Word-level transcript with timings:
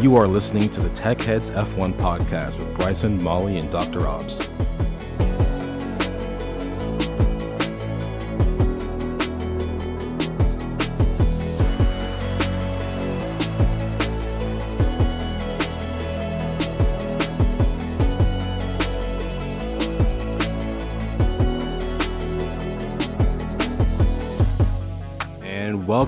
You 0.00 0.16
are 0.16 0.26
listening 0.26 0.70
to 0.70 0.80
the 0.80 0.88
Tech 0.90 1.20
Heads 1.20 1.50
F1 1.50 1.92
podcast 1.92 2.58
with 2.58 2.74
Bryson, 2.74 3.22
Molly, 3.22 3.58
and 3.58 3.70
Dr. 3.70 4.06
Obbs. 4.06 4.48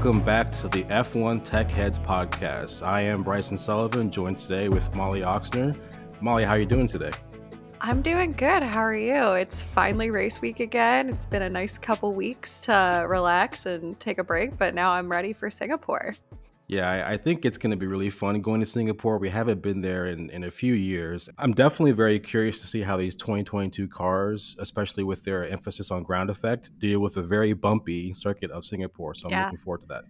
Welcome 0.02 0.24
back 0.24 0.50
to 0.50 0.66
the 0.66 0.82
F1 0.86 1.44
Tech 1.44 1.70
Heads 1.70 1.96
podcast. 1.96 2.84
I 2.84 3.02
am 3.02 3.22
Bryson 3.22 3.56
Sullivan, 3.56 4.10
joined 4.10 4.36
today 4.36 4.68
with 4.68 4.92
Molly 4.96 5.20
Oxner. 5.20 5.78
Molly, 6.20 6.42
how 6.42 6.54
are 6.54 6.58
you 6.58 6.66
doing 6.66 6.88
today? 6.88 7.12
I'm 7.80 8.02
doing 8.02 8.32
good. 8.32 8.64
How 8.64 8.80
are 8.80 8.96
you? 8.96 9.34
It's 9.34 9.62
finally 9.62 10.10
race 10.10 10.40
week 10.40 10.58
again. 10.58 11.08
It's 11.08 11.26
been 11.26 11.42
a 11.42 11.48
nice 11.48 11.78
couple 11.78 12.12
weeks 12.12 12.62
to 12.62 13.06
relax 13.08 13.66
and 13.66 13.98
take 14.00 14.18
a 14.18 14.24
break, 14.24 14.58
but 14.58 14.74
now 14.74 14.90
I'm 14.90 15.08
ready 15.08 15.32
for 15.32 15.52
Singapore. 15.52 16.14
Yeah, 16.72 16.88
I, 16.88 17.12
I 17.12 17.16
think 17.18 17.44
it's 17.44 17.58
going 17.58 17.72
to 17.72 17.76
be 17.76 17.86
really 17.86 18.08
fun 18.08 18.40
going 18.40 18.60
to 18.60 18.66
Singapore. 18.66 19.18
We 19.18 19.28
haven't 19.28 19.60
been 19.60 19.82
there 19.82 20.06
in, 20.06 20.30
in 20.30 20.44
a 20.44 20.50
few 20.50 20.72
years. 20.72 21.28
I'm 21.36 21.52
definitely 21.52 21.92
very 21.92 22.18
curious 22.18 22.62
to 22.62 22.66
see 22.66 22.80
how 22.80 22.96
these 22.96 23.14
2022 23.14 23.88
cars, 23.88 24.56
especially 24.58 25.04
with 25.04 25.22
their 25.22 25.46
emphasis 25.46 25.90
on 25.90 26.02
ground 26.02 26.30
effect, 26.30 26.70
deal 26.78 27.00
with 27.00 27.18
a 27.18 27.22
very 27.22 27.52
bumpy 27.52 28.14
circuit 28.14 28.50
of 28.50 28.64
Singapore. 28.64 29.14
So 29.14 29.26
I'm 29.26 29.32
yeah. 29.32 29.44
looking 29.44 29.58
forward 29.58 29.82
to 29.82 29.86
that. 29.88 30.04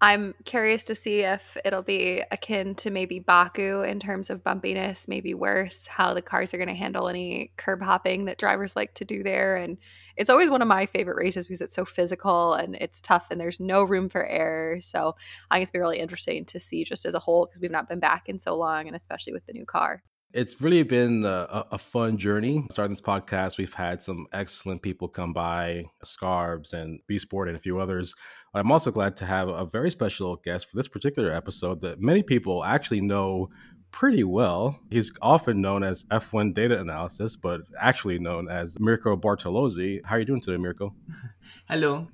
I'm 0.00 0.34
curious 0.44 0.84
to 0.84 0.94
see 0.94 1.20
if 1.22 1.56
it'll 1.64 1.82
be 1.82 2.22
akin 2.30 2.76
to 2.76 2.92
maybe 2.92 3.18
Baku 3.18 3.82
in 3.82 3.98
terms 3.98 4.30
of 4.30 4.44
bumpiness, 4.44 5.08
maybe 5.08 5.34
worse, 5.34 5.88
how 5.88 6.14
the 6.14 6.22
cars 6.22 6.54
are 6.54 6.58
going 6.58 6.68
to 6.68 6.74
handle 6.74 7.08
any 7.08 7.50
curb 7.56 7.82
hopping 7.82 8.26
that 8.26 8.38
drivers 8.38 8.76
like 8.76 8.94
to 8.94 9.04
do 9.04 9.24
there. 9.24 9.56
And 9.56 9.78
it's 10.16 10.30
always 10.30 10.50
one 10.50 10.62
of 10.62 10.68
my 10.68 10.86
favorite 10.86 11.16
races 11.16 11.46
because 11.46 11.60
it's 11.60 11.74
so 11.74 11.84
physical 11.84 12.54
and 12.54 12.76
it's 12.76 13.00
tough 13.00 13.26
and 13.30 13.40
there's 13.40 13.60
no 13.60 13.82
room 13.82 14.08
for 14.08 14.24
error. 14.26 14.80
So 14.80 15.14
I 15.50 15.56
think 15.56 15.62
it's 15.62 15.70
been 15.70 15.80
really 15.80 15.98
interesting 15.98 16.44
to 16.46 16.60
see 16.60 16.84
just 16.84 17.04
as 17.06 17.14
a 17.14 17.18
whole 17.18 17.46
because 17.46 17.60
we've 17.60 17.70
not 17.70 17.88
been 17.88 18.00
back 18.00 18.28
in 18.28 18.38
so 18.38 18.56
long 18.56 18.86
and 18.86 18.96
especially 18.96 19.32
with 19.32 19.46
the 19.46 19.52
new 19.52 19.64
car. 19.64 20.02
It's 20.32 20.60
really 20.60 20.82
been 20.82 21.24
a, 21.24 21.64
a, 21.70 21.78
fun 21.78 22.18
journey. 22.18 22.66
Starting 22.72 22.92
this 22.92 23.00
podcast, 23.00 23.56
we've 23.56 23.72
had 23.72 24.02
some 24.02 24.26
excellent 24.32 24.82
people 24.82 25.06
come 25.06 25.32
by, 25.32 25.84
Scarbs 26.04 26.72
and 26.72 26.98
B 27.06 27.20
Sport 27.20 27.46
and 27.46 27.56
a 27.56 27.60
few 27.60 27.78
others. 27.78 28.16
But 28.52 28.58
I'm 28.58 28.72
also 28.72 28.90
glad 28.90 29.16
to 29.18 29.26
have 29.26 29.46
a 29.48 29.64
very 29.64 29.92
special 29.92 30.34
guest 30.36 30.68
for 30.68 30.76
this 30.76 30.88
particular 30.88 31.32
episode 31.32 31.80
that 31.82 32.00
many 32.00 32.24
people 32.24 32.64
actually 32.64 33.00
know 33.00 33.48
pretty 33.94 34.24
well. 34.24 34.80
He's 34.90 35.12
often 35.22 35.60
known 35.60 35.84
as 35.84 36.02
F1 36.10 36.52
Data 36.52 36.80
Analysis, 36.80 37.36
but 37.36 37.60
actually 37.80 38.18
known 38.18 38.48
as 38.48 38.78
Mirco 38.80 39.16
Bartolozzi. 39.16 40.04
How 40.04 40.16
are 40.16 40.18
you 40.18 40.24
doing 40.24 40.40
today, 40.40 40.56
Mirco? 40.56 40.92
Hello, 41.68 42.08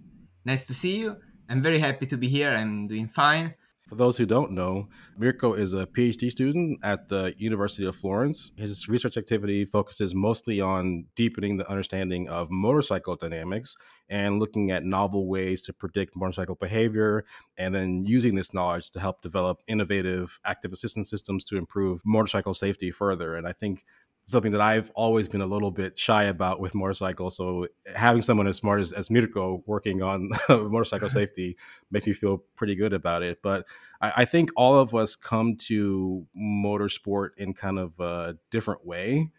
nice 0.45 0.67
to 0.67 0.75
see 0.75 0.99
you. 0.99 1.17
I'm 1.49 1.63
very 1.63 1.79
happy 1.79 2.05
to 2.07 2.19
be 2.19 2.29
here. 2.29 2.51
I'm 2.51 2.87
doing 2.87 3.07
fine. 3.07 3.55
For 3.91 3.97
those 3.97 4.17
who 4.17 4.25
don't 4.25 4.53
know, 4.53 4.89
Mirco 5.19 5.55
is 5.55 5.73
a 5.73 5.85
PhD 5.85 6.31
student 6.31 6.79
at 6.85 7.09
the 7.09 7.35
University 7.39 7.85
of 7.85 7.97
Florence. 7.97 8.53
His 8.57 8.89
research 8.89 9.17
activity 9.17 9.65
focuses 9.65 10.15
mostly 10.15 10.61
on 10.61 11.07
deepening 11.17 11.57
the 11.57 11.69
understanding 11.69 12.29
of 12.29 12.53
motorcycle 12.53 13.17
dynamics 13.17 13.77
and 14.09 14.39
looking 14.39 14.71
at 14.71 14.85
novel 14.85 15.27
ways 15.27 15.63
to 15.63 15.73
predict 15.73 16.17
motorcycle 16.17 16.55
behavior, 16.55 17.25
and 17.59 17.75
then 17.75 18.05
using 18.07 18.37
this 18.37 18.55
knowledge 18.55 18.93
to 18.93 19.01
help 19.01 19.23
develop 19.23 19.61
innovative 19.67 20.39
active 20.45 20.73
assistance 20.73 21.11
systems 21.11 21.43
to 21.43 21.57
improve 21.57 22.01
motorcycle 22.07 22.55
safety 22.55 22.93
further. 22.93 23.35
And 23.35 23.45
I 23.45 23.53
think 23.53 23.85
something 24.31 24.53
that 24.53 24.61
I've 24.61 24.91
always 24.91 25.29
been 25.29 25.41
a 25.41 25.47
little 25.47 25.71
bit 25.71 25.99
shy 25.99 26.25
about 26.25 26.61
with 26.61 26.75
motorcycles. 26.75 27.37
So 27.37 27.67
having 27.95 28.23
someone 28.23 28.47
as 28.47 28.57
smart 28.57 28.81
as, 28.81 28.93
as 28.93 29.11
Mirco 29.11 29.63
working 29.67 30.03
on 30.03 30.31
motorcycle 30.49 31.11
safety 31.11 31.57
makes 31.91 32.07
me 32.07 32.13
feel 32.13 32.45
pretty 32.57 32.75
good 32.75 32.93
about 32.93 33.23
it. 33.23 33.41
But 33.43 33.67
I, 34.01 34.13
I, 34.19 34.25
think 34.25 34.51
all 34.57 34.77
of 34.77 34.95
us 34.95 35.17
come 35.17 35.57
to 35.69 36.27
motorsport 36.37 37.31
in 37.37 37.55
kind 37.55 37.79
of 37.79 37.99
a 38.01 38.37
different 38.51 38.87
way. 38.87 39.31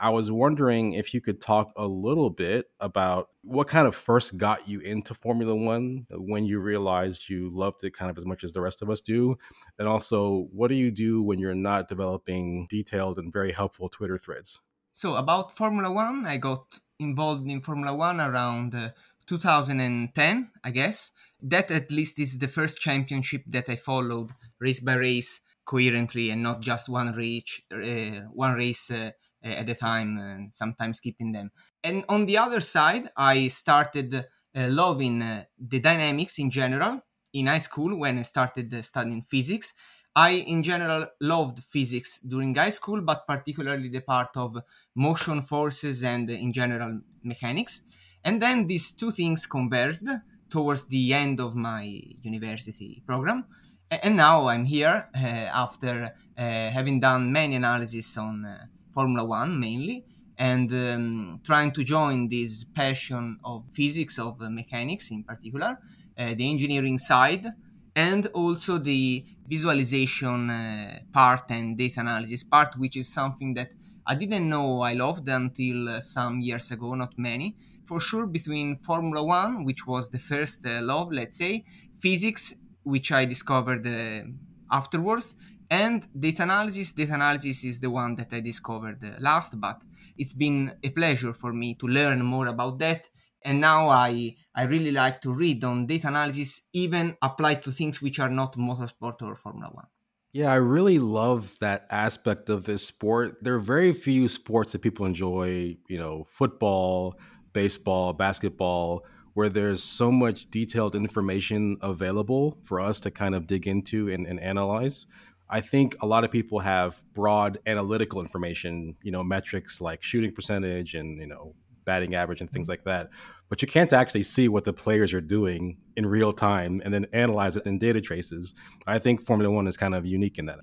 I 0.00 0.08
was 0.08 0.32
wondering 0.32 0.94
if 0.94 1.12
you 1.12 1.20
could 1.20 1.42
talk 1.42 1.72
a 1.76 1.86
little 1.86 2.30
bit 2.30 2.70
about 2.80 3.28
what 3.42 3.68
kind 3.68 3.86
of 3.86 3.94
first 3.94 4.38
got 4.38 4.66
you 4.66 4.80
into 4.80 5.12
Formula 5.12 5.54
One 5.54 6.06
when 6.10 6.46
you 6.46 6.58
realized 6.58 7.28
you 7.28 7.50
loved 7.52 7.84
it 7.84 7.92
kind 7.92 8.10
of 8.10 8.16
as 8.16 8.24
much 8.24 8.42
as 8.42 8.54
the 8.54 8.62
rest 8.62 8.80
of 8.80 8.88
us 8.88 9.02
do. 9.02 9.36
And 9.78 9.86
also, 9.86 10.48
what 10.52 10.68
do 10.68 10.74
you 10.74 10.90
do 10.90 11.22
when 11.22 11.38
you're 11.38 11.54
not 11.54 11.90
developing 11.90 12.66
detailed 12.70 13.18
and 13.18 13.30
very 13.30 13.52
helpful 13.52 13.90
Twitter 13.90 14.16
threads? 14.16 14.58
So, 14.94 15.16
about 15.16 15.54
Formula 15.54 15.92
One, 15.92 16.24
I 16.26 16.38
got 16.38 16.64
involved 16.98 17.46
in 17.46 17.60
Formula 17.60 17.94
One 17.94 18.22
around 18.22 18.74
uh, 18.74 18.90
2010, 19.26 20.50
I 20.64 20.70
guess. 20.70 21.12
That 21.42 21.70
at 21.70 21.90
least 21.90 22.18
is 22.18 22.38
the 22.38 22.48
first 22.48 22.78
championship 22.78 23.42
that 23.48 23.68
I 23.68 23.76
followed 23.76 24.30
race 24.58 24.80
by 24.80 24.94
race 24.94 25.40
coherently 25.66 26.30
and 26.30 26.42
not 26.42 26.62
just 26.62 26.88
one 26.88 27.12
race, 27.12 27.60
uh, 27.70 28.28
one 28.32 28.54
race. 28.54 28.90
Uh, 28.90 29.10
at 29.42 29.68
a 29.68 29.74
time 29.74 30.18
and 30.18 30.52
sometimes 30.52 31.00
keeping 31.00 31.32
them. 31.32 31.50
And 31.82 32.04
on 32.08 32.26
the 32.26 32.38
other 32.38 32.60
side, 32.60 33.10
I 33.16 33.48
started 33.48 34.14
uh, 34.14 34.22
loving 34.68 35.22
uh, 35.22 35.44
the 35.58 35.80
dynamics 35.80 36.38
in 36.38 36.50
general 36.50 37.00
in 37.32 37.46
high 37.46 37.58
school 37.58 37.98
when 37.98 38.18
I 38.18 38.22
started 38.22 38.72
uh, 38.74 38.82
studying 38.82 39.22
physics. 39.22 39.72
I, 40.14 40.30
in 40.30 40.62
general, 40.62 41.06
loved 41.20 41.60
physics 41.60 42.18
during 42.18 42.54
high 42.54 42.70
school, 42.70 43.00
but 43.00 43.26
particularly 43.26 43.88
the 43.88 44.00
part 44.00 44.36
of 44.36 44.58
motion 44.94 45.40
forces 45.40 46.02
and, 46.02 46.28
uh, 46.28 46.32
in 46.32 46.52
general, 46.52 47.00
mechanics. 47.22 47.82
And 48.24 48.42
then 48.42 48.66
these 48.66 48.92
two 48.92 49.12
things 49.12 49.46
converged 49.46 50.08
towards 50.50 50.86
the 50.88 51.14
end 51.14 51.40
of 51.40 51.54
my 51.54 51.82
university 52.22 53.02
program. 53.06 53.46
And 53.90 54.16
now 54.16 54.48
I'm 54.48 54.64
here 54.64 55.08
uh, 55.14 55.18
after 55.18 56.14
uh, 56.36 56.42
having 56.70 57.00
done 57.00 57.32
many 57.32 57.56
analyses 57.56 58.16
on 58.16 58.44
Formula 58.90 59.24
One 59.24 59.58
mainly, 59.60 60.04
and 60.36 60.72
um, 60.72 61.40
trying 61.44 61.72
to 61.72 61.84
join 61.84 62.28
this 62.28 62.64
passion 62.64 63.38
of 63.44 63.64
physics, 63.72 64.18
of 64.18 64.40
uh, 64.40 64.48
mechanics 64.50 65.10
in 65.10 65.22
particular, 65.24 65.78
uh, 66.18 66.34
the 66.34 66.48
engineering 66.48 66.98
side, 66.98 67.46
and 67.94 68.26
also 68.28 68.78
the 68.78 69.24
visualization 69.46 70.48
uh, 70.50 71.00
part 71.12 71.44
and 71.50 71.76
data 71.76 72.00
analysis 72.00 72.42
part, 72.42 72.76
which 72.78 72.96
is 72.96 73.08
something 73.08 73.54
that 73.54 73.72
I 74.06 74.14
didn't 74.14 74.48
know 74.48 74.80
I 74.80 74.92
loved 74.94 75.28
until 75.28 75.88
uh, 75.88 76.00
some 76.00 76.40
years 76.40 76.70
ago, 76.70 76.94
not 76.94 77.18
many. 77.18 77.56
For 77.84 78.00
sure, 78.00 78.26
between 78.26 78.76
Formula 78.76 79.22
One, 79.22 79.64
which 79.64 79.86
was 79.86 80.10
the 80.10 80.18
first 80.18 80.64
uh, 80.64 80.80
love, 80.82 81.12
let's 81.12 81.36
say, 81.36 81.64
physics, 81.98 82.54
which 82.82 83.12
I 83.12 83.24
discovered 83.24 83.86
uh, 83.86 84.22
afterwards, 84.70 85.34
and 85.70 86.06
data 86.18 86.42
analysis, 86.42 86.92
data 86.92 87.14
analysis 87.14 87.64
is 87.64 87.80
the 87.80 87.90
one 87.90 88.16
that 88.16 88.32
I 88.32 88.40
discovered 88.40 89.04
uh, 89.04 89.20
last, 89.20 89.60
but 89.60 89.82
it's 90.18 90.34
been 90.34 90.72
a 90.82 90.90
pleasure 90.90 91.32
for 91.32 91.52
me 91.52 91.74
to 91.76 91.86
learn 91.86 92.22
more 92.22 92.48
about 92.48 92.78
that. 92.80 93.08
And 93.44 93.60
now 93.60 93.88
I, 93.88 94.36
I 94.54 94.64
really 94.64 94.90
like 94.90 95.22
to 95.22 95.32
read 95.32 95.64
on 95.64 95.86
data 95.86 96.08
analysis, 96.08 96.62
even 96.72 97.16
applied 97.22 97.62
to 97.62 97.70
things 97.70 98.02
which 98.02 98.18
are 98.18 98.28
not 98.28 98.56
motorsport 98.56 99.22
or 99.22 99.34
Formula 99.34 99.70
One. 99.72 99.86
Yeah, 100.32 100.52
I 100.52 100.56
really 100.56 100.98
love 100.98 101.56
that 101.60 101.86
aspect 101.90 102.50
of 102.50 102.64
this 102.64 102.86
sport. 102.86 103.38
There 103.42 103.54
are 103.54 103.60
very 103.60 103.92
few 103.92 104.28
sports 104.28 104.72
that 104.72 104.82
people 104.82 105.06
enjoy, 105.06 105.76
you 105.88 105.98
know, 105.98 106.26
football, 106.30 107.18
baseball, 107.52 108.12
basketball, 108.12 109.04
where 109.34 109.48
there's 109.48 109.82
so 109.82 110.12
much 110.12 110.50
detailed 110.50 110.94
information 110.94 111.76
available 111.80 112.58
for 112.64 112.80
us 112.80 113.00
to 113.00 113.10
kind 113.10 113.34
of 113.34 113.46
dig 113.46 113.66
into 113.66 114.08
and, 114.08 114.26
and 114.26 114.38
analyze. 114.38 115.06
I 115.50 115.60
think 115.60 115.96
a 116.00 116.06
lot 116.06 116.24
of 116.24 116.30
people 116.30 116.60
have 116.60 117.02
broad 117.12 117.58
analytical 117.66 118.20
information, 118.20 118.96
you 119.02 119.10
know, 119.10 119.24
metrics 119.24 119.80
like 119.80 120.02
shooting 120.02 120.32
percentage 120.32 120.94
and, 120.94 121.18
you 121.20 121.26
know, 121.26 121.54
batting 121.84 122.14
average 122.14 122.40
and 122.40 122.50
things 122.50 122.66
mm-hmm. 122.66 122.72
like 122.72 122.84
that. 122.84 123.10
But 123.48 123.60
you 123.60 123.66
can't 123.66 123.92
actually 123.92 124.22
see 124.22 124.48
what 124.48 124.64
the 124.64 124.72
players 124.72 125.12
are 125.12 125.20
doing 125.20 125.78
in 125.96 126.06
real 126.06 126.32
time 126.32 126.80
and 126.84 126.94
then 126.94 127.06
analyze 127.12 127.56
it 127.56 127.66
in 127.66 127.78
data 127.78 128.00
traces. 128.00 128.54
I 128.86 129.00
think 129.00 129.22
Formula 129.22 129.52
One 129.52 129.66
is 129.66 129.76
kind 129.76 129.94
of 129.94 130.06
unique 130.06 130.38
in 130.38 130.46
that. 130.46 130.60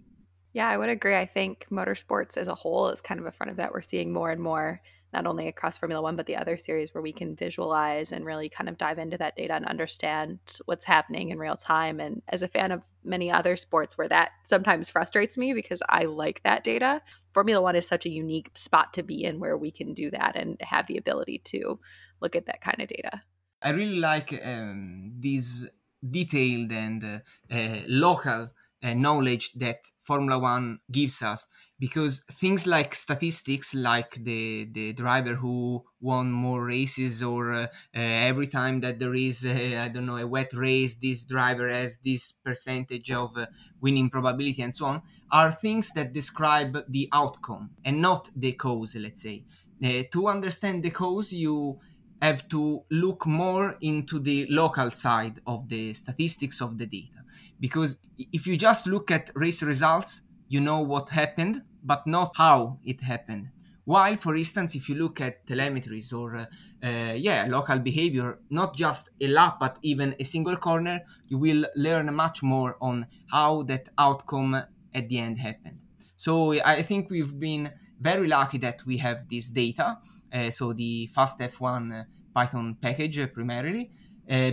Yeah, 0.53 0.69
I 0.69 0.77
would 0.77 0.89
agree. 0.89 1.17
I 1.17 1.25
think 1.25 1.67
motorsports 1.69 2.37
as 2.37 2.47
a 2.47 2.55
whole 2.55 2.87
is 2.87 3.01
kind 3.01 3.19
of 3.19 3.25
a 3.25 3.31
front 3.33 3.51
of 3.51 3.57
that. 3.57 3.73
We're 3.73 3.81
seeing 3.81 4.13
more 4.13 4.31
and 4.31 4.41
more 4.41 4.81
not 5.17 5.29
only 5.29 5.47
across 5.47 5.77
Formula 5.77 6.01
One, 6.01 6.15
but 6.15 6.27
the 6.27 6.35
other 6.35 6.57
series 6.57 6.93
where 6.93 7.01
we 7.01 7.11
can 7.11 7.35
visualize 7.35 8.11
and 8.11 8.25
really 8.25 8.49
kind 8.49 8.69
of 8.69 8.77
dive 8.77 8.99
into 8.99 9.17
that 9.17 9.35
data 9.35 9.53
and 9.53 9.65
understand 9.65 10.39
what's 10.65 10.85
happening 10.85 11.29
in 11.29 11.39
real 11.39 11.55
time. 11.55 11.99
And 11.99 12.21
as 12.29 12.43
a 12.43 12.47
fan 12.47 12.71
of 12.71 12.81
many 13.03 13.31
other 13.31 13.57
sports 13.57 13.97
where 13.97 14.07
that 14.09 14.29
sometimes 14.43 14.89
frustrates 14.89 15.35
me 15.35 15.53
because 15.53 15.81
I 15.89 16.03
like 16.03 16.43
that 16.43 16.63
data, 16.63 17.01
Formula 17.33 17.61
One 17.61 17.75
is 17.75 17.87
such 17.87 18.05
a 18.05 18.11
unique 18.11 18.51
spot 18.53 18.93
to 18.93 19.03
be 19.03 19.23
in 19.23 19.39
where 19.39 19.57
we 19.57 19.71
can 19.71 19.93
do 19.93 20.11
that 20.11 20.35
and 20.35 20.57
have 20.61 20.85
the 20.87 20.97
ability 20.97 21.39
to 21.45 21.79
look 22.21 22.35
at 22.35 22.45
that 22.45 22.61
kind 22.61 22.79
of 22.79 22.87
data. 22.87 23.23
I 23.61 23.71
really 23.71 23.99
like 23.99 24.39
um, 24.45 25.13
these 25.19 25.67
detailed 26.07 26.71
and 26.71 27.03
uh, 27.51 27.79
local 27.87 28.51
uh, 28.83 28.93
knowledge 28.93 29.51
that 29.53 29.79
Formula 30.01 30.39
One 30.39 30.79
gives 30.91 31.21
us 31.21 31.47
because 31.79 32.23
things 32.31 32.65
like 32.65 32.95
statistics, 32.95 33.75
like 33.75 34.23
the, 34.23 34.65
the 34.71 34.93
driver 34.93 35.35
who 35.35 35.85
won 35.99 36.31
more 36.31 36.65
races, 36.65 37.21
or 37.21 37.51
uh, 37.53 37.63
uh, 37.63 37.67
every 37.93 38.47
time 38.47 38.79
that 38.81 38.97
there 38.99 39.13
is, 39.13 39.45
a, 39.45 39.77
I 39.77 39.87
don't 39.87 40.07
know, 40.07 40.17
a 40.17 40.25
wet 40.25 40.53
race, 40.53 40.95
this 40.95 41.23
driver 41.25 41.69
has 41.69 41.97
this 41.99 42.31
percentage 42.31 43.11
of 43.11 43.37
uh, 43.37 43.45
winning 43.79 44.09
probability 44.09 44.61
and 44.61 44.75
so 44.75 44.85
on, 44.87 45.03
are 45.31 45.51
things 45.51 45.91
that 45.93 46.13
describe 46.13 46.77
the 46.89 47.09
outcome 47.13 47.71
and 47.85 48.01
not 48.01 48.29
the 48.35 48.53
cause, 48.53 48.95
let's 48.95 49.21
say. 49.21 49.43
Uh, 49.83 50.01
to 50.11 50.27
understand 50.27 50.83
the 50.83 50.89
cause, 50.89 51.31
you 51.31 51.79
have 52.21 52.47
to 52.49 52.83
look 52.89 53.27
more 53.27 53.75
into 53.81 54.19
the 54.19 54.47
local 54.49 54.89
side 54.89 55.39
of 55.45 55.69
the 55.69 55.93
statistics 55.93 56.61
of 56.61 56.77
the 56.79 56.87
data. 56.87 57.16
Because 57.59 57.99
if 58.17 58.47
you 58.47 58.57
just 58.57 58.87
look 58.87 59.11
at 59.11 59.31
race 59.35 59.63
results, 59.63 60.21
you 60.47 60.59
know 60.59 60.79
what 60.79 61.09
happened, 61.09 61.63
but 61.83 62.07
not 62.07 62.31
how 62.35 62.79
it 62.83 63.01
happened. 63.01 63.49
While, 63.85 64.17
for 64.17 64.35
instance, 64.35 64.75
if 64.75 64.89
you 64.89 64.95
look 64.95 65.21
at 65.21 65.47
telemetries 65.47 66.11
or 66.11 66.35
uh, 66.35 66.45
uh, 66.83 67.13
yeah, 67.15 67.45
local 67.47 67.79
behavior, 67.79 68.39
not 68.49 68.75
just 68.75 69.09
a 69.21 69.27
lap, 69.27 69.59
but 69.59 69.77
even 69.81 70.13
a 70.19 70.25
single 70.25 70.57
corner, 70.57 71.01
you 71.27 71.37
will 71.37 71.65
learn 71.75 72.13
much 72.13 72.43
more 72.43 72.75
on 72.81 73.07
how 73.31 73.63
that 73.63 73.87
outcome 73.97 74.55
at 74.93 75.07
the 75.07 75.19
end 75.19 75.39
happened. 75.39 75.79
So 76.17 76.61
I 76.63 76.81
think 76.81 77.09
we've 77.09 77.39
been 77.39 77.71
very 77.99 78.27
lucky 78.27 78.57
that 78.57 78.85
we 78.85 78.97
have 78.97 79.29
this 79.29 79.51
data 79.51 79.99
uh, 80.33 80.49
so 80.49 80.73
the 80.73 81.09
FastF1 81.15 82.01
uh, 82.01 82.03
Python 82.33 82.77
package 82.81 83.19
uh, 83.19 83.27
primarily, 83.27 83.91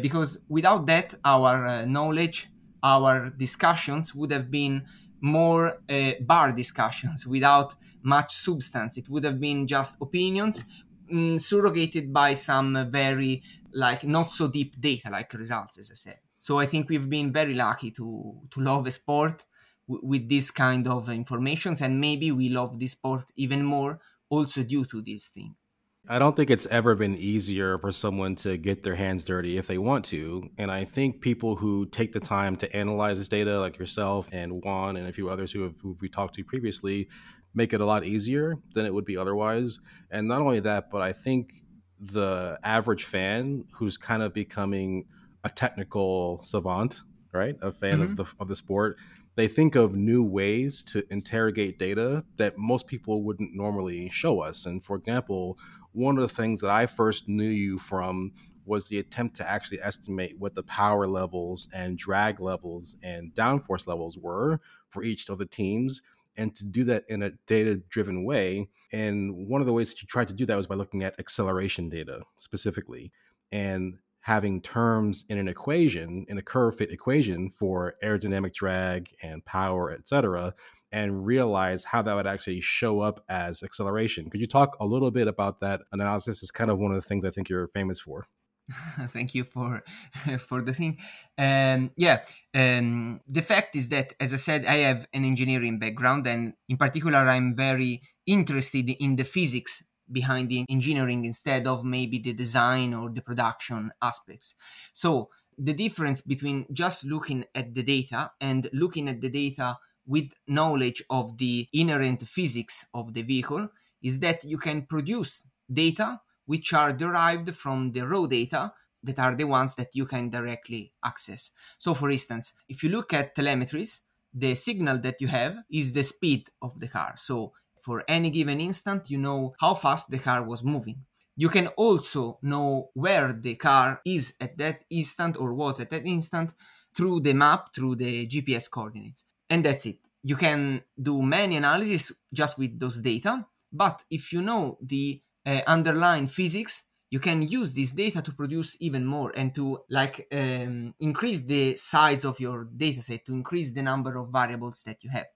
because 0.01 0.39
without 0.49 0.87
that, 0.87 1.15
our 1.25 1.85
knowledge, 1.85 2.49
our 2.85 3.31
discussions 3.31 4.15
would 4.15 4.31
have 4.33 4.51
been 4.53 4.87
more 5.21 5.83
uh, 5.89 6.13
bar 6.21 6.53
discussions 6.53 7.27
without 7.27 7.75
much 8.03 8.35
substance. 8.35 8.99
It 8.99 9.09
would 9.09 9.25
have 9.25 9.41
been 9.41 9.67
just 9.67 9.97
opinions 10.03 10.65
mm, 11.13 11.41
surrogated 11.41 12.13
by 12.13 12.35
some 12.35 12.91
very 12.91 13.43
like 13.73 14.05
not 14.05 14.31
so 14.31 14.49
deep 14.49 14.81
data 14.81 15.11
like 15.11 15.33
results, 15.35 15.79
as 15.79 15.91
I 15.91 15.95
said. 15.95 16.21
So 16.39 16.59
I 16.59 16.67
think 16.67 16.89
we've 16.89 17.09
been 17.09 17.33
very 17.33 17.55
lucky 17.55 17.91
to 17.93 18.43
to 18.51 18.61
love 18.61 18.87
a 18.87 18.91
sport 18.91 19.45
w- 19.89 20.07
with 20.07 20.29
this 20.29 20.51
kind 20.51 20.87
of 20.87 21.09
informations, 21.09 21.81
and 21.81 22.01
maybe 22.01 22.31
we 22.33 22.49
love 22.49 22.79
this 22.79 22.93
sport 22.93 23.31
even 23.37 23.65
more 23.65 24.01
also 24.29 24.63
due 24.63 24.85
to 24.87 25.01
this 25.03 25.29
thing. 25.29 25.57
I 26.07 26.19
don't 26.19 26.37
think 26.37 26.51
it's 26.51 26.67
ever 26.67 26.95
been 26.95 27.17
easier 27.17 27.79
for 27.79 27.91
someone 27.91 28.37
to 28.37 28.59
get 28.59 28.83
their 28.83 28.95
hands 28.95 29.25
dirty 29.25 29.57
if 29.57 29.67
they 29.67 29.79
want 29.79 30.05
to. 30.07 30.43
And 30.59 30.71
I 30.71 30.85
think 30.85 31.23
people 31.23 31.57
who 31.57 31.87
take 31.87 32.13
the 32.13 32.21
time 32.21 32.57
to 32.57 32.77
analyze 32.77 33.19
this 33.19 33.29
data, 33.29 33.59
like 33.59 33.79
yourself 33.79 34.29
and 34.31 34.63
Juan 34.63 34.97
and 34.97 35.09
a 35.09 35.13
few 35.13 35.31
others 35.31 35.51
who 35.51 35.63
have 35.63 35.81
who 35.81 35.97
we 36.03 36.11
talked 36.11 36.35
to 36.35 36.45
previously, 36.45 37.09
make 37.55 37.73
it 37.73 37.81
a 37.81 37.87
lot 37.87 38.05
easier 38.05 38.57
than 38.75 38.85
it 38.85 38.93
would 38.93 39.07
be 39.07 39.17
otherwise. 39.17 39.79
And 40.11 40.29
not 40.29 40.43
only 40.43 40.61
that, 40.61 40.91
but 40.91 41.01
I 41.01 41.15
think 41.15 41.55
the 41.99 42.59
average 42.63 43.05
fan 43.05 43.65
who's 43.73 43.97
kind 43.97 44.23
of 44.23 44.35
becoming 44.35 45.07
a 45.43 45.49
technical 45.49 46.43
savant, 46.43 47.01
right? 47.33 47.57
A 47.63 47.73
fan 47.73 48.01
mm-hmm. 48.01 48.11
of 48.11 48.17
the 48.17 48.27
of 48.41 48.49
the 48.49 48.57
sport, 48.57 48.99
they 49.37 49.49
think 49.49 49.75
of 49.75 49.97
new 49.97 50.23
ways 50.23 50.83
to 50.85 51.05
interrogate 51.11 51.79
data 51.79 52.25
that 52.37 52.59
most 52.59 52.87
people 52.87 53.23
wouldn't 53.23 53.55
normally 53.55 54.11
show 54.11 54.41
us. 54.41 54.67
And 54.67 54.85
for 54.85 54.97
example, 54.97 55.59
one 55.95 56.19
of 56.19 56.23
the 56.23 56.35
things 56.35 56.61
that 56.61 56.71
I 56.71 56.87
first 56.87 57.29
knew 57.29 57.49
you 57.49 57.79
from 57.79 58.33
was 58.67 58.89
the 58.89 58.99
attempt 58.99 59.37
to 59.37 59.51
actually 59.51 59.81
estimate 59.81 60.39
what 60.39 60.55
the 60.55 60.63
power 60.63 61.07
levels 61.07 61.69
and 61.73 61.99
drag 61.99 62.41
levels 62.41 62.97
and 63.03 63.35
downforce 63.35 63.87
levels 63.87 64.19
were 64.19 64.61
for 64.89 65.03
each 65.03 65.29
of 65.29 65.39
the 65.39 65.47
teams 65.47 66.03
and 66.37 66.55
to 66.57 66.65
do 66.65 66.83
that 66.85 67.05
in 67.09 67.23
a 67.23 67.31
data 67.47 67.77
driven 67.89 68.25
way. 68.25 68.69
And 68.93 69.49
one 69.49 69.61
of 69.61 69.67
the 69.67 69.73
ways 69.73 69.91
that 69.91 70.03
you 70.03 70.09
tried 70.09 70.29
to 70.29 70.35
do 70.35 70.47
that 70.47 70.57
was 70.57 70.67
by 70.67 70.75
looking 70.75 71.05
at 71.05 71.19
acceleration 71.21 71.89
data 71.89 72.23
specifically 72.37 73.13
and 73.53 73.99
having 74.21 74.63
terms 74.63 75.25
in 75.29 75.37
an 75.37 75.49
equation, 75.49 76.25
in 76.29 76.39
a 76.39 76.43
curve 76.43 76.77
fit 76.77 76.91
equation 76.91 77.51
for 77.51 77.95
aerodynamic 78.03 78.55
drag 78.55 79.11
and 79.23 79.45
power, 79.45 79.91
et 79.93 80.09
cetera, 80.09 80.55
and 80.95 81.27
realize 81.27 81.83
how 81.83 82.01
that 82.03 82.15
would 82.15 82.27
actually 82.27 82.61
show 82.61 83.01
up 83.01 83.25
as 83.29 83.65
acceleration. 83.65 84.31
Could 84.31 84.41
you 84.41 84.47
talk 84.47 84.77
a 84.79 84.87
little 84.87 85.11
bit 85.11 85.27
about 85.27 85.59
that 85.59 85.81
analysis? 85.91 86.41
Is 86.41 86.53
kind 86.53 86.71
of 86.71 86.79
one 86.79 86.93
of 86.93 87.03
the 87.03 87.07
things 87.07 87.25
I 87.25 87.31
think 87.31 87.49
you're 87.49 87.67
famous 87.67 88.01
for. 88.01 88.29
Thank 89.09 89.35
you 89.35 89.43
for 89.43 89.83
for 90.39 90.63
the 90.63 90.73
thing. 90.73 90.99
Um, 91.37 91.91
yeah, 91.97 92.21
um, 92.55 93.21
the 93.27 93.43
fact 93.43 93.75
is 93.75 93.89
that, 93.89 94.15
as 94.21 94.33
I 94.33 94.37
said, 94.37 94.65
I 94.67 94.77
have 94.89 95.09
an 95.13 95.25
engineering 95.25 95.81
background, 95.81 96.29
and 96.29 96.55
in 96.69 96.77
particular, 96.77 97.19
I'm 97.19 97.57
very 97.57 98.01
interested 98.25 98.89
in 98.89 99.17
the 99.17 99.25
physics 99.25 99.83
behind 100.11 100.49
the 100.49 100.65
engineering 100.69 101.25
instead 101.25 101.67
of 101.67 101.83
maybe 101.83 102.21
the 102.21 102.35
design 102.35 102.95
or 102.95 103.11
the 103.11 103.21
production 103.21 103.91
aspects. 104.01 104.55
So 104.93 105.31
the 105.59 105.73
difference 105.73 106.21
between 106.23 106.67
just 106.73 107.05
looking 107.05 107.47
at 107.53 107.75
the 107.75 107.83
data 107.83 108.31
and 108.41 108.69
looking 108.73 109.09
at 109.09 109.21
the 109.21 109.29
data 109.29 109.79
with 110.07 110.33
knowledge 110.47 111.03
of 111.11 111.39
the 111.39 111.69
inherent 111.73 112.27
physics 112.27 112.87
of 112.95 113.15
the 113.15 113.23
vehicle 113.23 113.69
is 114.03 114.21
that 114.21 114.45
you 114.45 114.59
can 114.59 114.83
produce 114.83 115.47
data 115.73 116.21
which 116.47 116.73
are 116.75 116.93
derived 116.93 117.55
from 117.55 117.93
the 117.93 118.07
raw 118.07 118.27
data 118.27 118.73
that 119.03 119.19
are 119.19 119.35
the 119.35 119.45
ones 119.45 119.75
that 119.77 119.95
you 119.95 120.07
can 120.07 120.31
directly 120.31 120.93
access. 121.05 121.51
So, 121.79 121.95
for 121.95 122.11
instance, 122.11 122.53
if 122.69 122.83
you 122.83 122.91
look 122.91 123.13
at 123.13 123.35
telemetries, 123.35 124.03
the 124.33 124.55
signal 124.55 124.99
that 124.99 125.21
you 125.21 125.29
have 125.29 125.59
is 125.71 125.93
the 125.93 126.03
speed 126.03 126.49
of 126.61 126.81
the 126.81 126.89
car. 126.89 127.15
So, 127.17 127.53
for 127.79 128.03
any 128.09 128.31
given 128.31 128.61
instant, 128.61 129.11
you 129.11 129.19
know 129.19 129.55
how 129.61 129.75
fast 129.75 130.11
the 130.11 130.19
car 130.19 130.43
was 130.43 130.65
moving. 130.65 131.05
You 131.37 131.49
can 131.49 131.69
also 131.69 132.39
know 132.43 132.91
where 132.95 133.33
the 133.33 133.57
car 133.57 134.01
is 134.07 134.35
at 134.41 134.57
that 134.59 134.85
instant 134.91 135.37
or 135.39 135.53
was 135.53 135.81
at 135.81 135.91
that 135.91 136.07
instant 136.07 136.55
through 136.97 137.21
the 137.21 137.35
map, 137.35 137.75
through 137.75 137.97
the 137.97 138.27
GPS 138.27 138.71
coordinates 138.71 139.25
and 139.51 139.65
that's 139.65 139.87
it. 139.87 139.99
You 140.23 140.37
can 140.37 140.83
do 141.01 141.23
many 141.23 141.57
analyses 141.57 142.13
just 142.33 142.59
with 142.59 142.79
those 142.79 143.01
data, 143.01 143.47
but 143.73 144.05
if 144.11 144.33
you 144.33 144.41
know 144.41 144.79
the 144.81 145.21
uh, 145.45 145.61
underlying 145.67 146.27
physics, 146.27 146.85
you 147.11 147.21
can 147.21 147.43
use 147.43 147.75
this 147.75 147.93
data 147.93 148.23
to 148.23 148.33
produce 148.33 148.77
even 148.81 149.05
more 149.05 149.33
and 149.37 149.55
to 149.55 149.79
like 149.91 150.27
um, 150.33 150.95
increase 150.99 151.43
the 151.43 151.77
size 151.77 152.25
of 152.25 152.41
your 152.41 152.65
dataset 152.77 153.25
to 153.25 153.33
increase 153.33 153.73
the 153.73 153.83
number 153.83 154.17
of 154.17 154.31
variables 154.31 154.83
that 154.85 154.99
you 155.03 155.11
have. 155.11 155.27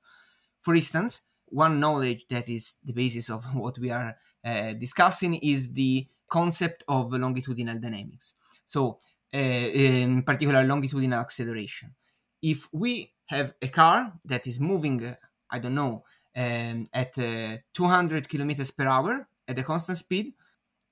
For 0.63 0.75
instance, 0.75 1.23
one 1.47 1.79
knowledge 1.81 2.27
that 2.29 2.49
is 2.49 2.77
the 2.85 2.93
basis 2.93 3.31
of 3.31 3.45
what 3.55 3.79
we 3.79 3.91
are 3.91 4.17
uh, 4.45 4.73
discussing 4.73 5.35
is 5.35 5.73
the 5.73 6.09
concept 6.29 6.85
of 6.89 7.13
longitudinal 7.13 7.79
dynamics. 7.79 8.33
So, 8.65 8.99
uh, 9.33 9.39
in 9.39 10.23
particular, 10.23 10.65
longitudinal 10.65 11.21
acceleration. 11.21 11.95
If 12.43 12.69
we 12.73 13.13
have 13.29 13.55
a 13.63 13.69
car 13.69 14.13
that 14.25 14.47
is 14.47 14.59
moving, 14.61 15.17
I 15.51 15.59
don't 15.59 15.75
know, 15.75 16.05
um, 16.37 16.85
at 16.93 17.19
uh, 17.19 17.57
200 17.75 18.29
kilometers 18.29 18.71
per 18.71 18.87
hour 18.87 19.29
at 19.47 19.59
a 19.59 19.63
constant 19.63 19.99
speed, 19.99 20.35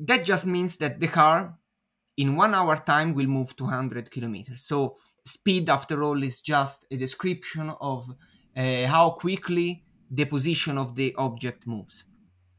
that 0.00 0.25
just 0.25 0.47
means 0.47 0.76
that 0.78 1.00
the 1.00 1.09
car 1.09 1.57
in 2.16 2.37
one 2.37 2.55
hour 2.55 2.76
time 2.76 3.14
will 3.14 3.26
move 3.26 3.55
200 3.57 4.11
kilometers. 4.11 4.62
So 4.62 4.97
speed, 5.25 5.69
after 5.69 6.02
all, 6.02 6.23
is 6.23 6.40
just 6.40 6.87
a 6.90 6.97
description 6.97 7.71
of 7.81 8.11
uh, 8.57 8.87
how 8.87 9.11
quickly 9.11 9.85
the 10.11 10.25
position 10.25 10.78
of 10.78 10.95
the 10.95 11.14
object 11.16 11.66
moves. 11.66 12.05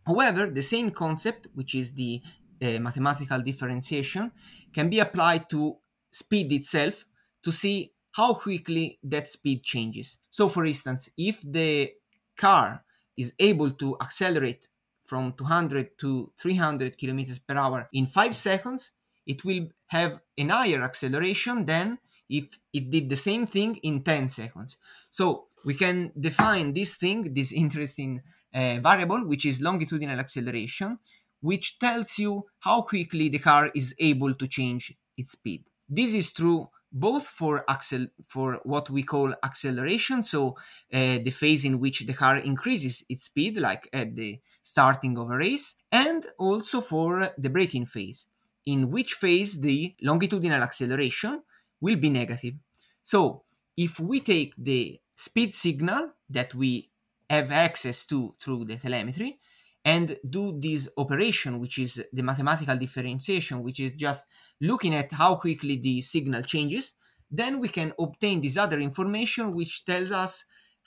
However, 0.05 0.50
the 0.50 0.62
same 0.62 0.91
concept, 0.91 1.48
which 1.53 1.75
is 1.75 1.93
the 1.93 2.22
uh, 2.62 2.79
mathematical 2.79 3.41
differentiation, 3.41 4.31
can 4.74 4.89
be 4.89 5.00
applied 5.00 5.50
to 5.50 5.77
speed 6.12 6.51
itself 6.53 7.05
to 7.43 7.51
see 7.51 7.91
how 8.17 8.33
quickly 8.33 8.97
that 9.03 9.29
speed 9.29 9.63
changes. 9.63 10.17
So, 10.31 10.50
for 10.50 10.65
instance, 10.65 11.09
if 11.17 11.39
the 11.43 11.91
car 12.36 12.83
is 13.15 13.33
able 13.39 13.71
to 13.71 13.95
accelerate 14.01 14.67
from 15.03 15.33
200 15.33 15.97
to 16.00 16.31
300 16.39 16.97
kilometers 16.97 17.39
per 17.39 17.55
hour 17.55 17.88
in 17.93 18.07
five 18.07 18.33
seconds, 18.33 18.91
it 19.27 19.45
will 19.45 19.67
have 19.88 20.19
an 20.38 20.50
higher 20.50 20.81
acceleration 20.81 21.65
than 21.65 22.00
if 22.27 22.59
it 22.74 22.89
did 22.89 23.07
the 23.09 23.15
same 23.15 23.45
thing 23.45 23.75
in 23.83 24.01
10 24.01 24.29
seconds. 24.29 24.77
So 25.12 25.45
we 25.63 25.75
can 25.75 26.12
define 26.19 26.74
this 26.74 26.97
thing, 26.97 27.33
this 27.36 27.51
interesting 27.51 28.24
uh, 28.53 28.77
variable, 28.81 29.27
which 29.27 29.45
is 29.45 29.62
longitudinal 29.62 30.19
acceleration, 30.19 30.97
which 31.41 31.77
tells 31.77 32.17
you 32.17 32.45
how 32.59 32.81
quickly 32.81 33.29
the 33.29 33.39
car 33.39 33.71
is 33.75 33.95
able 34.00 34.33
to 34.33 34.47
change 34.47 34.93
its 35.15 35.33
speed. 35.33 35.65
This 35.88 36.13
is 36.15 36.33
true 36.33 36.69
both 36.91 37.27
for 37.27 37.63
accel 37.65 38.10
for 38.25 38.60
what 38.63 38.89
we 38.89 39.03
call 39.03 39.34
acceleration, 39.44 40.24
so 40.24 40.56
uh, 40.94 41.20
the 41.24 41.32
phase 41.32 41.65
in 41.65 41.79
which 41.79 42.06
the 42.06 42.13
car 42.13 42.38
increases 42.38 43.06
its 43.10 43.25
speed, 43.25 43.60
like 43.60 43.89
at 43.94 44.15
the 44.15 44.39
starting 44.62 45.17
of 45.17 45.29
a 45.29 45.38
race, 45.38 45.75
and 45.91 46.27
also 46.38 46.82
for 46.82 47.29
the 47.38 47.50
braking 47.50 47.86
phase, 47.86 48.25
in 48.65 48.89
which 48.89 49.13
phase 49.13 49.62
the 49.62 49.96
longitudinal 50.01 50.62
acceleration 50.63 51.44
will 51.82 51.96
be 51.96 52.10
negative. 52.10 52.56
So 53.03 53.44
if 53.75 54.00
we 54.00 54.20
take 54.20 54.53
the 54.58 55.00
speed 55.15 55.53
signal 55.53 56.13
that 56.29 56.53
we 56.56 56.89
have 57.29 57.51
access 57.51 58.06
to 58.06 58.34
through 58.39 58.65
the 58.65 58.77
telemetry 58.77 59.39
and 59.84 60.17
do 60.29 60.60
this 60.60 60.89
operation, 60.98 61.60
which 61.60 61.77
is 61.77 62.03
the 62.12 62.24
mathematical 62.24 62.77
differentiation, 62.77 63.63
which 63.63 63.79
is 63.79 63.96
just 63.96 64.25
looking 64.60 64.93
at 64.93 65.12
how 65.12 65.36
quickly 65.36 65.77
the 65.77 66.01
signal 66.01 66.43
changes. 66.43 66.93
Then 67.29 67.60
we 67.60 67.69
can 67.69 67.93
obtain 68.00 68.41
this 68.41 68.57
other 68.57 68.79
information, 68.79 69.53
which 69.53 69.86
tells 69.86 70.12
us 70.12 70.43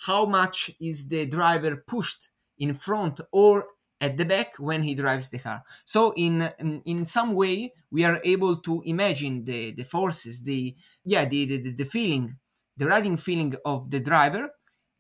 how 0.06 0.26
much 0.26 0.70
is 0.80 1.09
the 1.09 1.26
driver 1.26 1.76
pushed 1.87 2.28
in 2.59 2.75
front 2.75 3.20
or 3.32 3.66
at 4.00 4.16
the 4.16 4.25
back 4.25 4.54
when 4.59 4.82
he 4.82 4.94
drives 4.94 5.30
the 5.30 5.38
car. 5.38 5.62
So 5.85 6.12
in 6.16 6.50
in, 6.85 7.04
some 7.04 7.35
way 7.35 7.75
we 7.90 8.04
are 8.04 8.20
able 8.25 8.56
to 8.56 8.82
imagine 8.87 9.44
the, 9.44 9.73
the 9.73 9.85
forces, 9.85 10.42
the 10.42 10.75
yeah, 11.04 11.26
the, 11.26 11.44
the, 11.44 11.73
the 11.73 11.85
feeling, 11.85 12.38
the 12.76 12.87
riding 12.87 13.18
feeling 13.18 13.54
of 13.64 13.90
the 13.90 14.00
driver 14.00 14.50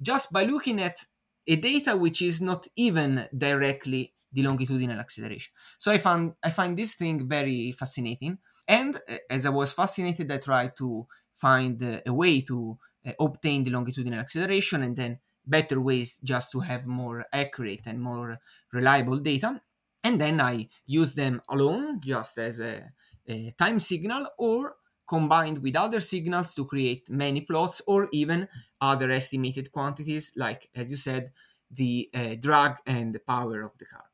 just 0.02 0.32
by 0.32 0.44
looking 0.44 0.80
at 0.80 1.04
a 1.46 1.56
data 1.56 1.96
which 1.96 2.22
is 2.22 2.40
not 2.40 2.66
even 2.76 3.28
directly 3.36 4.14
the 4.32 4.42
longitudinal 4.42 4.98
acceleration. 5.00 5.52
So 5.78 5.90
I 5.90 5.98
found 5.98 6.34
I 6.42 6.50
find 6.50 6.78
this 6.78 6.94
thing 6.94 7.28
very 7.28 7.72
fascinating. 7.72 8.38
And 8.68 8.96
uh, 8.96 9.16
as 9.28 9.46
I 9.46 9.50
was 9.50 9.72
fascinated, 9.72 10.30
I 10.30 10.38
tried 10.38 10.76
to 10.78 11.06
find 11.34 11.82
uh, 11.82 12.00
a 12.06 12.12
way 12.12 12.40
to 12.42 12.78
uh, 13.04 13.12
obtain 13.18 13.64
the 13.64 13.70
longitudinal 13.70 14.20
acceleration 14.20 14.82
and 14.82 14.96
then 14.96 15.18
better 15.46 15.80
ways 15.80 16.18
just 16.22 16.52
to 16.52 16.60
have 16.60 16.86
more 16.86 17.26
accurate 17.32 17.82
and 17.86 18.00
more 18.00 18.38
reliable 18.72 19.18
data. 19.18 19.60
And 20.04 20.20
then 20.20 20.40
I 20.40 20.68
use 20.86 21.14
them 21.14 21.42
alone 21.48 22.00
just 22.00 22.38
as 22.38 22.60
a, 22.60 22.92
a 23.26 23.50
time 23.52 23.78
signal 23.80 24.28
or 24.38 24.76
combined 25.10 25.58
with 25.64 25.76
other 25.76 26.00
signals 26.00 26.54
to 26.54 26.64
create 26.64 27.10
many 27.10 27.40
plots 27.40 27.82
or 27.86 28.08
even 28.12 28.48
other 28.80 29.10
estimated 29.10 29.72
quantities 29.72 30.32
like, 30.36 30.70
as 30.74 30.90
you 30.90 30.96
said, 30.96 31.32
the 31.70 32.08
uh, 32.14 32.34
drag 32.40 32.76
and 32.86 33.14
the 33.14 33.18
power 33.18 33.60
of 33.60 33.72
the 33.78 33.84
car. 33.84 34.04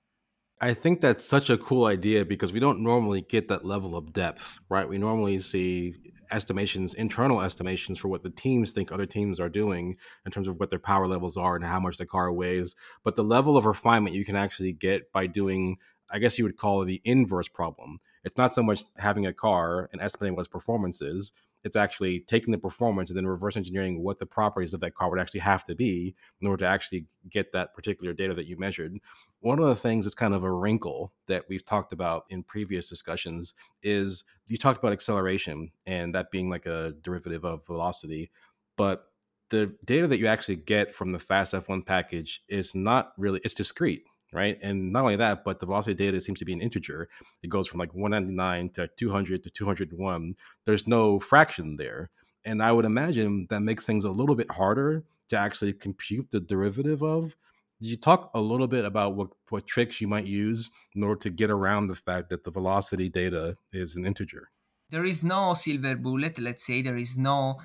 I 0.59 0.73
think 0.73 1.03
that's 1.03 1.27
such 1.27 1.51
a 1.51 1.59
cool 1.59 1.85
idea 1.85 2.25
because 2.25 2.51
we 2.55 2.61
don't 2.61 2.81
normally 2.81 3.21
get 3.21 3.49
that 3.49 3.67
level 3.67 3.95
of 3.95 4.15
depth, 4.15 4.59
right? 4.71 4.89
We 4.89 4.97
normally 4.97 5.39
see 5.41 5.95
estimations, 6.33 6.95
internal 6.95 7.43
estimations 7.43 7.99
for 7.99 8.09
what 8.09 8.23
the 8.23 8.31
teams 8.31 8.73
think 8.73 8.91
other 8.91 9.05
teams 9.05 9.39
are 9.39 9.51
doing 9.51 9.97
in 10.25 10.33
terms 10.33 10.49
of 10.49 10.59
what 10.59 10.71
their 10.71 10.79
power 10.79 11.07
levels 11.07 11.37
are 11.37 11.57
and 11.57 11.65
how 11.65 11.79
much 11.79 11.99
the 11.99 12.07
car 12.07 12.33
weighs. 12.33 12.75
But 13.05 13.17
the 13.17 13.23
level 13.23 13.59
of 13.59 13.67
refinement 13.67 14.17
you 14.17 14.25
can 14.25 14.35
actually 14.35 14.73
get 14.73 15.13
by 15.13 15.27
doing, 15.27 15.77
I 16.11 16.19
guess 16.19 16.39
you 16.39 16.45
would 16.45 16.57
call 16.57 16.85
the 16.85 17.03
inverse 17.05 17.49
problem. 17.49 18.01
It's 18.27 18.37
not 18.37 18.53
so 18.53 18.63
much 18.63 18.83
having 18.97 19.25
a 19.25 19.33
car 19.33 19.89
and 19.93 20.03
estimating 20.03 20.35
what 20.35 20.41
its 20.41 20.49
performance 20.49 21.01
is, 21.01 21.31
it's 21.63 21.77
actually 21.77 22.21
taking 22.21 22.51
the 22.51 22.59
performance 22.59 23.09
and 23.09 23.17
then 23.17 23.27
reverse 23.27 23.57
engineering 23.57 24.03
what 24.03 24.19
the 24.19 24.27
properties 24.27 24.75
of 24.75 24.81
that 24.81 24.95
car 24.97 25.09
would 25.09 25.21
actually 25.21 25.41
have 25.41 25.63
to 25.65 25.77
be 25.77 26.15
in 26.41 26.49
order 26.49 26.65
to 26.65 26.71
actually 26.71 27.07
get 27.31 27.53
that 27.53 27.73
particular 27.73 28.13
data 28.13 28.35
that 28.35 28.47
you 28.47 28.59
measured. 28.59 28.99
One 29.41 29.61
of 29.61 29.69
the 29.69 29.77
things 29.77 30.05
that's 30.05 30.15
kind 30.15 30.35
of 30.35 30.43
a 30.43 30.53
wrinkle 30.53 31.13
that 31.29 31.45
we've 31.49 31.65
talked 31.65 31.93
about 31.93 32.25
in 32.29 32.43
previous 32.43 32.89
discussions 32.89 33.55
is 33.83 34.25
you 34.49 34.57
talked 34.57 34.81
about 34.81 34.93
acceleration 34.93 35.71
and 35.87 36.13
that 36.15 36.33
being 36.33 36.51
like 36.51 36.67
a 36.67 36.95
derivative 37.03 37.45
of 37.45 37.65
velocity, 37.65 38.33
but 38.77 39.07
the 39.51 39.73
data 39.85 40.09
that 40.09 40.19
you 40.19 40.27
actually 40.27 40.57
get 40.57 40.95
from 40.95 41.13
the 41.13 41.19
FastF1 41.19 41.87
package 41.87 42.43
is 42.49 42.75
not 42.75 43.13
really 43.17 43.41
it's 43.45 43.55
discrete 43.55 44.05
right? 44.37 44.59
And 44.63 44.93
not 44.93 45.01
only 45.05 45.17
that, 45.17 45.45
but 45.45 45.61
the 45.61 45.67
velocity 45.67 45.95
data 45.95 46.21
seems 46.21 46.39
to 46.41 46.45
be 46.45 46.53
an 46.53 46.61
integer. 46.61 47.09
It 47.43 47.49
goes 47.49 47.67
from 47.67 47.81
like 47.81 47.95
199 47.95 48.69
to 48.75 48.87
200 48.87 49.43
to 49.43 49.51
201. 49.51 50.37
There's 50.67 50.87
no 50.87 51.19
fraction 51.19 51.77
there. 51.77 52.11
And 52.45 52.63
I 52.63 52.71
would 52.71 52.85
imagine 52.85 53.47
that 53.49 53.61
makes 53.61 53.87
things 53.87 54.05
a 54.05 54.11
little 54.11 54.37
bit 54.37 54.51
harder 54.51 55.05
to 55.31 55.39
actually 55.39 55.73
compute 55.73 56.31
the 56.31 56.41
derivative 56.41 57.03
of. 57.03 57.35
Did 57.81 57.89
you 57.89 57.97
talk 57.97 58.31
a 58.35 58.41
little 58.41 58.69
bit 58.69 58.85
about 58.85 59.15
what, 59.17 59.29
what 59.49 59.67
tricks 59.67 60.03
you 60.03 60.07
might 60.07 60.27
use 60.27 60.71
in 60.95 61.03
order 61.03 61.19
to 61.21 61.31
get 61.31 61.51
around 61.51 61.87
the 61.87 61.95
fact 61.95 62.29
that 62.29 62.45
the 62.45 62.51
velocity 62.51 63.09
data 63.09 63.57
is 63.73 63.97
an 63.97 64.05
integer? 64.05 64.51
There 64.91 65.07
is 65.07 65.25
no 65.25 65.55
silver 65.55 65.97
bullet, 65.97 66.39
let's 66.39 66.67
say, 66.67 66.83
there 66.83 66.97
is 66.99 67.17
no 67.17 67.59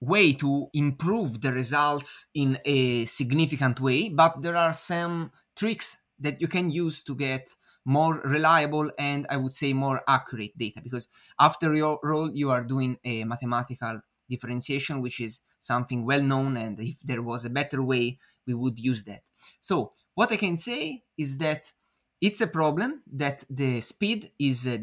way 0.00 0.32
to 0.32 0.68
improve 0.72 1.42
the 1.42 1.52
results 1.52 2.26
in 2.34 2.58
a 2.64 3.04
significant 3.04 3.78
way, 3.78 4.08
but 4.08 4.40
there 4.42 4.56
are 4.56 4.72
some 4.72 5.30
tricks 5.54 6.03
that 6.18 6.40
you 6.40 6.48
can 6.48 6.70
use 6.70 7.02
to 7.04 7.14
get 7.14 7.48
more 7.84 8.20
reliable 8.24 8.90
and 8.98 9.26
I 9.28 9.36
would 9.36 9.54
say 9.54 9.72
more 9.72 10.02
accurate 10.08 10.56
data 10.56 10.80
because 10.82 11.08
after 11.38 11.74
your 11.74 11.98
role 12.02 12.30
you 12.30 12.50
are 12.50 12.64
doing 12.64 12.98
a 13.04 13.24
mathematical 13.24 14.00
differentiation 14.30 15.00
which 15.00 15.20
is 15.20 15.40
something 15.58 16.04
well 16.04 16.22
known 16.22 16.56
and 16.56 16.80
if 16.80 17.00
there 17.00 17.22
was 17.22 17.44
a 17.44 17.50
better 17.50 17.82
way 17.82 18.18
we 18.46 18.54
would 18.54 18.78
use 18.78 19.04
that. 19.04 19.22
So 19.60 19.92
what 20.14 20.32
I 20.32 20.36
can 20.36 20.56
say 20.56 21.04
is 21.18 21.38
that 21.38 21.72
it's 22.20 22.40
a 22.40 22.46
problem 22.46 23.02
that 23.12 23.44
the 23.50 23.80
speed 23.80 24.32
is 24.38 24.66
a, 24.66 24.74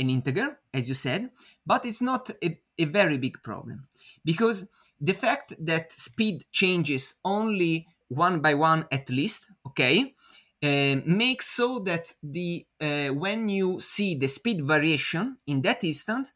an 0.00 0.10
integer 0.10 0.58
as 0.72 0.88
you 0.88 0.94
said 0.94 1.30
but 1.66 1.84
it's 1.84 2.02
not 2.02 2.30
a, 2.42 2.58
a 2.78 2.84
very 2.84 3.18
big 3.18 3.42
problem 3.42 3.88
because 4.24 4.68
the 5.00 5.12
fact 5.14 5.54
that 5.58 5.92
speed 5.92 6.44
changes 6.52 7.14
only 7.24 7.86
one 8.08 8.40
by 8.40 8.54
one 8.54 8.86
at 8.90 9.10
least 9.10 9.50
okay 9.66 10.14
uh, 10.62 10.96
makes 11.06 11.46
so 11.46 11.78
that 11.80 12.12
the 12.22 12.64
uh, 12.80 13.08
when 13.08 13.48
you 13.48 13.80
see 13.80 14.14
the 14.14 14.28
speed 14.28 14.60
variation 14.62 15.36
in 15.46 15.62
that 15.62 15.82
instant 15.84 16.32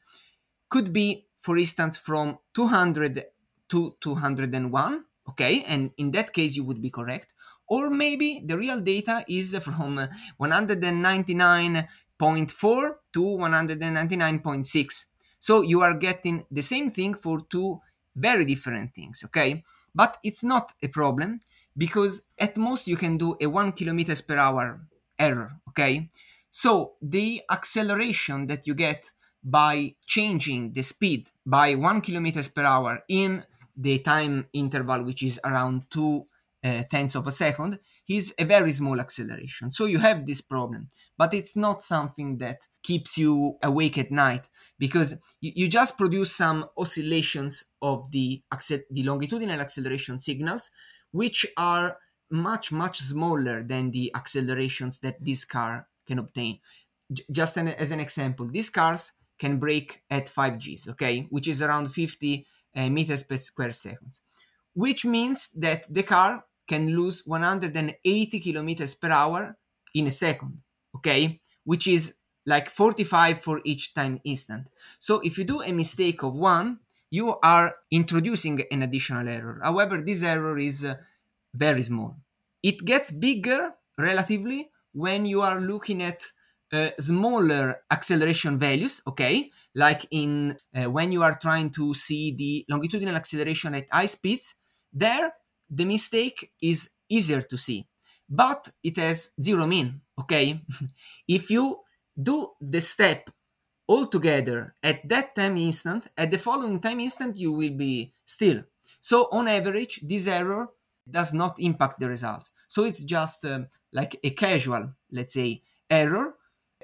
could 0.69 0.93
be 0.93 1.27
for 1.39 1.57
instance 1.59 1.99
from 1.99 2.39
200 2.55 3.25
to 3.69 3.97
201 4.01 5.05
okay? 5.29 5.65
And 5.67 5.91
in 5.97 6.13
that 6.13 6.33
case 6.33 6.55
you 6.57 6.65
would 6.65 6.81
be 6.81 6.89
correct. 6.91 7.35
Or 7.69 7.91
maybe 7.91 8.43
the 8.45 8.57
real 8.57 8.81
data 8.81 9.25
is 9.29 9.55
from 9.59 10.09
199.4 10.41 12.95
to 13.15 13.21
199.6 13.21 15.05
so 15.39 15.63
you 15.63 15.81
are 15.81 15.95
getting 15.95 16.45
the 16.51 16.63
same 16.63 16.91
thing 16.91 17.15
for 17.15 17.41
two 17.51 17.81
very 18.15 18.45
different 18.45 18.95
things 18.95 19.23
okay? 19.25 19.65
But 19.95 20.19
it's 20.23 20.45
not 20.45 20.75
a 20.83 20.89
problem 20.89 21.41
because 21.77 22.23
at 22.39 22.57
most 22.57 22.87
you 22.87 22.97
can 22.97 23.17
do 23.17 23.37
a 23.41 23.47
one 23.47 23.73
kilometers 23.73 24.21
per 24.21 24.37
hour 24.37 24.81
error 25.19 25.53
okay? 25.69 26.09
So 26.51 26.95
the 27.01 27.43
acceleration 27.51 28.47
that 28.49 28.67
you 28.67 28.75
get 28.75 29.11
by 29.43 29.95
changing 30.07 30.73
the 30.73 30.83
speed 30.83 31.29
by 31.45 31.75
one 31.75 32.01
kilometers 32.01 32.49
per 32.49 32.63
hour 32.63 33.03
in 33.09 33.45
the 33.77 33.99
time 34.01 34.47
interval 34.53 35.03
which 35.03 35.23
is 35.23 35.41
around 35.45 35.91
two 35.91 36.27
uh, 36.65 36.83
tenths 36.89 37.17
of 37.17 37.27
a 37.27 37.31
second 37.33 37.79
is 38.09 38.33
a 38.39 38.45
very 38.45 38.73
small 38.73 39.01
acceleration. 39.01 39.73
So 39.73 39.87
you 39.87 39.99
have 39.99 40.27
this 40.27 40.41
problem 40.41 40.91
but 41.19 41.35
it's 41.35 41.57
not 41.57 41.83
something 41.83 42.39
that 42.39 42.59
keeps 42.83 43.19
you 43.19 43.57
awake 43.63 43.99
at 43.99 44.11
night 44.11 44.49
because 44.79 45.15
you, 45.41 45.53
you 45.55 45.69
just 45.69 45.97
produce 45.97 46.33
some 46.33 46.67
oscillations 46.77 47.65
of 47.81 48.11
the, 48.11 48.43
the 48.91 49.03
longitudinal 49.03 49.61
acceleration 49.61 50.19
signals 50.19 50.71
which 51.13 51.47
are 51.57 51.97
much 52.31 52.73
much 52.73 52.99
smaller 52.99 53.63
than 53.63 53.91
the 53.91 54.11
accelerations 54.15 54.99
that 55.01 55.23
this 55.25 55.45
car 55.45 55.87
can 56.07 56.19
obtain. 56.19 56.59
J- 57.13 57.25
just 57.31 57.57
an, 57.57 57.69
as 57.69 57.91
an 57.91 58.01
example 58.01 58.49
these 58.49 58.71
cars 58.71 59.13
can 59.39 59.59
brake 59.59 60.03
at 60.11 60.29
5 60.29 60.59
g's 60.59 60.89
okay? 60.89 61.27
Which 61.31 61.49
is 61.49 61.63
around 61.63 61.93
50 61.93 62.47
uh, 62.75 62.89
meters 62.89 63.23
per 63.23 63.37
square 63.37 63.73
seconds. 63.73 64.21
Which 64.75 65.05
means 65.05 65.51
that 65.51 65.93
the 65.93 66.03
car 66.03 66.47
can 66.67 66.97
lose 66.97 67.23
180 67.27 68.41
kilometers 68.41 68.95
per 68.95 69.11
hour 69.11 69.57
in 69.95 70.07
a 70.07 70.11
second 70.11 70.63
okay? 70.97 71.41
Which 71.65 71.87
is 71.87 72.15
like 72.47 72.71
45 72.71 73.41
for 73.41 73.61
each 73.65 73.95
time 73.95 74.21
instant. 74.25 74.69
So 74.99 75.21
if 75.21 75.39
you 75.39 75.45
do 75.45 75.63
a 75.63 75.73
mistake 75.73 76.23
of 76.23 76.35
one 76.35 76.81
you 77.13 77.37
are 77.43 77.75
introducing 77.91 78.63
an 78.71 78.83
additional 78.83 79.29
error. 79.29 79.61
However, 79.63 80.01
this 80.01 80.23
error 80.23 80.57
is 80.57 80.83
uh, 80.83 80.95
very 81.55 81.83
small. 81.83 82.17
It 82.63 82.87
gets 82.87 83.11
bigger 83.11 83.75
relatively 83.99 84.71
when 84.93 85.27
you 85.27 85.43
are 85.43 85.61
looking 85.61 86.03
at 86.03 86.23
uh, 86.73 86.89
smaller 86.99 87.77
acceleration 87.91 88.59
values, 88.59 89.03
okay? 89.07 89.51
Like 89.75 90.07
in 90.11 90.57
uh, 90.75 90.91
when 90.91 91.13
you 91.13 91.23
are 91.23 91.37
trying 91.39 91.69
to 91.73 91.93
see 91.93 92.35
the 92.35 92.65
longitudinal 92.71 93.15
acceleration 93.15 93.75
at 93.75 93.93
high 93.93 94.07
speeds, 94.07 94.55
there 94.91 95.35
the 95.69 95.85
mistake 95.85 96.51
is 96.63 96.91
easier 97.11 97.43
to 97.43 97.59
see, 97.59 97.87
but 98.27 98.71
it 98.83 98.97
has 98.97 99.33
zero 99.41 99.67
mean, 99.67 100.01
okay? 100.19 100.63
if 101.29 101.51
you 101.51 101.81
do 102.21 102.49
the 102.59 102.81
step 102.81 103.29
all 103.87 104.07
together 104.07 104.75
at 104.83 105.09
that 105.09 105.35
time 105.35 105.57
instant, 105.57 106.09
at 106.17 106.31
the 106.31 106.39
following 106.39 106.81
time 106.81 107.01
instant, 107.01 107.37
you 107.37 107.53
will 107.53 107.77
be 107.77 108.13
still. 108.25 108.63
So 109.01 109.29
on 109.33 109.49
average, 109.49 110.01
this 110.03 110.27
error 110.27 110.69
does 111.11 111.35
not 111.35 111.59
impact 111.59 111.99
the 111.99 112.09
results. 112.09 112.53
So 112.69 112.85
it's 112.85 113.05
just 113.05 113.45
um, 113.45 113.67
like 113.93 114.19
a 114.23 114.31
casual, 114.31 114.95
let's 115.11 115.35
say, 115.35 115.63
error 115.91 116.35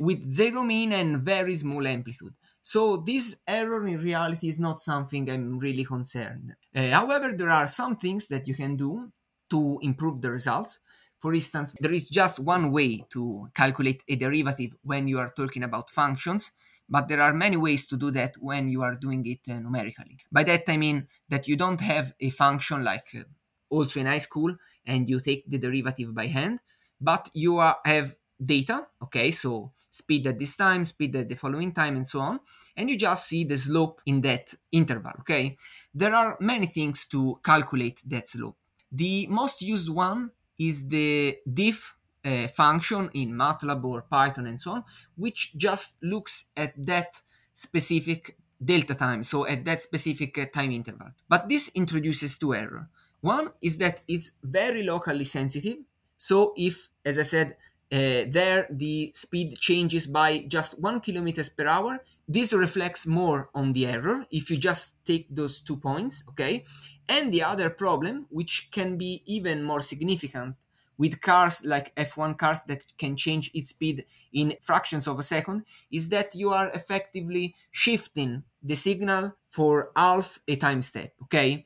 with 0.00 0.30
zero 0.30 0.62
mean 0.62 0.92
and 0.92 1.22
very 1.22 1.56
small 1.56 1.86
amplitude. 1.86 2.34
So 2.62 2.98
this 2.98 3.40
error 3.46 3.86
in 3.86 4.02
reality 4.02 4.48
is 4.48 4.60
not 4.60 4.80
something 4.80 5.30
I'm 5.30 5.58
really 5.58 5.84
concerned. 5.84 6.54
Uh, 6.74 6.90
however, 6.90 7.32
there 7.32 7.50
are 7.50 7.66
some 7.66 7.96
things 7.96 8.28
that 8.28 8.46
you 8.46 8.54
can 8.54 8.76
do 8.76 9.10
to 9.50 9.78
improve 9.82 10.20
the 10.20 10.30
results. 10.30 10.80
For 11.18 11.34
instance, 11.34 11.74
there 11.80 11.92
is 11.92 12.10
just 12.10 12.38
one 12.38 12.70
way 12.70 13.04
to 13.10 13.48
calculate 13.54 14.02
a 14.08 14.16
derivative 14.16 14.76
when 14.82 15.08
you 15.08 15.18
are 15.18 15.32
talking 15.34 15.64
about 15.64 15.90
functions, 15.90 16.50
but 16.88 17.08
there 17.08 17.20
are 17.20 17.34
many 17.34 17.56
ways 17.56 17.86
to 17.86 17.96
do 17.96 18.10
that 18.12 18.34
when 18.40 18.68
you 18.68 18.82
are 18.82 18.94
doing 18.94 19.24
it 19.26 19.40
uh, 19.50 19.58
numerically. 19.58 20.18
By 20.32 20.44
that 20.44 20.64
I 20.68 20.76
mean 20.76 21.08
that 21.28 21.46
you 21.48 21.56
don't 21.56 21.80
have 21.80 22.14
a 22.20 22.30
function 22.30 22.84
like 22.84 23.04
uh, 23.14 23.24
also 23.70 24.00
in 24.00 24.06
high 24.06 24.18
school 24.18 24.56
and 24.86 25.08
you 25.08 25.20
take 25.20 25.48
the 25.48 25.58
derivative 25.58 26.14
by 26.14 26.26
hand, 26.26 26.60
but 27.00 27.30
you 27.34 27.58
are, 27.58 27.76
have 27.84 28.16
data, 28.44 28.86
okay, 29.02 29.30
so 29.30 29.72
speed 29.90 30.26
at 30.26 30.38
this 30.38 30.56
time, 30.56 30.84
speed 30.84 31.14
at 31.16 31.28
the 31.28 31.34
following 31.34 31.72
time, 31.72 31.96
and 31.96 32.06
so 32.06 32.20
on, 32.20 32.40
and 32.76 32.88
you 32.88 32.96
just 32.96 33.26
see 33.26 33.44
the 33.44 33.58
slope 33.58 34.00
in 34.06 34.20
that 34.22 34.54
interval, 34.72 35.12
okay? 35.20 35.56
There 35.92 36.14
are 36.14 36.36
many 36.40 36.66
things 36.66 37.06
to 37.08 37.40
calculate 37.44 38.00
that 38.06 38.28
slope. 38.28 38.56
The 38.90 39.26
most 39.26 39.60
used 39.60 39.90
one 39.90 40.30
is 40.58 40.88
the 40.88 41.36
diff 41.52 41.94
uh, 42.24 42.46
function 42.48 43.10
in 43.14 43.32
MATLAB 43.32 43.84
or 43.84 44.02
Python 44.02 44.46
and 44.46 44.60
so 44.60 44.72
on, 44.72 44.84
which 45.16 45.56
just 45.56 45.96
looks 46.02 46.50
at 46.56 46.74
that 46.76 47.20
specific 47.54 48.36
delta 48.62 48.94
time, 48.94 49.22
so 49.22 49.46
at 49.46 49.64
that 49.64 49.82
specific 49.82 50.36
uh, 50.38 50.46
time 50.52 50.72
interval. 50.72 51.08
But 51.28 51.48
this 51.48 51.70
introduces 51.74 52.38
two 52.38 52.54
errors. 52.54 52.86
One 53.20 53.50
is 53.62 53.78
that 53.78 54.02
it's 54.08 54.32
very 54.42 54.82
locally 54.82 55.24
sensitive. 55.24 55.78
So 56.16 56.52
if, 56.56 56.88
as 57.04 57.18
I 57.18 57.22
said, 57.22 57.56
uh, 57.90 58.28
there 58.28 58.66
the 58.70 59.12
speed 59.14 59.56
changes 59.56 60.06
by 60.06 60.44
just 60.48 60.78
one 60.80 61.00
kilometers 61.00 61.48
per 61.48 61.66
hour, 61.66 62.04
this 62.28 62.52
reflects 62.52 63.06
more 63.06 63.48
on 63.54 63.72
the 63.72 63.86
error 63.86 64.26
if 64.30 64.50
you 64.50 64.58
just 64.58 65.02
take 65.06 65.26
those 65.34 65.60
two 65.60 65.76
points, 65.76 66.22
okay? 66.28 66.64
And 67.08 67.32
the 67.32 67.42
other 67.42 67.70
problem, 67.70 68.26
which 68.28 68.68
can 68.70 68.98
be 68.98 69.22
even 69.24 69.64
more 69.64 69.80
significant 69.80 70.56
with 70.98 71.20
cars 71.20 71.64
like 71.64 71.94
F1 71.94 72.36
cars 72.36 72.60
that 72.66 72.82
can 72.98 73.16
change 73.16 73.50
its 73.54 73.70
speed 73.70 74.04
in 74.32 74.54
fractions 74.60 75.06
of 75.06 75.18
a 75.18 75.22
second, 75.22 75.64
is 75.90 76.08
that 76.10 76.34
you 76.34 76.50
are 76.50 76.68
effectively 76.74 77.54
shifting 77.70 78.42
the 78.62 78.74
signal 78.74 79.36
for 79.48 79.90
half 79.96 80.40
a 80.48 80.56
time 80.56 80.82
step, 80.82 81.14
okay? 81.22 81.64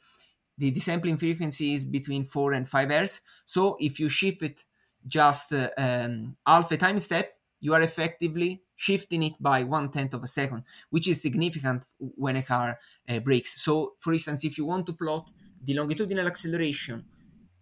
The, 0.58 0.78
sampling 0.78 1.16
frequency 1.16 1.74
is 1.74 1.84
between 1.84 2.24
4 2.24 2.52
and 2.52 2.68
5 2.68 2.88
Hz. 2.88 3.20
So 3.46 3.76
if 3.80 3.98
you 3.98 4.08
shift 4.08 4.42
it 4.42 4.64
just 5.08 5.52
uh, 5.52 5.70
um, 5.76 6.36
half 6.46 6.70
a 6.70 6.76
time 6.76 6.98
step, 6.98 7.32
you 7.58 7.72
are 7.74 7.80
effectively 7.80 8.62
shifting 8.76 9.22
it 9.22 9.34
by 9.40 9.62
one 9.62 9.90
tenth 9.90 10.14
of 10.14 10.22
a 10.22 10.26
second, 10.26 10.64
which 10.90 11.08
is 11.08 11.22
significant 11.22 11.84
when 11.98 12.36
a 12.36 12.42
car 12.42 12.78
uh. 13.08 13.20
So, 13.44 13.94
for 13.98 14.12
instance, 14.12 14.44
if 14.44 14.58
you 14.58 14.66
want 14.66 14.86
to 14.86 14.92
plot 14.92 15.32
the 15.62 15.74
longitudinal 15.74 16.26
acceleration 16.26 17.04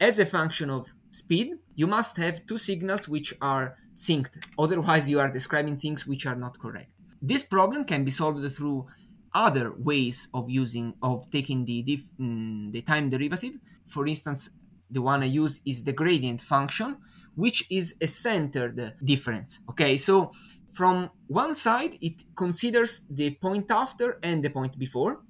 as 0.01 0.19
a 0.19 0.27
function 0.27 0.71
of 0.71 0.93
speed, 1.11 1.55
you 1.75 1.87
must 1.87 2.17
have 2.17 2.47
two 2.47 2.59
signals 2.59 3.09
which 3.09 3.35
are 3.41 3.77
synced. 3.97 4.39
Otherwise, 4.59 5.09
you 5.09 5.21
are 5.21 5.31
describing 5.31 5.77
things 5.77 6.07
which 6.07 6.27
are 6.27 6.37
not 6.37 6.59
correct. 6.59 6.93
This 7.21 7.43
problem 7.43 7.85
can 7.85 8.05
be 8.05 8.11
solved 8.11 8.51
through 8.53 8.87
other 9.35 9.75
ways 9.77 10.29
of 10.35 10.51
using 10.51 10.95
of 11.03 11.31
taking 11.31 11.65
the 11.65 11.83
dif- 11.83 12.11
mm, 12.19 12.73
the 12.73 12.83
time 12.83 13.11
derivative. 13.11 13.53
For 13.87 14.07
instance, 14.07 14.51
the 14.91 15.03
one 15.03 15.23
I 15.23 15.27
use 15.27 15.61
is 15.67 15.85
the 15.85 15.93
gradient 15.93 16.41
function, 16.41 16.97
which 17.35 17.65
is 17.71 17.95
a 18.01 18.09
centered 18.09 18.95
difference. 19.05 19.61
Okay, 19.71 19.97
so 19.97 20.33
from 20.73 21.11
one 21.27 21.55
side, 21.55 21.99
it 22.01 22.25
considers 22.35 23.07
the 23.11 23.35
point 23.37 23.71
after 23.71 24.19
and 24.23 24.43
the 24.43 24.51
point 24.51 24.79
before. 24.79 25.21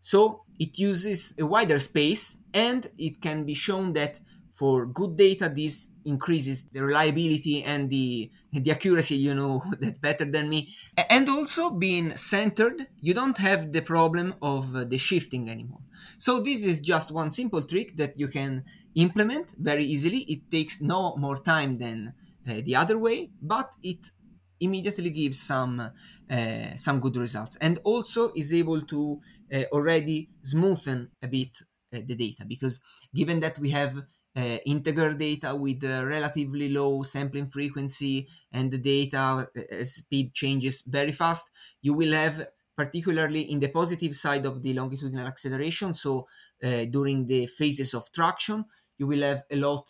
So 0.00 0.42
it 0.58 0.78
uses 0.78 1.34
a 1.38 1.46
wider 1.46 1.78
space, 1.78 2.38
and 2.54 2.90
it 2.98 3.20
can 3.20 3.44
be 3.44 3.54
shown 3.54 3.92
that 3.94 4.20
for 4.56 4.86
good 4.86 5.16
data, 5.18 5.52
this 5.54 5.88
increases 6.04 6.64
the 6.72 6.82
reliability 6.82 7.62
and 7.62 7.90
the 7.90 8.30
the 8.52 8.70
accuracy. 8.70 9.16
You 9.16 9.34
know 9.34 9.62
that 9.80 10.00
better 10.00 10.24
than 10.24 10.48
me. 10.48 10.74
And 11.10 11.28
also 11.28 11.70
being 11.70 12.16
centered, 12.16 12.86
you 13.00 13.12
don't 13.12 13.36
have 13.38 13.72
the 13.72 13.82
problem 13.82 14.34
of 14.40 14.72
the 14.90 14.98
shifting 14.98 15.50
anymore. 15.50 15.82
So 16.18 16.40
this 16.40 16.64
is 16.64 16.80
just 16.80 17.12
one 17.12 17.30
simple 17.30 17.62
trick 17.62 17.96
that 17.96 18.18
you 18.18 18.28
can 18.28 18.64
implement 18.94 19.52
very 19.58 19.84
easily. 19.84 20.20
It 20.20 20.50
takes 20.50 20.80
no 20.80 21.16
more 21.16 21.36
time 21.38 21.78
than 21.78 22.14
uh, 22.48 22.60
the 22.64 22.76
other 22.76 22.98
way, 22.98 23.30
but 23.42 23.72
it 23.82 24.10
immediately 24.60 25.10
gives 25.10 25.38
some 25.38 25.80
uh, 26.30 26.76
some 26.76 27.00
good 27.00 27.16
results 27.16 27.56
and 27.56 27.78
also 27.84 28.32
is 28.32 28.52
able 28.52 28.80
to 28.80 29.20
uh, 29.52 29.64
already 29.72 30.30
smoothen 30.42 31.10
a 31.22 31.28
bit 31.28 31.58
uh, 31.92 32.00
the 32.06 32.14
data 32.14 32.44
because 32.46 32.80
given 33.14 33.40
that 33.40 33.58
we 33.58 33.70
have 33.70 34.02
uh, 34.36 34.58
integer 34.66 35.14
data 35.14 35.54
with 35.54 35.82
relatively 35.82 36.68
low 36.68 37.02
sampling 37.02 37.46
frequency 37.46 38.28
and 38.52 38.70
the 38.70 38.78
data 38.78 39.48
uh, 39.56 39.84
speed 39.84 40.34
changes 40.34 40.82
very 40.82 41.12
fast. 41.12 41.50
You 41.80 41.94
will 41.94 42.12
have 42.12 42.46
particularly 42.76 43.42
in 43.50 43.60
the 43.60 43.68
positive 43.68 44.14
side 44.14 44.44
of 44.44 44.62
the 44.62 44.74
longitudinal 44.74 45.26
acceleration 45.26 45.94
so 45.94 46.28
uh, 46.62 46.84
during 46.84 47.26
the 47.26 47.46
phases 47.46 47.94
of 47.94 48.12
traction 48.12 48.64
you 48.98 49.06
will 49.06 49.22
have 49.22 49.44
a 49.50 49.56
lot 49.56 49.88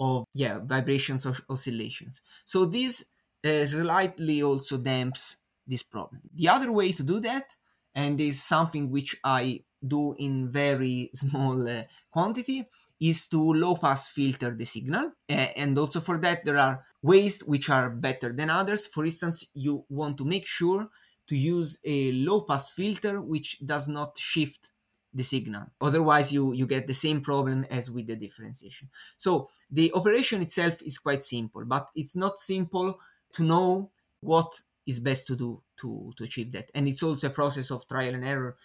of 0.00 0.26
yeah 0.34 0.58
vibrations 0.64 1.26
or 1.26 1.34
oscillations. 1.48 2.22
So 2.44 2.64
this 2.64 3.06
uh, 3.44 3.66
slightly 3.66 4.42
also 4.42 4.78
damps 4.78 5.36
this 5.66 5.82
problem. 5.82 6.22
The 6.32 6.48
other 6.48 6.72
way 6.72 6.92
to 6.92 7.02
do 7.02 7.20
that 7.20 7.54
and 7.94 8.18
is 8.20 8.42
something 8.42 8.90
which 8.90 9.16
i 9.22 9.62
do 9.86 10.14
in 10.18 10.50
very 10.50 11.10
small 11.14 11.68
uh, 11.68 11.82
quantity 12.10 12.64
is 13.02 13.26
to 13.26 13.52
low 13.52 13.74
pass 13.74 14.08
filter 14.08 14.54
the 14.54 14.64
signal 14.64 15.10
and 15.28 15.76
also 15.76 15.98
for 16.00 16.18
that 16.18 16.44
there 16.44 16.56
are 16.56 16.84
ways 17.02 17.40
which 17.40 17.68
are 17.68 17.90
better 17.90 18.32
than 18.32 18.48
others 18.48 18.86
for 18.86 19.04
instance 19.04 19.44
you 19.54 19.84
want 19.88 20.16
to 20.16 20.24
make 20.24 20.46
sure 20.46 20.88
to 21.26 21.36
use 21.36 21.78
a 21.84 22.12
low 22.12 22.42
pass 22.42 22.70
filter 22.70 23.20
which 23.20 23.58
does 23.66 23.88
not 23.88 24.16
shift 24.16 24.70
the 25.14 25.22
signal. 25.22 25.66
Otherwise, 25.80 26.32
you, 26.32 26.52
you 26.52 26.66
get 26.66 26.86
the 26.86 26.94
same 26.94 27.20
problem 27.20 27.66
as 27.70 27.90
with 27.90 28.06
the 28.06 28.16
differentiation. 28.16 28.88
So 29.18 29.50
the 29.70 29.92
operation 29.92 30.40
itself 30.40 30.80
is 30.82 30.98
quite 30.98 31.22
simple, 31.22 31.64
but 31.66 31.88
it's 31.94 32.16
not 32.16 32.38
simple 32.38 32.98
to 33.34 33.42
know 33.42 33.90
what 34.20 34.54
is 34.86 35.00
best 35.00 35.26
to 35.26 35.36
do 35.36 35.62
to, 35.80 36.12
to 36.16 36.24
achieve 36.24 36.52
that. 36.52 36.70
And 36.74 36.88
it's 36.88 37.02
also 37.02 37.26
a 37.26 37.30
process 37.30 37.70
of 37.70 37.86
trial 37.86 38.14
and 38.14 38.24
error. 38.24 38.56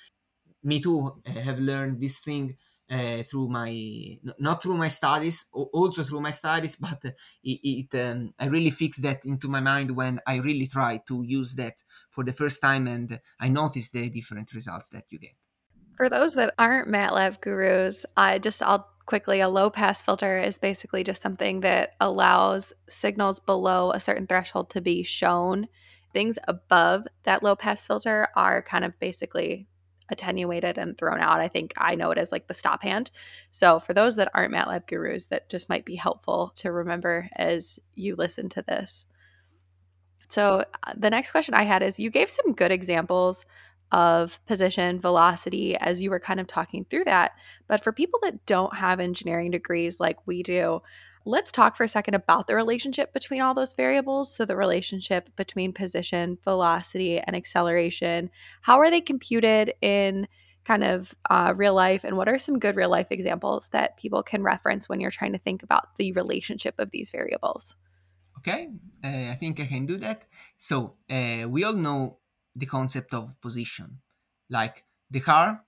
Me 0.63 0.79
too 0.79 1.21
uh, 1.25 1.31
have 1.31 1.59
learned 1.59 2.01
this 2.01 2.19
thing 2.19 2.55
uh, 2.89 3.23
through 3.23 3.49
my 3.49 4.17
not 4.39 4.61
through 4.61 4.77
my 4.77 4.87
studies 4.87 5.49
also 5.53 6.03
through 6.03 6.21
my 6.21 6.31
studies 6.31 6.75
but 6.79 6.99
it, 7.03 7.87
it 7.93 8.09
um, 8.09 8.31
i 8.39 8.45
really 8.45 8.69
fixed 8.69 9.03
that 9.03 9.25
into 9.25 9.47
my 9.47 9.59
mind 9.59 9.95
when 9.95 10.19
i 10.25 10.37
really 10.37 10.67
tried 10.67 11.05
to 11.05 11.21
use 11.25 11.55
that 11.55 11.75
for 12.11 12.23
the 12.23 12.31
first 12.31 12.61
time 12.61 12.87
and 12.87 13.19
i 13.39 13.47
noticed 13.47 13.93
the 13.93 14.09
different 14.09 14.53
results 14.53 14.89
that 14.89 15.03
you 15.09 15.19
get 15.19 15.35
for 15.97 16.09
those 16.09 16.35
that 16.35 16.53
aren't 16.59 16.87
MATLAB 16.87 17.41
gurus, 17.41 18.05
I 18.15 18.37
just 18.37 18.61
I'll 18.61 18.87
quickly 19.07 19.39
a 19.39 19.49
low 19.49 19.71
pass 19.71 20.01
filter 20.01 20.37
is 20.37 20.59
basically 20.59 21.03
just 21.03 21.23
something 21.23 21.61
that 21.61 21.93
allows 21.99 22.71
signals 22.87 23.39
below 23.39 23.91
a 23.91 23.99
certain 23.99 24.27
threshold 24.27 24.69
to 24.69 24.81
be 24.81 25.01
shown. 25.01 25.67
Things 26.13 26.37
above 26.47 27.07
that 27.23 27.41
low 27.41 27.55
pass 27.55 27.83
filter 27.83 28.27
are 28.35 28.61
kind 28.61 28.85
of 28.85 28.97
basically 28.99 29.67
attenuated 30.09 30.77
and 30.77 30.97
thrown 30.97 31.19
out. 31.19 31.39
I 31.39 31.47
think 31.47 31.73
I 31.77 31.95
know 31.95 32.11
it 32.11 32.17
as 32.17 32.31
like 32.31 32.47
the 32.47 32.53
stop 32.53 32.83
hand. 32.83 33.11
So 33.51 33.79
for 33.79 33.93
those 33.93 34.15
that 34.15 34.31
aren't 34.33 34.53
MATLAB 34.53 34.87
gurus, 34.87 35.27
that 35.27 35.49
just 35.49 35.69
might 35.69 35.85
be 35.85 35.95
helpful 35.95 36.51
to 36.55 36.71
remember 36.71 37.29
as 37.35 37.79
you 37.95 38.15
listen 38.15 38.49
to 38.49 38.61
this. 38.61 39.05
So 40.29 40.65
uh, 40.83 40.93
the 40.95 41.09
next 41.09 41.31
question 41.31 41.53
I 41.53 41.63
had 41.63 41.83
is 41.83 41.99
you 41.99 42.09
gave 42.09 42.29
some 42.29 42.53
good 42.53 42.71
examples 42.71 43.45
of 43.91 44.43
position, 44.45 44.99
velocity, 44.99 45.77
as 45.77 46.01
you 46.01 46.09
were 46.09 46.19
kind 46.19 46.39
of 46.39 46.47
talking 46.47 46.85
through 46.89 47.05
that. 47.05 47.31
But 47.67 47.83
for 47.83 47.93
people 47.93 48.19
that 48.23 48.45
don't 48.45 48.75
have 48.75 48.99
engineering 48.99 49.51
degrees 49.51 49.99
like 49.99 50.17
we 50.25 50.43
do, 50.43 50.81
let's 51.27 51.51
talk 51.51 51.75
for 51.75 51.83
a 51.83 51.89
second 51.89 52.13
about 52.13 52.47
the 52.47 52.55
relationship 52.55 53.13
between 53.13 53.41
all 53.41 53.53
those 53.53 53.73
variables. 53.73 54.33
So, 54.33 54.45
the 54.45 54.55
relationship 54.55 55.29
between 55.35 55.73
position, 55.73 56.37
velocity, 56.43 57.19
and 57.19 57.35
acceleration. 57.35 58.29
How 58.61 58.79
are 58.79 58.89
they 58.89 59.01
computed 59.01 59.73
in 59.81 60.27
kind 60.65 60.83
of 60.83 61.13
uh, 61.29 61.53
real 61.55 61.73
life? 61.73 62.03
And 62.03 62.17
what 62.17 62.29
are 62.29 62.39
some 62.39 62.59
good 62.59 62.75
real 62.75 62.89
life 62.89 63.07
examples 63.11 63.67
that 63.71 63.97
people 63.97 64.23
can 64.23 64.41
reference 64.41 64.87
when 64.87 64.99
you're 64.99 65.11
trying 65.11 65.33
to 65.33 65.37
think 65.37 65.63
about 65.63 65.95
the 65.97 66.11
relationship 66.13 66.75
of 66.79 66.91
these 66.91 67.09
variables? 67.09 67.75
Okay, 68.37 68.69
uh, 69.03 69.31
I 69.31 69.35
think 69.39 69.59
I 69.59 69.65
can 69.65 69.85
do 69.85 69.97
that. 69.97 70.23
So, 70.57 70.91
uh, 71.09 71.47
we 71.49 71.63
all 71.63 71.73
know 71.73 72.19
the 72.55 72.65
concept 72.65 73.13
of 73.13 73.39
position. 73.41 73.99
Like 74.49 74.85
the 75.11 75.19
car 75.19 75.63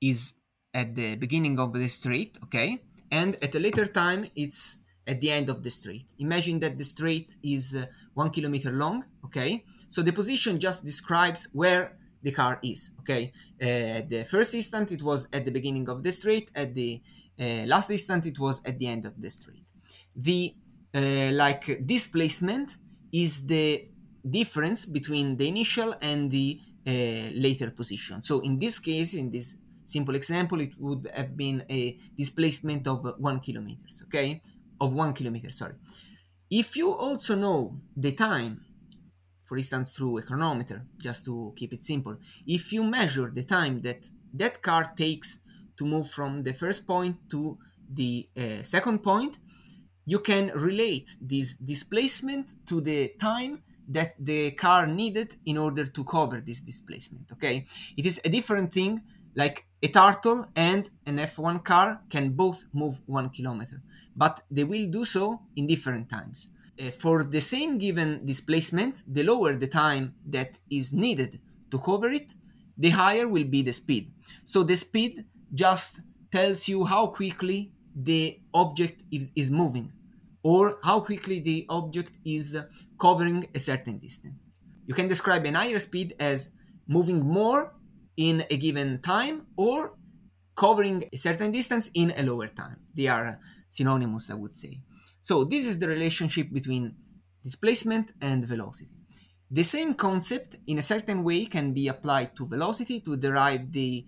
is 0.00 0.34
at 0.72 0.96
the 0.96 1.14
beginning 1.14 1.60
of 1.60 1.72
the 1.72 1.86
street, 1.88 2.36
okay, 2.44 2.82
and 3.12 3.36
at 3.40 3.54
a 3.54 3.60
later 3.60 3.86
time 3.86 4.26
it's 4.34 4.78
at 5.06 5.20
the 5.20 5.30
end 5.30 5.48
of 5.50 5.62
the 5.62 5.70
street. 5.70 6.06
Imagine 6.18 6.60
that 6.60 6.78
the 6.78 6.84
street 6.84 7.34
is 7.42 7.74
uh, 7.74 7.86
one 8.14 8.30
kilometer 8.30 8.70
long, 8.70 9.04
okay, 9.24 9.64
so 9.88 10.02
the 10.02 10.12
position 10.12 10.58
just 10.58 10.84
describes 10.84 11.48
where 11.52 11.96
the 12.22 12.32
car 12.32 12.58
is. 12.62 12.90
Okay, 13.00 13.32
uh, 13.60 14.02
the 14.08 14.26
first 14.28 14.54
instant 14.54 14.90
it 14.92 15.02
was 15.02 15.28
at 15.32 15.44
the 15.44 15.50
beginning 15.50 15.88
of 15.88 16.02
the 16.02 16.12
straight, 16.12 16.50
at 16.54 16.74
the 16.74 17.00
uh, 17.38 17.64
last 17.66 17.90
instant 17.90 18.26
it 18.26 18.38
was 18.38 18.62
at 18.64 18.78
the 18.78 18.86
end 18.86 19.04
of 19.06 19.20
the 19.20 19.30
straight. 19.30 19.64
The 20.16 20.54
uh, 20.94 21.30
like 21.32 21.86
displacement 21.86 22.76
is 23.12 23.46
the 23.46 23.88
difference 24.28 24.86
between 24.86 25.36
the 25.36 25.46
initial 25.48 25.94
and 26.00 26.30
the 26.30 26.60
uh, 26.86 26.90
later 27.34 27.70
position. 27.70 28.22
So 28.22 28.40
in 28.40 28.58
this 28.58 28.78
case, 28.78 29.14
in 29.14 29.30
this 29.30 29.56
simple 29.84 30.14
example, 30.14 30.60
it 30.60 30.72
would 30.78 31.10
have 31.14 31.36
been 31.36 31.64
a 31.70 31.98
displacement 32.16 32.86
of 32.86 33.14
one 33.18 33.40
kilometers. 33.40 34.02
Okay, 34.06 34.40
of 34.84 34.92
one 34.92 35.12
kilometer. 35.12 35.50
Sorry. 35.50 35.74
If 36.50 36.76
you 36.76 36.92
also 36.92 37.34
know 37.34 37.80
the 37.96 38.12
time 38.12 38.64
for 39.44 39.58
instance 39.58 39.92
through 39.96 40.18
a 40.18 40.22
chronometer, 40.22 40.84
just 40.98 41.24
to 41.26 41.52
keep 41.56 41.72
it 41.72 41.84
simple. 41.84 42.16
If 42.46 42.72
you 42.72 42.82
measure 42.82 43.30
the 43.32 43.44
time 43.44 43.82
that 43.82 44.00
that 44.32 44.62
car 44.62 44.92
takes 44.96 45.42
to 45.76 45.84
move 45.84 46.10
from 46.10 46.42
the 46.42 46.52
first 46.52 46.86
point 46.86 47.16
to 47.30 47.58
the 47.92 48.28
uh, 48.36 48.62
second 48.62 49.02
point, 49.02 49.38
you 50.06 50.18
can 50.18 50.50
relate 50.54 51.16
this 51.20 51.56
displacement 51.56 52.66
to 52.66 52.80
the 52.80 53.12
time 53.20 53.62
that 53.88 54.14
the 54.18 54.52
car 54.52 54.86
needed 54.86 55.36
in 55.44 55.58
order 55.58 55.84
to 55.84 56.04
cover 56.04 56.40
this 56.40 56.60
displacement. 56.60 57.30
Okay, 57.32 57.66
it 57.96 58.06
is 58.06 58.20
a 58.24 58.28
different 58.28 58.72
thing. 58.72 59.02
Like 59.36 59.66
a 59.82 59.88
turtle 59.88 60.46
and 60.54 60.88
an 61.06 61.18
F1 61.18 61.64
car 61.64 62.00
can 62.08 62.30
both 62.30 62.64
move 62.72 63.00
one 63.06 63.30
kilometer, 63.30 63.82
but 64.16 64.42
they 64.50 64.64
will 64.64 64.86
do 64.86 65.04
so 65.04 65.40
in 65.56 65.66
different 65.66 66.08
times 66.08 66.48
uh, 66.80 66.90
for 66.90 67.24
the 67.24 67.40
same 67.40 67.78
given 67.78 68.24
displacement, 68.24 69.02
the 69.06 69.22
lower 69.22 69.54
the 69.54 69.66
time 69.66 70.14
that 70.26 70.58
is 70.70 70.92
needed 70.92 71.40
to 71.70 71.78
cover 71.78 72.10
it, 72.10 72.34
the 72.76 72.90
higher 72.90 73.28
will 73.28 73.44
be 73.44 73.62
the 73.62 73.72
speed. 73.72 74.12
So 74.44 74.62
the 74.62 74.76
speed 74.76 75.24
just 75.52 76.00
tells 76.32 76.68
you 76.68 76.84
how 76.84 77.06
quickly 77.06 77.72
the 77.94 78.40
object 78.52 79.04
is, 79.12 79.30
is 79.36 79.50
moving 79.50 79.92
or 80.42 80.78
how 80.82 81.00
quickly 81.00 81.38
the 81.38 81.64
object 81.68 82.18
is 82.24 82.58
covering 83.00 83.46
a 83.54 83.60
certain 83.60 83.98
distance. 83.98 84.60
You 84.86 84.94
can 84.94 85.08
describe 85.08 85.46
an 85.46 85.54
higher 85.54 85.78
speed 85.78 86.16
as 86.18 86.50
moving 86.88 87.24
more 87.24 87.72
in 88.16 88.44
a 88.50 88.56
given 88.56 89.00
time 89.00 89.46
or 89.56 89.96
covering 90.56 91.08
a 91.12 91.16
certain 91.16 91.52
distance 91.52 91.90
in 91.94 92.12
a 92.16 92.22
lower 92.22 92.48
time. 92.48 92.78
They 92.94 93.06
are 93.06 93.40
synonymous, 93.76 94.30
I 94.30 94.36
would 94.42 94.54
say. 94.54 94.72
So 95.20 95.44
this 95.44 95.64
is 95.66 95.78
the 95.78 95.88
relationship 95.88 96.52
between 96.52 96.84
displacement 97.42 98.12
and 98.20 98.38
velocity. 98.54 98.96
The 99.50 99.62
same 99.62 99.94
concept 99.94 100.56
in 100.66 100.78
a 100.78 100.88
certain 100.92 101.22
way 101.22 101.46
can 101.46 101.72
be 101.72 101.88
applied 101.88 102.30
to 102.36 102.46
velocity 102.46 103.00
to 103.00 103.16
derive 103.16 103.72
the 103.72 104.06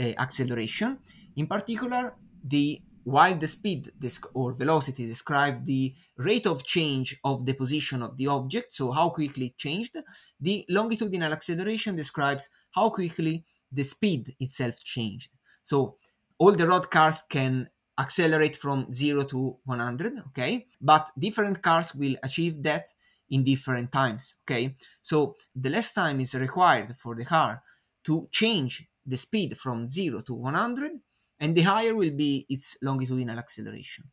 uh, 0.00 0.02
acceleration. 0.24 0.98
In 1.36 1.46
particular, 1.46 2.14
the 2.44 2.82
while 3.04 3.36
the 3.38 3.46
speed 3.46 3.90
or 4.34 4.52
velocity 4.52 5.06
describe 5.06 5.64
the 5.64 5.94
rate 6.18 6.46
of 6.46 6.62
change 6.76 7.16
of 7.24 7.46
the 7.46 7.54
position 7.54 8.02
of 8.02 8.16
the 8.18 8.26
object, 8.26 8.74
so 8.74 8.90
how 8.92 9.08
quickly 9.08 9.46
it 9.46 9.56
changed, 9.56 9.96
the 10.38 10.66
longitudinal 10.68 11.32
acceleration 11.32 11.96
describes 11.96 12.50
how 12.72 12.90
quickly 12.90 13.44
the 13.72 13.82
speed 13.82 14.34
itself 14.40 14.74
changed. 14.84 15.30
So 15.62 15.96
all 16.38 16.52
the 16.52 16.68
road 16.68 16.90
cars 16.90 17.22
can 17.22 17.68
accelerate 17.98 18.56
from 18.56 18.92
0 18.92 19.24
to 19.24 19.56
100 19.64 20.22
okay? 20.28 20.66
But 20.80 21.10
different 21.18 21.62
cars 21.62 21.94
will 21.94 22.16
achieve 22.22 22.62
that 22.62 22.92
in 23.30 23.44
different 23.44 23.92
times 23.92 24.34
okay? 24.44 24.74
So 25.02 25.34
the 25.54 25.70
less 25.70 25.92
time 25.92 26.20
is 26.20 26.34
required 26.34 26.96
for 26.96 27.14
the 27.14 27.24
car 27.24 27.62
to 28.04 28.28
change 28.30 28.86
the 29.04 29.16
speed 29.16 29.56
from 29.56 29.88
0 29.88 30.20
to 30.22 30.34
100 30.34 30.92
and 31.40 31.56
the 31.56 31.62
higher 31.62 31.94
will 31.94 32.10
be 32.10 32.46
its 32.48 32.76
longitudinal 32.82 33.38
acceleration. 33.38 34.04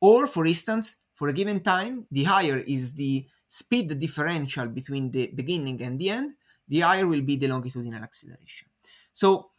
Or 0.00 0.26
for 0.26 0.46
instance 0.46 0.96
for 1.14 1.28
a 1.28 1.32
given 1.32 1.60
time 1.60 2.06
the 2.10 2.24
higher 2.24 2.58
is 2.58 2.92
the 2.92 3.26
speed 3.48 3.98
differential 3.98 4.66
between 4.66 5.10
the 5.10 5.28
beginning 5.28 5.82
and 5.82 5.98
the 5.98 6.10
end 6.10 6.34
the 6.68 6.80
higher 6.80 7.06
will 7.06 7.20
be 7.20 7.36
the 7.36 7.48
longitudinal 7.48 8.02
acceleration. 8.02 8.68
So 9.12 9.50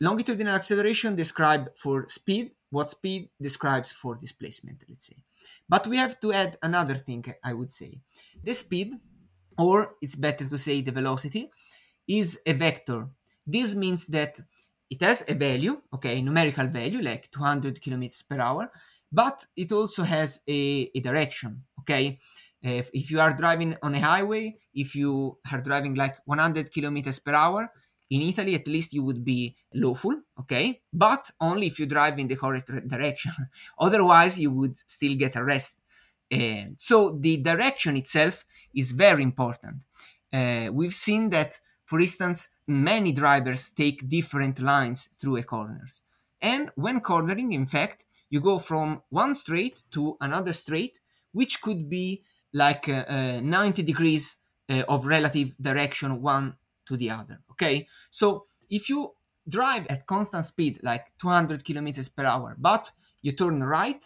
longitudinal 0.00 0.54
acceleration 0.54 1.16
described 1.16 1.74
for 1.76 2.08
speed 2.08 2.52
what 2.74 2.90
speed 2.90 3.28
describes 3.40 3.92
for 3.92 4.16
displacement, 4.16 4.78
let's 4.88 5.06
say. 5.06 5.18
But 5.68 5.86
we 5.86 5.96
have 5.96 6.18
to 6.22 6.32
add 6.32 6.58
another 6.60 6.96
thing, 6.96 7.24
I 7.42 7.52
would 7.54 7.70
say. 7.70 8.00
The 8.42 8.52
speed, 8.52 8.88
or 9.56 9.94
it's 10.02 10.16
better 10.16 10.44
to 10.48 10.58
say 10.58 10.80
the 10.80 10.90
velocity, 10.90 11.50
is 12.08 12.40
a 12.44 12.52
vector. 12.52 13.00
This 13.46 13.76
means 13.76 14.06
that 14.08 14.40
it 14.90 15.00
has 15.02 15.24
a 15.28 15.34
value, 15.34 15.82
okay, 15.94 16.20
numerical 16.20 16.66
value 16.66 17.00
like 17.00 17.30
200 17.30 17.80
kilometers 17.80 18.22
per 18.22 18.40
hour, 18.40 18.72
but 19.12 19.46
it 19.56 19.70
also 19.70 20.02
has 20.02 20.40
a, 20.48 20.90
a 20.96 21.00
direction, 21.00 21.62
okay? 21.80 22.18
If, 22.60 22.90
if 22.92 23.10
you 23.12 23.20
are 23.20 23.34
driving 23.36 23.76
on 23.84 23.94
a 23.94 24.00
highway, 24.00 24.56
if 24.74 24.96
you 24.96 25.38
are 25.52 25.60
driving 25.60 25.94
like 25.94 26.16
100 26.24 26.72
kilometers 26.72 27.20
per 27.20 27.34
hour, 27.34 27.70
in 28.14 28.22
Italy, 28.22 28.54
at 28.54 28.68
least 28.68 28.94
you 28.94 29.02
would 29.02 29.24
be 29.24 29.56
lawful, 29.74 30.14
okay? 30.38 30.80
But 30.92 31.32
only 31.40 31.66
if 31.66 31.80
you 31.80 31.86
drive 31.86 32.16
in 32.20 32.28
the 32.28 32.36
correct 32.36 32.70
direction. 32.86 33.32
Otherwise, 33.78 34.38
you 34.38 34.52
would 34.52 34.76
still 34.88 35.16
get 35.16 35.36
arrested. 35.36 35.80
Uh, 36.32 36.66
so 36.78 36.96
the 37.10 37.38
direction 37.38 37.96
itself 37.96 38.44
is 38.72 38.92
very 38.92 39.24
important. 39.24 39.78
Uh, 40.32 40.68
we've 40.72 40.94
seen 40.94 41.30
that, 41.30 41.58
for 41.84 41.98
instance, 42.00 42.48
many 42.68 43.10
drivers 43.10 43.70
take 43.70 44.08
different 44.08 44.60
lines 44.60 45.08
through 45.18 45.36
a 45.38 45.42
corners. 45.42 46.02
And 46.40 46.70
when 46.76 47.00
cornering, 47.00 47.50
in 47.52 47.66
fact, 47.66 48.04
you 48.30 48.40
go 48.40 48.60
from 48.60 49.02
one 49.10 49.34
straight 49.34 49.82
to 49.90 50.16
another 50.20 50.52
straight, 50.52 51.00
which 51.32 51.60
could 51.60 51.90
be 51.90 52.22
like 52.52 52.88
uh, 52.88 53.04
uh 53.08 53.40
90 53.42 53.82
degrees 53.82 54.36
uh, 54.70 54.84
of 54.88 55.06
relative 55.06 55.56
direction 55.60 56.22
one 56.22 56.56
to 56.86 56.96
the 56.96 57.10
other. 57.10 57.40
Okay, 57.50 57.86
so 58.10 58.46
if 58.70 58.88
you 58.88 59.14
drive 59.48 59.86
at 59.88 60.06
constant 60.06 60.44
speed, 60.44 60.80
like 60.82 61.12
200 61.18 61.64
kilometers 61.64 62.08
per 62.08 62.24
hour, 62.24 62.56
but 62.58 62.90
you 63.22 63.32
turn 63.32 63.62
right, 63.62 64.04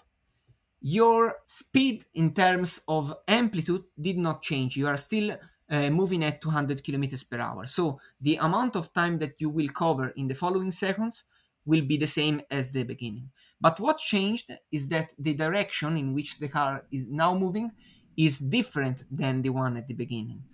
your 0.81 1.37
speed 1.47 2.05
in 2.15 2.33
terms 2.35 2.83
of 2.89 3.15
amplitude 3.27 3.85
did 4.01 4.17
not 4.17 4.43
change. 4.43 4.77
You 4.77 4.87
are 4.87 4.97
still 4.97 5.37
uh, 5.71 5.91
moving 5.91 6.25
at 6.25 6.41
200 6.41 6.83
kilometers 6.85 7.25
per 7.25 7.39
hour. 7.39 7.67
So 7.67 8.01
the 8.21 8.37
amount 8.37 8.77
of 8.77 8.93
time 8.93 9.19
that 9.19 9.41
you 9.41 9.51
will 9.51 9.69
cover 9.69 10.13
in 10.17 10.29
the 10.29 10.35
following 10.35 10.71
seconds 10.71 11.25
will 11.67 11.83
be 11.83 11.97
the 11.97 12.07
same 12.07 12.41
as 12.51 12.71
the 12.71 12.85
beginning. 12.85 13.31
But 13.61 13.81
what 13.81 13.99
changed 13.99 14.53
is 14.71 14.89
that 14.89 15.15
the 15.19 15.35
direction 15.35 15.97
in 15.97 16.15
which 16.15 16.39
the 16.39 16.49
car 16.49 16.85
is 16.91 17.07
now 17.07 17.35
moving 17.37 17.73
is 18.17 18.39
different 18.39 19.05
than 19.11 19.43
the 19.43 19.51
one 19.51 19.77
at 19.77 19.87
the 19.87 19.95
beginning. 19.95 20.45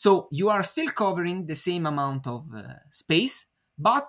So 0.00 0.28
you 0.30 0.48
are 0.48 0.62
still 0.62 0.88
covering 0.88 1.44
the 1.44 1.54
same 1.54 1.84
amount 1.84 2.26
of 2.26 2.46
uh, 2.56 2.62
space, 2.90 3.44
but 3.76 4.08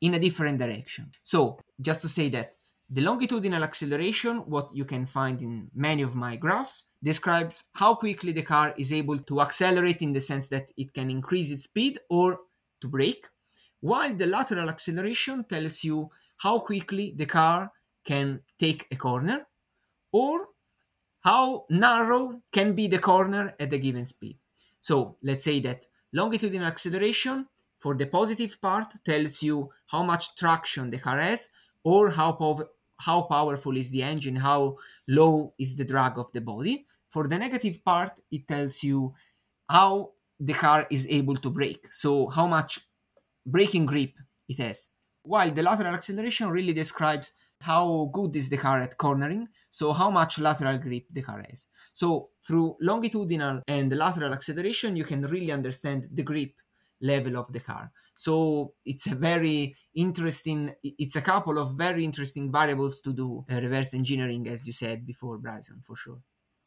in 0.00 0.14
a 0.14 0.18
different 0.18 0.58
direction. 0.58 1.12
So 1.22 1.58
just 1.78 2.00
to 2.00 2.08
say 2.08 2.30
that 2.30 2.52
the 2.88 3.02
longitudinal 3.02 3.62
acceleration, 3.62 4.38
what 4.38 4.74
you 4.74 4.86
can 4.86 5.04
find 5.04 5.42
in 5.42 5.70
many 5.74 6.00
of 6.00 6.14
my 6.14 6.36
graphs, 6.36 6.84
describes 7.02 7.64
how 7.74 7.94
quickly 7.94 8.32
the 8.32 8.40
car 8.40 8.72
is 8.78 8.90
able 8.90 9.18
to 9.18 9.42
accelerate 9.42 10.00
in 10.00 10.14
the 10.14 10.20
sense 10.22 10.48
that 10.48 10.70
it 10.78 10.94
can 10.94 11.10
increase 11.10 11.50
its 11.50 11.64
speed 11.64 12.00
or 12.08 12.38
to 12.80 12.88
brake, 12.88 13.26
while 13.80 14.14
the 14.14 14.26
lateral 14.26 14.70
acceleration 14.70 15.44
tells 15.44 15.84
you 15.84 16.08
how 16.38 16.58
quickly 16.58 17.12
the 17.18 17.26
car 17.26 17.70
can 18.06 18.40
take 18.58 18.86
a 18.90 18.96
corner 18.96 19.46
or 20.10 20.48
how 21.20 21.66
narrow 21.68 22.40
can 22.50 22.72
be 22.72 22.86
the 22.86 22.98
corner 22.98 23.54
at 23.60 23.74
a 23.74 23.78
given 23.78 24.06
speed. 24.06 24.38
So 24.82 25.16
let's 25.22 25.44
say 25.44 25.60
that 25.60 25.86
longitudinal 26.12 26.66
acceleration 26.66 27.46
for 27.78 27.94
the 27.94 28.06
positive 28.06 28.60
part 28.60 28.92
tells 29.04 29.42
you 29.42 29.70
how 29.86 30.02
much 30.02 30.36
traction 30.36 30.90
the 30.90 30.98
car 30.98 31.18
has 31.18 31.48
or 31.84 32.10
how, 32.10 32.32
pov- 32.32 32.68
how 33.00 33.22
powerful 33.22 33.76
is 33.76 33.90
the 33.90 34.02
engine, 34.02 34.36
how 34.36 34.76
low 35.08 35.54
is 35.58 35.76
the 35.76 35.84
drag 35.84 36.18
of 36.18 36.30
the 36.32 36.40
body. 36.40 36.84
For 37.08 37.26
the 37.28 37.38
negative 37.38 37.84
part, 37.84 38.20
it 38.30 38.46
tells 38.46 38.82
you 38.82 39.14
how 39.70 40.12
the 40.38 40.52
car 40.52 40.86
is 40.90 41.06
able 41.08 41.36
to 41.36 41.50
brake, 41.50 41.86
so 41.92 42.26
how 42.28 42.46
much 42.46 42.80
braking 43.46 43.86
grip 43.86 44.14
it 44.48 44.58
has. 44.58 44.88
While 45.22 45.52
the 45.52 45.62
lateral 45.62 45.94
acceleration 45.94 46.48
really 46.50 46.72
describes 46.72 47.32
how 47.62 48.10
good 48.12 48.36
is 48.36 48.48
the 48.48 48.56
car 48.56 48.80
at 48.80 48.98
cornering, 48.98 49.48
so 49.70 49.92
how 49.92 50.10
much 50.10 50.38
lateral 50.38 50.78
grip 50.78 51.04
the 51.10 51.22
car 51.22 51.42
has. 51.48 51.66
So 51.92 52.28
through 52.46 52.76
longitudinal 52.80 53.62
and 53.66 53.96
lateral 53.96 54.32
acceleration, 54.32 54.96
you 54.96 55.04
can 55.04 55.22
really 55.22 55.52
understand 55.52 56.08
the 56.12 56.22
grip 56.22 56.52
level 57.00 57.36
of 57.36 57.52
the 57.52 57.60
car. 57.60 57.90
So 58.14 58.74
it's 58.84 59.06
a 59.06 59.14
very 59.14 59.74
interesting, 59.94 60.74
it's 60.82 61.16
a 61.16 61.22
couple 61.22 61.58
of 61.58 61.74
very 61.74 62.04
interesting 62.04 62.52
variables 62.52 63.00
to 63.02 63.12
do 63.12 63.44
uh, 63.50 63.60
reverse 63.60 63.94
engineering, 63.94 64.48
as 64.48 64.66
you 64.66 64.72
said 64.72 65.06
before, 65.06 65.38
Bryson, 65.38 65.80
for 65.84 65.96
sure. 65.96 66.20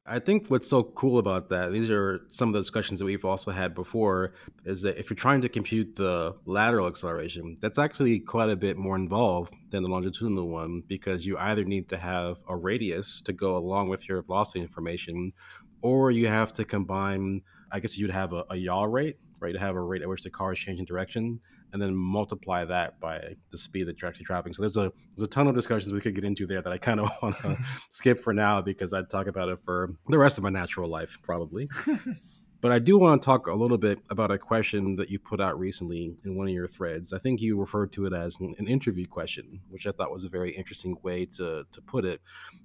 I 0.07 0.19
think 0.19 0.49
what's 0.49 0.69
so 0.69 0.83
cool 0.83 1.17
about 1.17 1.49
that, 1.49 1.71
these 1.71 1.89
are 1.89 2.21
some 2.29 2.49
of 2.49 2.53
the 2.53 2.59
discussions 2.59 2.99
that 2.99 3.05
we've 3.05 3.25
also 3.25 3.49
had 3.49 3.73
before, 3.73 4.33
is 4.63 4.83
that 4.83 4.99
if 4.99 5.09
you're 5.09 5.15
trying 5.15 5.41
to 5.41 5.49
compute 5.49 5.95
the 5.95 6.35
lateral 6.45 6.85
acceleration, 6.85 7.57
that's 7.59 7.79
actually 7.79 8.19
quite 8.19 8.51
a 8.51 8.55
bit 8.55 8.77
more 8.77 8.95
involved 8.95 9.55
than 9.71 9.81
the 9.81 9.89
longitudinal 9.89 10.47
one 10.47 10.83
because 10.87 11.25
you 11.25 11.39
either 11.39 11.63
need 11.63 11.89
to 11.89 11.97
have 11.97 12.37
a 12.47 12.55
radius 12.55 13.19
to 13.25 13.33
go 13.33 13.57
along 13.57 13.89
with 13.89 14.07
your 14.07 14.21
velocity 14.21 14.61
information, 14.61 15.33
or 15.81 16.11
you 16.11 16.27
have 16.27 16.53
to 16.53 16.65
combine, 16.65 17.41
I 17.71 17.79
guess 17.79 17.97
you'd 17.97 18.11
have 18.11 18.31
a, 18.31 18.43
a 18.51 18.57
yaw 18.57 18.83
rate, 18.83 19.17
right? 19.39 19.53
To 19.53 19.59
have 19.59 19.75
a 19.75 19.81
rate 19.81 20.03
at 20.03 20.09
which 20.09 20.21
the 20.21 20.29
car 20.29 20.53
is 20.53 20.59
changing 20.59 20.85
direction 20.85 21.39
and 21.75 21.81
then 21.81 21.93
multiply 21.93 22.63
that 22.63 22.97
by 23.01 23.35
the 23.51 23.57
speed 23.57 23.85
that 23.85 24.01
you're 24.01 24.07
actually 24.07 24.23
traveling. 24.23 24.53
So 24.53 24.61
there's 24.61 24.77
a 24.77 24.93
there's 25.13 25.27
a 25.27 25.29
ton 25.29 25.47
of 25.47 25.55
discussions 25.55 25.91
we 25.91 25.99
could 25.99 26.15
get 26.15 26.23
into 26.23 26.47
there 26.47 26.61
that 26.61 26.71
I 26.71 26.77
kind 26.77 27.01
of 27.01 27.09
want 27.21 27.35
to 27.39 27.57
skip 27.89 28.23
for 28.23 28.33
now 28.33 28.61
because 28.61 28.93
I'd 28.93 29.09
talk 29.09 29.27
about 29.27 29.49
it 29.49 29.59
for 29.65 29.89
the 30.07 30.17
rest 30.17 30.37
of 30.37 30.45
my 30.45 30.49
natural 30.49 30.89
life 30.89 31.17
probably. 31.21 31.67
but 32.61 32.71
I 32.71 32.79
do 32.79 32.97
want 32.97 33.21
to 33.21 33.25
talk 33.25 33.47
a 33.47 33.53
little 33.53 33.77
bit 33.77 33.99
about 34.09 34.31
a 34.31 34.37
question 34.37 34.95
that 34.95 35.09
you 35.09 35.19
put 35.19 35.41
out 35.41 35.59
recently 35.59 36.15
in 36.23 36.37
one 36.37 36.47
of 36.47 36.53
your 36.53 36.69
threads. 36.69 37.11
I 37.11 37.19
think 37.19 37.41
you 37.41 37.59
referred 37.59 37.91
to 37.91 38.05
it 38.05 38.13
as 38.13 38.37
an, 38.39 38.55
an 38.57 38.67
interview 38.69 39.05
question, 39.05 39.59
which 39.67 39.85
I 39.85 39.91
thought 39.91 40.13
was 40.13 40.23
a 40.23 40.29
very 40.29 40.51
interesting 40.51 40.95
way 41.03 41.25
to 41.35 41.65
to 41.69 41.81
put 41.81 42.05
it. 42.05 42.21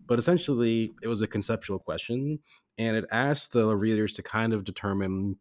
But 0.07 0.21
essentially, 0.21 0.93
it 1.03 1.09
was 1.09 1.21
a 1.21 1.27
conceptual 1.27 1.81
question, 1.81 2.39
and 2.79 2.97
it 2.97 3.07
asked 3.11 3.55
the 3.55 3.75
readers 3.75 4.13
to 4.13 4.23
kind 4.23 4.53
of 4.53 4.63
determine 4.63 5.37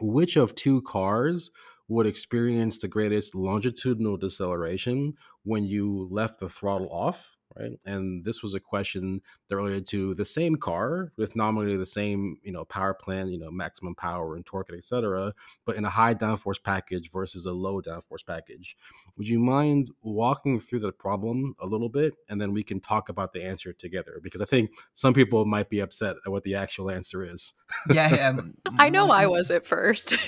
which 0.00 0.34
of 0.34 0.56
two 0.56 0.82
cars 0.82 1.52
would 1.92 2.06
experience 2.06 2.78
the 2.78 2.88
greatest 2.88 3.34
longitudinal 3.34 4.16
deceleration 4.16 5.14
when 5.44 5.64
you 5.64 6.08
left 6.10 6.40
the 6.40 6.48
throttle 6.48 6.88
off, 6.90 7.36
right? 7.58 7.72
And 7.84 8.24
this 8.24 8.42
was 8.42 8.54
a 8.54 8.60
question 8.60 9.20
that 9.48 9.56
related 9.56 9.86
to 9.88 10.14
the 10.14 10.24
same 10.24 10.56
car 10.56 11.12
with 11.18 11.36
nominally 11.36 11.76
the 11.76 11.84
same, 11.84 12.38
you 12.42 12.50
know, 12.50 12.64
power 12.64 12.94
plant, 12.94 13.30
you 13.30 13.38
know, 13.38 13.50
maximum 13.50 13.94
power 13.94 14.36
and 14.36 14.46
torque, 14.46 14.72
etc., 14.72 15.34
but 15.66 15.76
in 15.76 15.84
a 15.84 15.90
high 15.90 16.14
downforce 16.14 16.62
package 16.62 17.10
versus 17.12 17.44
a 17.44 17.52
low 17.52 17.82
downforce 17.82 18.24
package. 18.26 18.74
Would 19.18 19.28
you 19.28 19.38
mind 19.38 19.90
walking 20.02 20.60
through 20.60 20.80
the 20.80 20.92
problem 20.92 21.54
a 21.60 21.66
little 21.66 21.90
bit, 21.90 22.14
and 22.28 22.40
then 22.40 22.52
we 22.52 22.62
can 22.62 22.80
talk 22.80 23.10
about 23.10 23.34
the 23.34 23.44
answer 23.44 23.72
together? 23.74 24.18
Because 24.22 24.40
I 24.40 24.46
think 24.46 24.70
some 24.94 25.12
people 25.12 25.44
might 25.44 25.68
be 25.68 25.80
upset 25.80 26.16
at 26.24 26.32
what 26.32 26.44
the 26.44 26.54
actual 26.54 26.90
answer 26.90 27.22
is. 27.22 27.52
yeah, 27.90 28.28
um, 28.28 28.54
I 28.78 28.88
know 28.88 29.10
I 29.10 29.26
was 29.26 29.50
at 29.50 29.66
first. 29.66 30.14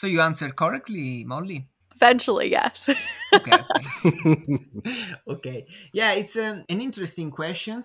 So 0.00 0.06
you 0.06 0.22
answered 0.22 0.56
correctly, 0.56 1.24
Molly. 1.24 1.68
Eventually, 1.94 2.50
yes. 2.50 2.88
okay. 3.34 3.52
Okay. 3.52 4.58
okay. 5.28 5.66
Yeah, 5.92 6.14
it's 6.14 6.38
um, 6.38 6.64
an 6.70 6.80
interesting 6.80 7.30
question. 7.30 7.82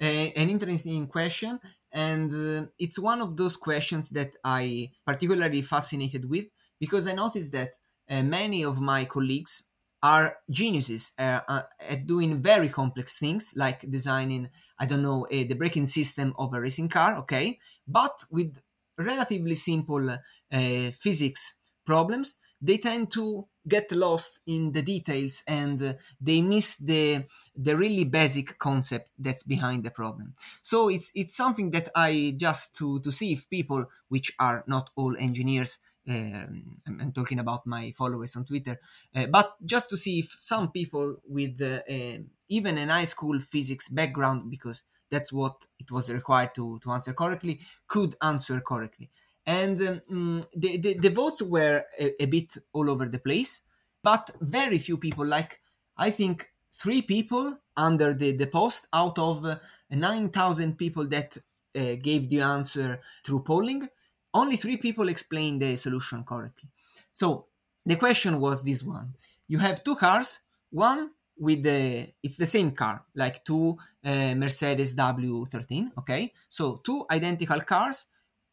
Uh, 0.00 0.32
an 0.34 0.48
interesting 0.48 1.06
question, 1.08 1.60
and 1.92 2.32
uh, 2.32 2.66
it's 2.78 2.98
one 2.98 3.20
of 3.20 3.36
those 3.36 3.58
questions 3.58 4.08
that 4.10 4.30
I 4.42 4.92
particularly 5.06 5.60
fascinated 5.60 6.24
with 6.30 6.46
because 6.80 7.06
I 7.06 7.12
noticed 7.12 7.52
that 7.52 7.72
uh, 8.08 8.22
many 8.22 8.64
of 8.64 8.80
my 8.80 9.04
colleagues 9.04 9.64
are 10.02 10.38
geniuses 10.50 11.12
uh, 11.18 11.40
uh, 11.46 11.62
at 11.86 12.06
doing 12.06 12.40
very 12.40 12.70
complex 12.70 13.18
things 13.18 13.50
like 13.56 13.80
designing 13.90 14.48
i 14.78 14.86
don't 14.86 15.02
know 15.02 15.24
uh, 15.24 15.42
the 15.48 15.56
braking 15.58 15.86
system 15.86 16.32
of 16.38 16.54
a 16.54 16.60
racing 16.60 16.88
car 16.88 17.16
okay 17.16 17.58
but 17.84 18.14
with 18.30 18.60
relatively 18.96 19.56
simple 19.56 20.08
uh, 20.10 20.90
physics 20.92 21.56
problems, 21.92 22.28
they 22.60 22.78
tend 22.88 23.04
to 23.18 23.46
get 23.74 23.86
lost 23.92 24.40
in 24.46 24.72
the 24.72 24.82
details 24.82 25.34
and 25.46 25.78
uh, 25.82 25.92
they 26.28 26.40
miss 26.42 26.68
the 26.90 27.24
the 27.66 27.74
really 27.76 28.04
basic 28.04 28.48
concept 28.58 29.06
that's 29.26 29.44
behind 29.54 29.80
the 29.84 29.90
problem. 30.00 30.28
So 30.62 30.78
it's 30.96 31.10
it's 31.20 31.36
something 31.42 31.68
that 31.76 31.88
I 32.08 32.10
just 32.46 32.76
to 32.78 33.00
to 33.04 33.10
see 33.18 33.32
if 33.36 33.48
people, 33.56 33.80
which 34.14 34.28
are 34.38 34.64
not 34.66 34.90
all 34.96 35.14
engineers, 35.28 35.72
um, 36.08 36.74
I'm, 36.86 37.12
talking 37.12 37.38
about 37.38 37.66
my 37.66 37.92
followers 38.00 38.36
on 38.36 38.44
Twitter, 38.44 38.76
uh, 39.14 39.26
but 39.26 39.48
just 39.64 39.90
to 39.90 39.96
see 39.96 40.20
if 40.20 40.28
some 40.50 40.66
people 40.78 41.06
with 41.26 41.60
uh, 41.60 41.80
um, 41.94 42.30
even 42.48 42.78
an 42.78 42.88
high 42.88 43.04
school 43.14 43.38
physics 43.40 43.88
background, 43.88 44.50
because 44.50 44.84
that's 45.10 45.32
what 45.32 45.56
it 45.78 45.90
was 45.90 46.10
required 46.12 46.54
to, 46.54 46.78
to 46.82 46.90
answer 46.92 47.12
correctly, 47.12 47.60
could 47.86 48.14
answer 48.22 48.60
correctly. 48.60 49.10
And 49.48 50.02
um, 50.10 50.42
the, 50.54 50.76
the, 50.76 50.92
the, 50.98 51.08
votes 51.08 51.40
were 51.40 51.82
a, 51.98 52.22
a, 52.22 52.26
bit 52.26 52.52
all 52.74 52.90
over 52.90 53.06
the 53.06 53.18
place, 53.18 53.62
but 54.04 54.30
very 54.42 54.78
few 54.78 54.98
people, 54.98 55.24
like 55.24 55.62
I 55.96 56.10
think 56.10 56.50
three 56.70 57.00
people 57.00 57.56
under 57.74 58.12
the, 58.12 58.32
the 58.32 58.46
post 58.46 58.88
out 58.92 59.18
of 59.18 59.46
uh, 59.46 59.56
9,000 59.90 60.76
people 60.76 61.08
that 61.08 61.38
uh, 61.74 61.94
gave 62.02 62.28
the 62.28 62.42
answer 62.42 63.00
through 63.24 63.40
polling, 63.40 63.88
only 64.34 64.56
three 64.56 64.76
people 64.76 65.08
explained 65.08 65.62
the 65.62 65.76
solution 65.76 66.24
correctly. 66.24 66.68
So 67.14 67.46
the 67.86 67.96
question 67.96 68.40
was 68.40 68.62
this 68.62 68.84
one 68.84 69.14
you 69.46 69.60
have 69.60 69.82
two 69.82 69.96
cars, 69.96 70.40
one 70.68 71.12
with 71.38 71.62
the 71.62 72.06
it's 72.22 72.36
the 72.36 72.44
same 72.44 72.72
car 72.72 73.04
like 73.14 73.44
two 73.44 73.78
uh, 74.04 74.34
mercedes 74.34 74.96
w13 74.96 75.90
okay 75.96 76.32
so 76.48 76.80
two 76.84 77.06
identical 77.12 77.60
cars 77.60 78.08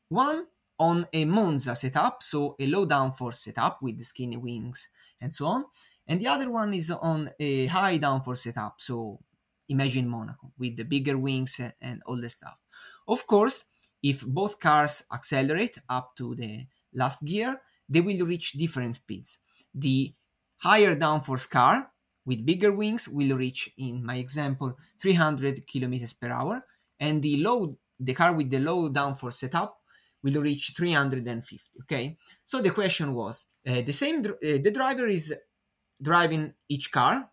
one 0.09 0.45
on 0.79 1.07
a 1.13 1.25
monza 1.25 1.75
setup 1.75 2.21
so 2.21 2.55
a 2.59 2.67
low 2.67 2.85
downforce 2.85 3.35
setup 3.35 3.81
with 3.81 3.97
the 3.97 4.03
skinny 4.03 4.37
wings 4.37 4.89
and 5.21 5.33
so 5.33 5.45
on. 5.45 5.65
And 6.07 6.21
the 6.21 6.27
other 6.27 6.51
one 6.51 6.73
is 6.73 6.91
on 6.91 7.31
a 7.39 7.67
high 7.67 7.97
downforce 7.97 8.39
setup 8.39 8.81
so 8.81 9.19
imagine 9.69 10.07
monaco 10.07 10.51
with 10.57 10.77
the 10.77 10.83
bigger 10.83 11.17
wings 11.17 11.59
and 11.81 12.03
all 12.05 12.19
the 12.19 12.29
stuff. 12.29 12.61
Of 13.07 13.25
course 13.27 13.65
if 14.03 14.25
both 14.25 14.59
cars 14.59 15.03
accelerate 15.11 15.77
up 15.89 16.15
to 16.17 16.35
the 16.35 16.67
last 16.93 17.23
gear 17.23 17.61
they 17.87 18.01
will 18.01 18.25
reach 18.25 18.53
different 18.53 18.95
speeds. 18.95 19.39
The 19.73 20.13
higher 20.57 20.95
downforce 20.95 21.49
car 21.49 21.91
with 22.25 22.45
bigger 22.45 22.71
wings 22.71 23.07
will 23.07 23.37
reach, 23.37 23.69
in 23.77 24.03
my 24.03 24.15
example, 24.15 24.77
300 24.99 25.67
kilometers 25.67 26.13
per 26.13 26.29
hour, 26.29 26.65
and 26.99 27.21
the 27.21 27.37
low, 27.37 27.77
the 27.99 28.13
car 28.13 28.33
with 28.33 28.49
the 28.49 28.59
low 28.59 28.89
downforce 28.89 29.33
setup 29.33 29.79
will 30.25 30.41
reach 30.41 30.73
350. 30.75 31.81
Okay, 31.83 32.17
so 32.43 32.61
the 32.61 32.71
question 32.71 33.13
was 33.13 33.45
uh, 33.67 33.81
the 33.81 33.93
same. 33.93 34.25
Uh, 34.25 34.57
the 34.61 34.71
driver 34.73 35.05
is 35.05 35.33
driving 36.01 36.53
each 36.67 36.91
car, 36.91 37.29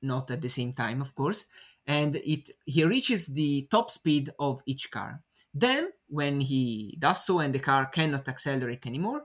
not 0.00 0.30
at 0.30 0.40
the 0.40 0.48
same 0.48 0.72
time, 0.72 1.00
of 1.00 1.14
course, 1.14 1.46
and 1.86 2.16
it 2.16 2.48
he 2.64 2.84
reaches 2.84 3.26
the 3.26 3.66
top 3.70 3.90
speed 3.90 4.30
of 4.38 4.62
each 4.64 4.90
car. 4.90 5.20
Then, 5.52 5.90
when 6.08 6.40
he 6.40 6.96
does 6.98 7.26
so 7.26 7.40
and 7.40 7.52
the 7.52 7.58
car 7.58 7.86
cannot 7.86 8.28
accelerate 8.28 8.86
anymore, 8.86 9.24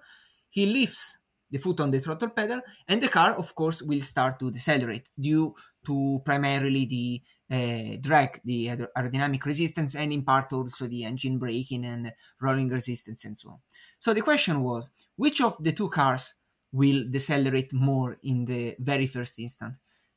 he 0.50 0.65
lifts 0.65 1.20
the 1.52 1.60
foot 1.60 1.80
on 1.80 1.91
the 1.91 2.00
throttle 2.00 2.30
pedal, 2.30 2.60
and 2.88 3.02
the 3.02 3.08
car, 3.08 3.34
of 3.38 3.54
course, 3.54 3.84
will 3.84 4.02
start 4.02 4.39
to 4.39 4.50
decelerate 4.50 5.10
due 5.20 5.54
to 5.86 6.20
primarily 6.26 6.86
the 6.86 7.22
uh, 7.52 7.98
drag, 8.00 8.42
the 8.44 8.68
aerodynamic 8.98 9.44
resistance, 9.46 9.96
and 9.96 10.12
in 10.12 10.24
part 10.24 10.52
also 10.54 10.88
the 10.88 11.04
engine 11.04 11.38
braking 11.38 11.86
and 11.86 12.12
rolling 12.42 12.70
resistance 12.70 13.26
and 13.26 13.38
so 13.38 13.50
on. 13.52 13.60
So 14.00 14.14
the 14.14 14.22
question 14.22 14.62
was, 14.64 14.90
which 15.16 15.42
of 15.42 15.56
the 15.60 15.72
two 15.72 15.90
cars 15.90 16.36
will 16.72 17.06
decelerate 17.10 17.74
more 17.74 18.18
in 18.24 18.46
the 18.46 18.76
very 18.80 19.08
first 19.08 19.40
instant? 19.40 19.76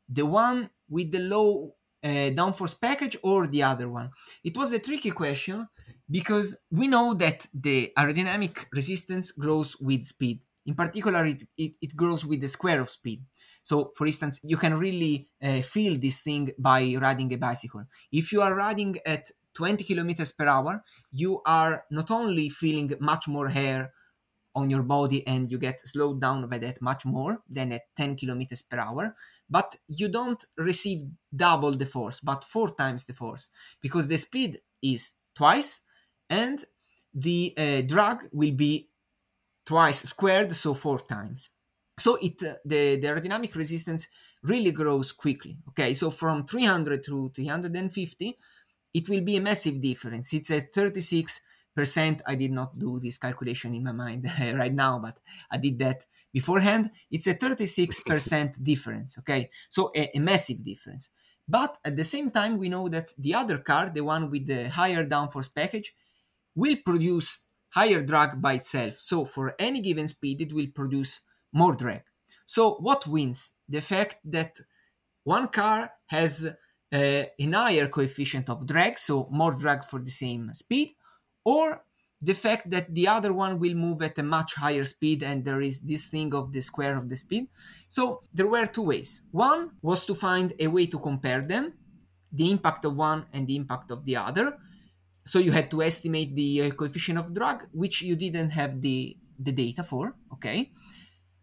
The 0.09 0.27
one 0.27 0.71
with 0.89 1.13
the 1.13 1.21
low 1.21 1.75
uh, 2.03 2.31
downforce 2.39 2.81
package 2.81 3.17
or 3.23 3.47
the 3.47 3.63
other 3.63 3.89
one? 3.89 4.11
It 4.43 4.57
was 4.57 4.73
a 4.73 4.79
tricky 4.79 5.11
question 5.11 5.69
because 6.11 6.57
we 6.71 6.89
know 6.89 7.15
that 7.15 7.47
the 7.53 7.93
aerodynamic 7.97 8.67
resistance 8.73 9.33
grows 9.33 9.77
with 9.81 10.05
speed 10.07 10.43
in 10.69 10.75
particular, 10.75 11.25
it, 11.25 11.43
it, 11.57 11.73
it 11.81 11.97
grows 11.97 12.27
with 12.27 12.43
the 12.43 12.49
square 12.49 12.81
of 12.83 12.91
speed. 12.91 13.25
So, 13.69 13.93
for 13.95 14.07
instance, 14.07 14.41
you 14.45 14.57
can 14.57 14.79
really 14.79 15.29
uh, 15.43 15.61
feel 15.61 15.99
this 15.99 16.23
thing 16.23 16.53
by 16.59 16.97
riding 16.99 17.31
a 17.35 17.37
bicycle. 17.37 17.85
If 18.11 18.33
you 18.33 18.41
are 18.41 18.55
riding 18.55 18.97
at 19.05 19.31
20 19.53 19.85
kilometers 19.85 20.33
per 20.33 20.47
hour, 20.47 20.83
you 21.13 21.43
are 21.45 21.85
not 21.91 22.11
only 22.11 22.49
feeling 22.49 22.95
much 22.99 23.29
more 23.29 23.51
hair 23.51 23.93
on 24.55 24.71
your 24.71 24.83
body 24.83 25.27
and 25.27 25.51
you 25.51 25.59
get 25.59 25.87
slowed 25.87 26.19
down 26.19 26.49
by 26.49 26.57
that 26.57 26.81
much 26.81 27.05
more 27.05 27.43
than 27.47 27.73
at 27.73 27.83
10 27.95 28.17
kilometers 28.17 28.63
per 28.63 28.79
hour, 28.79 29.15
but 29.51 29.77
you 29.87 30.09
don't 30.09 30.43
receive 30.57 31.03
double 31.37 31.73
the 31.73 31.85
force, 31.85 32.21
but 32.21 32.45
four 32.45 32.75
times 32.75 33.05
the 33.05 33.13
force 33.13 33.51
because 33.83 34.09
the 34.09 34.17
speed 34.17 34.61
is 34.83 35.13
twice 35.37 35.81
and 36.31 36.65
the 37.13 37.53
uh, 37.59 37.83
drag 37.83 38.31
will 38.33 38.53
be 38.53 38.89
twice 39.67 40.05
squared, 40.05 40.57
so 40.57 40.73
four 40.73 41.01
times. 41.01 41.51
So 41.99 42.17
it 42.17 42.43
uh, 42.43 42.55
the, 42.65 42.97
the 42.97 43.09
aerodynamic 43.09 43.55
resistance 43.55 44.09
really 44.43 44.73
grows 44.73 45.13
quickly. 45.13 45.59
Okay, 45.71 45.95
so 45.95 46.11
from 46.11 46.47
300 46.47 47.05
to 47.05 47.31
350, 47.35 48.39
it 48.95 49.09
will 49.09 49.21
be 49.21 49.37
a 49.37 49.41
massive 49.41 49.81
difference. 49.81 50.33
It's 50.33 50.51
a 50.51 50.61
36 50.61 51.41
percent. 51.75 52.23
I 52.27 52.35
did 52.35 52.53
not 52.53 52.79
do 52.79 52.99
this 52.99 53.19
calculation 53.19 53.75
in 53.75 53.85
my 53.85 53.93
mind 53.93 54.31
right 54.55 54.73
now, 54.73 54.99
but 54.99 55.19
I 55.51 55.59
did 55.59 55.79
that 55.81 56.07
beforehand. 56.33 56.91
It's 57.11 57.27
a 57.27 57.35
36 57.35 58.01
percent 58.01 58.63
difference. 58.63 59.19
Okay, 59.19 59.51
so 59.69 59.91
a, 59.95 60.17
a 60.17 60.21
massive 60.21 60.63
difference. 60.63 61.11
But 61.49 61.79
at 61.85 61.97
the 61.97 62.05
same 62.05 62.31
time, 62.31 62.59
we 62.59 62.69
know 62.69 62.89
that 62.91 63.09
the 63.17 63.35
other 63.35 63.59
car, 63.59 63.91
the 63.91 64.03
one 64.03 64.31
with 64.31 64.47
the 64.47 64.69
higher 64.69 65.07
downforce 65.07 65.53
package, 65.55 65.95
will 66.55 66.77
produce 66.85 67.49
higher 67.71 68.03
drag 68.03 68.41
by 68.41 68.55
itself. 68.55 68.95
So 68.95 69.25
for 69.25 69.55
any 69.59 69.81
given 69.81 70.09
speed, 70.09 70.43
it 70.43 70.53
will 70.53 70.67
produce 70.75 71.21
more 71.53 71.75
drag. 71.75 72.03
So 72.47 72.75
what 72.75 73.07
wins? 73.07 73.53
The 73.69 73.81
fact 73.81 74.17
that 74.25 74.57
one 75.25 75.49
car 75.49 75.93
has 76.07 76.47
uh, 76.47 76.55
a 77.39 77.51
higher 77.53 77.89
coefficient 77.89 78.49
of 78.49 78.67
drag, 78.67 78.99
so 78.99 79.29
more 79.31 79.53
drag 79.53 79.85
for 79.85 80.01
the 80.01 80.11
same 80.11 80.55
speed, 80.55 80.95
or 81.45 81.85
the 82.21 82.35
fact 82.35 82.71
that 82.71 82.93
the 82.95 83.07
other 83.07 83.33
one 83.33 83.59
will 83.59 83.75
move 83.75 84.03
at 84.03 84.19
a 84.19 84.23
much 84.23 84.55
higher 84.55 84.85
speed 84.85 85.23
and 85.23 85.45
there 85.45 85.61
is 85.61 85.83
this 85.83 86.09
thing 86.11 86.35
of 86.35 86.53
the 86.53 86.61
square 86.61 86.97
of 86.97 87.09
the 87.09 87.17
speed. 87.17 87.49
So 87.89 88.23
there 88.35 88.49
were 88.49 88.67
two 88.67 88.83
ways. 88.83 89.23
One 89.31 89.73
was 89.83 90.05
to 90.07 90.15
find 90.15 90.53
a 90.59 90.67
way 90.67 90.87
to 90.87 90.99
compare 90.99 91.43
them, 91.43 91.75
the 92.33 92.51
impact 92.51 92.85
of 92.85 92.97
one 92.97 93.27
and 93.33 93.47
the 93.47 93.57
impact 93.57 93.91
of 93.91 94.05
the 94.05 94.17
other. 94.17 94.59
So 95.25 95.39
you 95.39 95.53
had 95.53 95.71
to 95.71 95.83
estimate 95.83 96.35
the 96.35 96.63
uh, 96.63 96.71
coefficient 96.71 97.19
of 97.19 97.35
drag, 97.35 97.69
which 97.73 98.03
you 98.03 98.17
didn't 98.17 98.51
have 98.51 98.81
the, 98.81 99.17
the 99.39 99.53
data 99.53 99.85
for, 99.85 100.17
okay? 100.33 100.73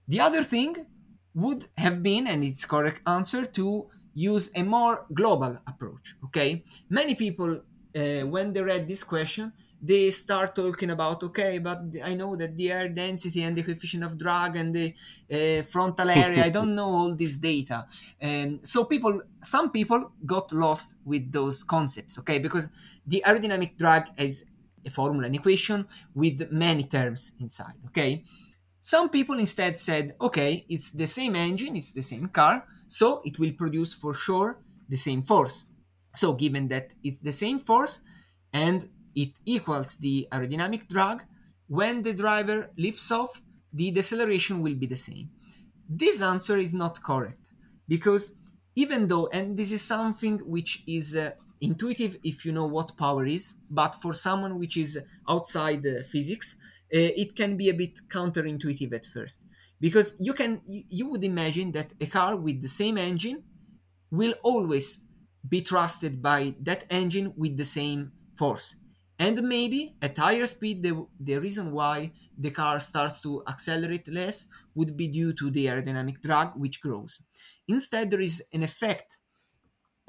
The 0.07 0.21
other 0.21 0.43
thing 0.43 0.85
would 1.33 1.67
have 1.77 2.01
been, 2.01 2.27
and 2.27 2.43
it's 2.43 2.65
correct 2.65 3.01
answer, 3.07 3.45
to 3.45 3.89
use 4.13 4.49
a 4.55 4.63
more 4.63 5.05
global 5.13 5.59
approach, 5.67 6.15
okay? 6.25 6.63
Many 6.89 7.15
people, 7.15 7.61
uh, 7.95 8.21
when 8.21 8.53
they 8.53 8.61
read 8.61 8.87
this 8.87 9.03
question, 9.03 9.51
they 9.81 10.09
start 10.09 10.55
talking 10.55 10.89
about 10.89 11.21
okay 11.21 11.59
but 11.59 11.79
i 12.03 12.13
know 12.13 12.35
that 12.35 12.55
the 12.55 12.71
air 12.71 12.89
density 12.89 13.43
and 13.43 13.57
the 13.57 13.63
coefficient 13.63 14.03
of 14.03 14.17
drag 14.17 14.55
and 14.55 14.73
the 14.73 14.93
uh, 15.31 15.61
frontal 15.63 16.09
area 16.09 16.43
i 16.43 16.49
don't 16.49 16.73
know 16.79 16.89
all 16.89 17.15
this 17.15 17.37
data. 17.37 17.85
And 18.19 18.65
so 18.67 18.85
people 18.85 19.21
some 19.43 19.71
people 19.71 20.11
got 20.25 20.51
lost 20.51 20.95
with 21.03 21.31
those 21.31 21.63
concepts 21.63 22.17
okay? 22.19 22.39
Because 22.39 22.69
the 23.05 23.23
aerodynamic 23.25 23.77
drag 23.77 24.05
is 24.17 24.45
a 24.85 24.89
formula 24.89 25.27
an 25.27 25.35
equation 25.35 25.87
with 26.13 26.51
many 26.51 26.83
terms 26.83 27.33
inside 27.39 27.75
okay 27.87 28.23
some 28.93 29.07
people 29.09 29.37
instead 29.45 29.73
said 29.79 30.05
okay 30.27 30.51
it's 30.69 30.89
the 30.91 31.07
same 31.07 31.35
engine 31.35 31.75
it's 31.75 31.93
the 31.93 32.07
same 32.11 32.27
car 32.39 32.55
so 32.87 33.07
it 33.29 33.39
will 33.39 33.53
produce 33.63 33.91
for 33.93 34.13
sure 34.13 34.49
the 34.93 35.01
same 35.07 35.21
force 35.31 35.57
so 36.13 36.33
given 36.33 36.67
that 36.67 36.87
it's 37.03 37.21
the 37.21 37.31
same 37.31 37.59
force 37.59 38.01
and 38.53 38.87
it 39.15 39.31
equals 39.45 39.97
the 39.97 40.27
aerodynamic 40.31 40.87
drag. 40.87 41.23
When 41.67 42.03
the 42.03 42.13
driver 42.13 42.71
lifts 42.77 43.11
off, 43.11 43.41
the 43.73 43.91
deceleration 43.91 44.61
will 44.61 44.75
be 44.75 44.87
the 44.87 44.95
same. 44.95 45.29
This 45.89 46.21
answer 46.21 46.57
is 46.57 46.73
not 46.73 47.01
correct 47.01 47.49
because 47.87 48.33
even 48.75 49.07
though, 49.07 49.27
and 49.27 49.57
this 49.57 49.71
is 49.71 49.81
something 49.81 50.39
which 50.39 50.83
is 50.85 51.15
uh, 51.15 51.31
intuitive 51.61 52.17
if 52.23 52.45
you 52.45 52.51
know 52.51 52.65
what 52.65 52.97
power 52.97 53.25
is, 53.25 53.55
but 53.69 53.95
for 53.95 54.13
someone 54.13 54.59
which 54.59 54.77
is 54.77 55.01
outside 55.27 55.85
uh, 55.85 56.03
physics, 56.03 56.57
Uh, 56.93 57.11
it 57.23 57.35
can 57.35 57.57
be 57.57 57.69
a 57.69 57.73
bit 57.73 57.99
counterintuitive 58.07 58.93
at 58.93 59.05
first 59.05 59.41
because 59.79 60.13
you 60.19 60.33
can 60.33 60.61
you 60.67 61.07
would 61.09 61.23
imagine 61.23 61.71
that 61.71 61.93
a 61.99 62.05
car 62.05 62.35
with 62.35 62.61
the 62.61 62.67
same 62.67 62.97
engine 62.97 63.43
will 64.11 64.33
always 64.43 64.99
be 65.47 65.61
trusted 65.61 66.21
by 66.21 66.55
that 66.61 66.85
engine 66.89 67.33
with 67.35 67.57
the 67.57 67.65
same 67.65 68.11
force 68.37 68.75
and 69.17 69.41
maybe 69.43 69.95
at 70.01 70.17
higher 70.17 70.45
speed, 70.45 70.83
the, 70.83 71.05
the 71.19 71.37
reason 71.37 71.71
why 71.71 72.11
the 72.37 72.51
car 72.51 72.79
starts 72.79 73.21
to 73.21 73.43
accelerate 73.47 74.07
less 74.07 74.47
would 74.73 74.97
be 74.97 75.07
due 75.07 75.33
to 75.33 75.49
the 75.49 75.67
aerodynamic 75.67 76.21
drag, 76.21 76.49
which 76.55 76.81
grows. 76.81 77.21
Instead, 77.67 78.11
there 78.11 78.19
is 78.19 78.43
an 78.51 78.63
effect, 78.63 79.17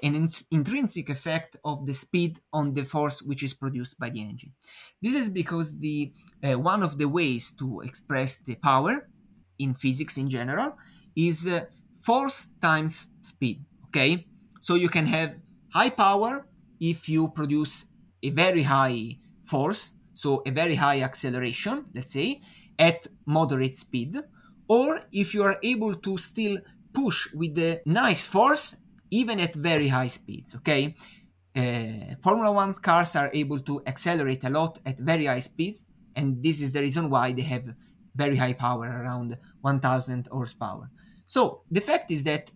an 0.02 0.14
in- 0.14 0.28
intrinsic 0.50 1.08
effect 1.08 1.56
of 1.64 1.86
the 1.86 1.94
speed 1.94 2.38
on 2.52 2.74
the 2.74 2.84
force 2.84 3.22
which 3.22 3.42
is 3.42 3.54
produced 3.54 3.98
by 3.98 4.10
the 4.10 4.20
engine. 4.20 4.52
This 5.00 5.14
is 5.14 5.30
because 5.30 5.78
the 5.78 6.12
uh, 6.42 6.58
one 6.58 6.82
of 6.82 6.98
the 6.98 7.08
ways 7.08 7.54
to 7.56 7.80
express 7.80 8.38
the 8.38 8.56
power 8.56 9.08
in 9.58 9.74
physics 9.74 10.18
in 10.18 10.28
general 10.28 10.76
is 11.14 11.46
uh, 11.46 11.64
force 11.98 12.52
times 12.60 13.08
speed. 13.22 13.64
Okay, 13.86 14.26
so 14.60 14.74
you 14.74 14.88
can 14.88 15.06
have 15.06 15.36
high 15.72 15.90
power 15.90 16.46
if 16.80 17.08
you 17.08 17.28
produce 17.28 17.86
a 18.22 18.30
very 18.30 18.62
high 18.62 19.18
force, 19.44 19.92
so 20.12 20.42
a 20.46 20.50
very 20.50 20.74
high 20.74 21.00
acceleration, 21.00 21.86
let's 21.94 22.12
say, 22.12 22.40
at 22.78 23.06
moderate 23.24 23.76
speed, 23.76 24.16
or 24.68 25.00
if 25.12 25.34
you 25.34 25.42
are 25.42 25.58
able 25.62 25.94
to 25.94 26.16
still 26.16 26.58
push 26.92 27.32
with 27.32 27.58
a 27.58 27.80
nice 27.86 28.26
force 28.26 28.76
even 29.10 29.40
at 29.40 29.54
very 29.54 29.88
high 29.88 30.08
speeds, 30.08 30.54
okay? 30.56 30.94
Uh, 31.54 32.14
Formula 32.22 32.52
One 32.52 32.74
cars 32.74 33.16
are 33.16 33.30
able 33.32 33.60
to 33.60 33.82
accelerate 33.86 34.44
a 34.44 34.50
lot 34.50 34.78
at 34.84 34.98
very 34.98 35.26
high 35.26 35.40
speeds, 35.40 35.86
and 36.14 36.42
this 36.42 36.60
is 36.60 36.72
the 36.72 36.80
reason 36.80 37.08
why 37.08 37.32
they 37.32 37.42
have 37.42 37.74
very 38.14 38.36
high 38.36 38.52
power, 38.52 38.86
around 38.86 39.38
1000 39.60 40.28
horsepower. 40.30 40.90
So 41.26 41.62
the 41.70 41.80
fact 41.80 42.10
is 42.10 42.24
that 42.24 42.50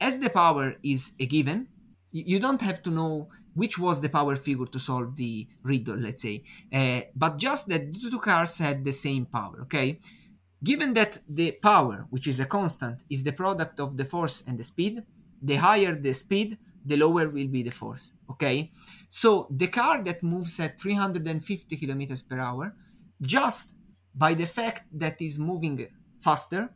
as 0.00 0.20
the 0.20 0.30
power 0.30 0.76
is 0.82 1.12
a 1.18 1.26
given, 1.26 1.68
you 2.12 2.38
don't 2.40 2.62
have 2.62 2.82
to 2.82 2.90
know 2.90 3.28
which 3.54 3.78
was 3.78 4.00
the 4.00 4.08
power 4.08 4.36
figure 4.36 4.66
to 4.66 4.78
solve 4.78 5.16
the 5.16 5.46
riddle, 5.62 5.96
let's 5.96 6.22
say. 6.22 6.44
Uh, 6.72 7.00
but 7.14 7.38
just 7.38 7.68
that 7.68 7.92
the 7.92 8.10
two 8.10 8.20
cars 8.20 8.58
had 8.58 8.84
the 8.84 8.92
same 8.92 9.26
power, 9.26 9.60
okay? 9.62 9.98
Given 10.62 10.94
that 10.94 11.18
the 11.28 11.52
power, 11.52 12.06
which 12.10 12.26
is 12.26 12.40
a 12.40 12.46
constant, 12.46 13.02
is 13.10 13.24
the 13.24 13.32
product 13.32 13.80
of 13.80 13.96
the 13.96 14.04
force 14.04 14.42
and 14.46 14.58
the 14.58 14.64
speed, 14.64 15.02
the 15.42 15.56
higher 15.56 15.94
the 15.94 16.12
speed, 16.12 16.58
the 16.84 16.96
lower 16.96 17.28
will 17.28 17.48
be 17.48 17.62
the 17.62 17.70
force, 17.70 18.12
okay? 18.30 18.70
So 19.08 19.46
the 19.50 19.68
car 19.68 20.02
that 20.04 20.22
moves 20.22 20.58
at 20.60 20.80
350 20.80 21.76
kilometers 21.76 22.22
per 22.22 22.38
hour, 22.38 22.74
just 23.20 23.74
by 24.14 24.34
the 24.34 24.46
fact 24.46 24.86
that 24.98 25.20
is 25.20 25.38
moving 25.38 25.88
faster, 26.20 26.70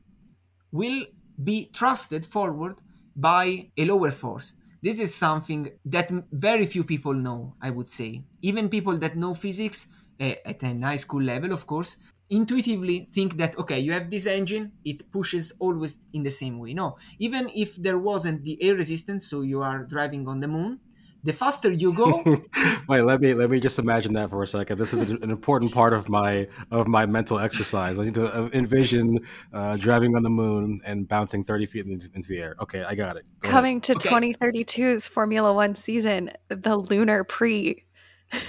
will 0.70 1.06
be 1.42 1.70
thrusted 1.72 2.24
forward 2.26 2.76
by 3.16 3.70
a 3.76 3.84
lower 3.84 4.10
force 4.10 4.54
this 4.82 4.98
is 4.98 5.14
something 5.14 5.70
that 5.84 6.10
very 6.32 6.66
few 6.66 6.82
people 6.82 7.14
know, 7.14 7.54
I 7.62 7.70
would 7.70 7.88
say. 7.88 8.24
Even 8.42 8.68
people 8.68 8.98
that 8.98 9.16
know 9.16 9.32
physics 9.32 9.86
uh, 10.20 10.34
at 10.44 10.60
a 10.64 10.76
high 10.80 10.96
school 10.96 11.22
level, 11.22 11.52
of 11.52 11.68
course, 11.68 11.98
intuitively 12.32 13.06
think 13.10 13.36
that 13.36 13.56
okay 13.58 13.78
you 13.78 13.92
have 13.92 14.10
this 14.10 14.26
engine 14.26 14.72
it 14.84 15.10
pushes 15.12 15.52
always 15.60 15.98
in 16.12 16.22
the 16.22 16.30
same 16.30 16.58
way. 16.58 16.72
No 16.72 16.96
even 17.18 17.50
if 17.54 17.76
there 17.76 17.98
wasn't 17.98 18.42
the 18.44 18.56
air 18.62 18.74
resistance 18.74 19.26
so 19.26 19.42
you 19.42 19.60
are 19.60 19.84
driving 19.84 20.26
on 20.26 20.40
the 20.40 20.48
moon 20.48 20.80
the 21.24 21.32
faster 21.32 21.70
you 21.70 21.92
go 21.92 22.24
wait 22.88 23.02
let 23.02 23.20
me 23.20 23.34
let 23.34 23.50
me 23.50 23.60
just 23.60 23.78
imagine 23.78 24.14
that 24.14 24.30
for 24.30 24.42
a 24.42 24.46
second. 24.46 24.78
This 24.78 24.92
is 24.92 25.10
an 25.10 25.30
important 25.30 25.72
part 25.72 25.92
of 25.92 26.08
my 26.08 26.48
of 26.70 26.88
my 26.88 27.06
mental 27.06 27.38
exercise. 27.38 27.98
I 27.98 28.06
need 28.06 28.14
to 28.14 28.26
uh, 28.34 28.48
envision 28.52 29.20
uh, 29.52 29.76
driving 29.76 30.16
on 30.16 30.22
the 30.22 30.30
moon 30.30 30.80
and 30.84 31.06
bouncing 31.06 31.44
30 31.44 31.66
feet 31.66 31.86
into, 31.86 32.08
into 32.14 32.28
the 32.28 32.38
air. 32.38 32.56
Okay 32.62 32.82
i 32.82 32.94
got 32.94 33.16
it. 33.16 33.24
Go 33.40 33.50
coming 33.50 33.76
ahead. 33.76 34.00
to 34.00 34.08
okay. 34.08 34.32
2032's 34.34 35.06
formula 35.06 35.52
one 35.52 35.74
season 35.74 36.30
the 36.48 36.76
lunar 36.76 37.24
pre. 37.24 37.84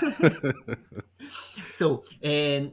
So 1.70 2.02
um, 2.24 2.72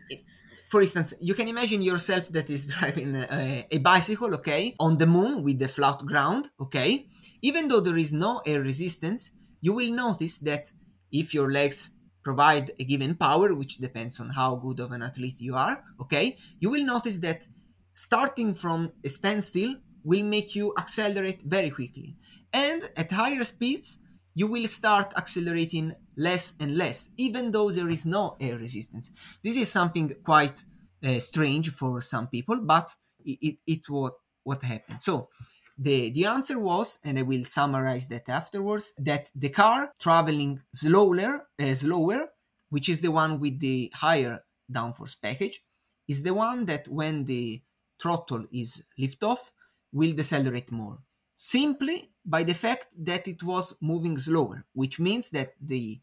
for 0.68 0.82
instance, 0.82 1.14
you 1.22 1.34
can 1.34 1.48
imagine 1.48 1.82
yourself 1.82 2.28
that 2.30 2.50
is 2.50 2.68
driving 2.80 3.16
a, 3.16 3.66
a, 3.72 3.78
bicycle, 3.78 4.34
okay, 4.36 4.76
on 4.80 4.98
the 4.98 5.08
moon 5.08 5.44
with 5.44 5.60
the 5.60 5.68
flat 5.68 6.00
ground, 6.06 6.50
okay. 6.60 7.08
Even 7.42 7.68
though 7.68 7.80
there 7.80 7.98
is 7.98 8.14
no 8.14 8.42
air 8.46 8.62
resistance, 8.62 9.32
you 9.62 9.74
will 9.74 9.92
notice 9.92 10.40
that 10.40 10.72
if 11.12 11.34
your 11.34 11.52
legs 11.52 11.98
provide 12.24 12.72
a 12.80 12.84
given 12.84 13.16
power, 13.16 13.54
which 13.54 13.78
depends 13.78 14.20
on 14.20 14.30
how 14.30 14.56
good 14.56 14.80
of 14.80 14.92
an 14.92 15.02
athlete 15.02 15.40
you 15.40 15.56
are, 15.56 15.84
okay, 16.02 16.38
you 16.60 16.70
will 16.70 16.84
notice 16.84 17.20
that 17.20 17.48
starting 17.94 18.54
from 18.54 18.92
a 19.06 19.10
standstill 19.10 19.76
will 20.04 20.24
make 20.24 20.56
you 20.56 20.74
accelerate 20.78 21.42
very 21.44 21.70
quickly. 21.70 22.16
And 22.52 22.82
at 22.98 23.12
higher 23.12 23.44
speeds, 23.44 24.00
you 24.36 24.48
will 24.48 24.68
start 24.68 25.14
accelerating 25.16 25.96
less 26.18 26.56
and 26.60 26.76
less, 26.78 27.12
even 27.18 27.52
though 27.52 27.72
there 27.72 27.90
is 27.90 28.06
no 28.06 28.36
air 28.40 28.58
resistance. 28.58 29.12
This 29.44 29.56
is 29.56 29.72
something 29.72 30.14
quite 30.24 30.64
uh, 31.04 31.20
strange 31.20 31.70
for 31.70 32.02
some 32.02 32.28
people, 32.28 32.60
but 32.62 32.90
it, 33.24 33.38
it, 33.42 33.56
it 33.68 33.90
what, 33.90 34.14
what 34.44 34.64
happened. 34.64 35.00
So 35.02 35.30
the, 35.78 36.10
the 36.10 36.26
answer 36.26 36.60
was, 36.60 37.00
and 37.06 37.20
I 37.20 37.22
will 37.22 37.46
summarize 37.46 38.08
that 38.08 38.28
afterwards, 38.28 38.94
that 38.98 39.30
the 39.36 39.50
car 39.50 39.94
traveling 40.00 40.62
slower, 40.74 41.48
uh, 41.62 41.74
slower, 41.76 42.30
which 42.70 42.90
is 42.90 43.02
the 43.02 43.12
one 43.12 43.40
with 43.40 43.60
the 43.60 43.92
higher 43.96 44.40
downforce 44.72 45.16
package, 45.22 45.62
is 46.08 46.24
the 46.24 46.34
one 46.34 46.66
that 46.66 46.88
when 46.88 47.26
the 47.26 47.62
throttle 48.02 48.46
is 48.52 48.84
lift 48.98 49.24
off 49.24 49.52
will 49.92 50.14
decelerate 50.14 50.72
more. 50.72 51.00
Simply 51.36 52.10
by 52.28 52.44
the 52.44 52.54
fact 52.54 52.88
that 53.00 53.28
it 53.28 53.42
was 53.42 53.76
moving 53.82 54.18
slower, 54.20 54.66
which 54.74 55.00
means 55.00 55.30
that 55.32 55.54
the 55.62 56.00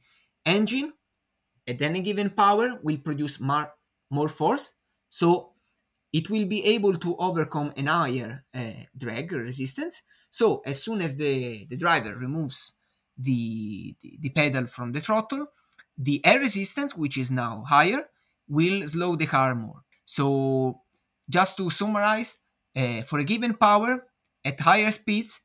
engine 0.47 0.95
at 1.69 1.83
any 1.83 2.01
given 2.01 2.31
power 2.31 2.81
will 2.83 2.99
produce 2.99 3.39
more, 3.39 3.73
more 4.11 4.29
force. 4.29 4.73
So 5.11 5.53
it 6.13 6.31
will 6.31 6.47
be 6.47 6.65
able 6.65 6.97
to 6.97 7.17
overcome 7.19 7.73
an 7.77 7.87
higher 7.87 8.45
uh, 8.55 8.87
drag 8.97 9.33
resistance. 9.33 10.03
So 10.31 10.63
as 10.65 10.83
soon 10.83 11.03
as 11.03 11.17
the, 11.17 11.67
the 11.67 11.77
driver 11.77 12.17
removes 12.17 12.75
the, 13.17 13.95
the, 14.03 14.19
the 14.21 14.31
pedal 14.31 14.67
from 14.67 14.93
the 14.93 15.01
throttle, 15.01 15.47
the 15.97 16.25
air 16.25 16.41
resistance, 16.41 16.97
which 16.97 17.19
is 17.19 17.31
now 17.31 17.65
higher, 17.69 18.09
will 18.49 18.87
slow 18.87 19.17
the 19.17 19.27
car 19.27 19.55
more. 19.55 19.83
So, 20.05 20.81
just 21.29 21.57
to 21.59 21.71
summarize, 21.71 22.39
uh, 22.77 23.03
for 23.03 23.19
a 23.19 23.25
given 23.25 23.55
power 23.55 24.07
at 24.45 24.61
higher 24.61 24.91
speeds, 24.91 25.41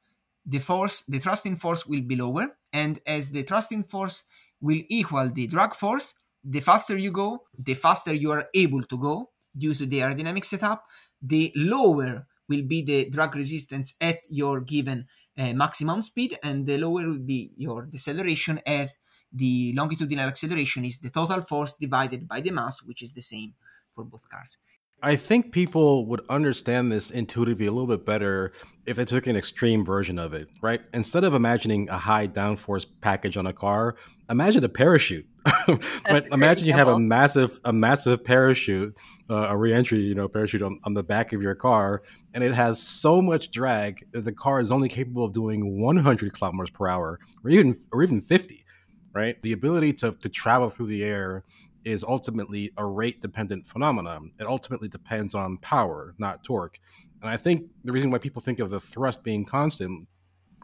the 0.49 0.59
force, 0.59 1.03
the 1.07 1.19
thrusting 1.19 1.55
force 1.55 1.85
will 1.85 2.01
be 2.01 2.15
lower, 2.15 2.57
and 2.73 2.99
as 3.05 3.31
the 3.31 3.43
thrusting 3.43 3.83
force 3.83 4.23
will 4.59 4.81
equal 4.89 5.29
the 5.29 5.47
drag 5.47 5.75
force, 5.75 6.15
the 6.43 6.59
faster 6.59 6.97
you 6.97 7.11
go, 7.11 7.43
the 7.57 7.75
faster 7.75 8.13
you 8.13 8.31
are 8.31 8.45
able 8.53 8.83
to 8.83 8.97
go 8.97 9.29
due 9.55 9.75
to 9.75 9.85
the 9.85 9.99
aerodynamic 9.99 10.45
setup, 10.45 10.85
the 11.21 11.51
lower 11.55 12.25
will 12.47 12.63
be 12.63 12.81
the 12.81 13.09
drag 13.09 13.35
resistance 13.35 13.93
at 14.01 14.17
your 14.27 14.61
given 14.61 15.07
uh, 15.37 15.53
maximum 15.53 16.01
speed, 16.01 16.37
and 16.43 16.65
the 16.65 16.77
lower 16.77 17.07
will 17.07 17.19
be 17.19 17.51
your 17.55 17.83
deceleration 17.85 18.59
as 18.65 18.99
the 19.31 19.71
longitudinal 19.75 20.27
acceleration 20.27 20.83
is 20.83 20.99
the 20.99 21.11
total 21.11 21.41
force 21.41 21.75
divided 21.77 22.27
by 22.27 22.41
the 22.41 22.51
mass, 22.51 22.81
which 22.83 23.03
is 23.03 23.13
the 23.13 23.21
same 23.21 23.53
for 23.93 24.03
both 24.03 24.27
cars. 24.29 24.57
I 25.01 25.15
think 25.15 25.51
people 25.51 26.05
would 26.07 26.21
understand 26.29 26.91
this 26.91 27.09
intuitively 27.09 27.67
a 27.67 27.71
little 27.71 27.87
bit 27.87 28.05
better 28.05 28.51
if 28.85 28.97
they 28.97 29.05
took 29.05 29.27
an 29.27 29.35
extreme 29.35 29.85
version 29.85 30.19
of 30.19 30.33
it, 30.33 30.49
right? 30.61 30.81
Instead 30.93 31.23
of 31.23 31.33
imagining 31.33 31.87
a 31.89 31.97
high 31.97 32.27
downforce 32.27 32.85
package 33.01 33.37
on 33.37 33.47
a 33.47 33.53
car, 33.53 33.95
imagine 34.29 34.63
a 34.63 34.69
parachute. 34.69 35.25
but 36.09 36.27
imagine 36.33 36.67
you 36.67 36.73
have 36.73 36.89
a 36.89 36.99
massive, 36.99 37.59
a 37.63 37.71
massive 37.71 38.25
parachute, 38.25 38.95
uh, 39.29 39.47
a 39.49 39.57
reentry, 39.57 39.99
you 39.99 40.15
know, 40.15 40.27
parachute 40.27 40.61
on, 40.61 40.79
on 40.83 40.93
the 40.93 41.03
back 41.03 41.31
of 41.31 41.41
your 41.41 41.55
car, 41.55 42.03
and 42.33 42.43
it 42.43 42.53
has 42.53 42.81
so 42.81 43.21
much 43.21 43.51
drag 43.51 44.05
that 44.11 44.25
the 44.25 44.33
car 44.33 44.59
is 44.59 44.69
only 44.69 44.89
capable 44.89 45.23
of 45.23 45.33
doing 45.33 45.79
100 45.79 46.33
kilometers 46.33 46.69
per 46.71 46.87
hour, 46.87 47.19
or 47.43 47.49
even, 47.49 47.77
or 47.93 48.03
even 48.03 48.21
50, 48.21 48.65
right? 49.13 49.41
The 49.43 49.53
ability 49.53 49.93
to 49.93 50.11
to 50.11 50.29
travel 50.29 50.69
through 50.69 50.87
the 50.87 51.03
air 51.03 51.45
is 51.83 52.03
ultimately 52.03 52.71
a 52.77 52.85
rate 52.85 53.21
dependent 53.21 53.67
phenomenon. 53.67 54.31
It 54.39 54.47
ultimately 54.47 54.87
depends 54.87 55.33
on 55.33 55.57
power, 55.57 56.13
not 56.17 56.43
torque. 56.43 56.79
And 57.21 57.29
I 57.29 57.37
think 57.37 57.69
the 57.83 57.91
reason 57.91 58.11
why 58.11 58.17
people 58.17 58.41
think 58.41 58.59
of 58.59 58.69
the 58.69 58.79
thrust 58.79 59.23
being 59.23 59.45
constant, 59.45 60.07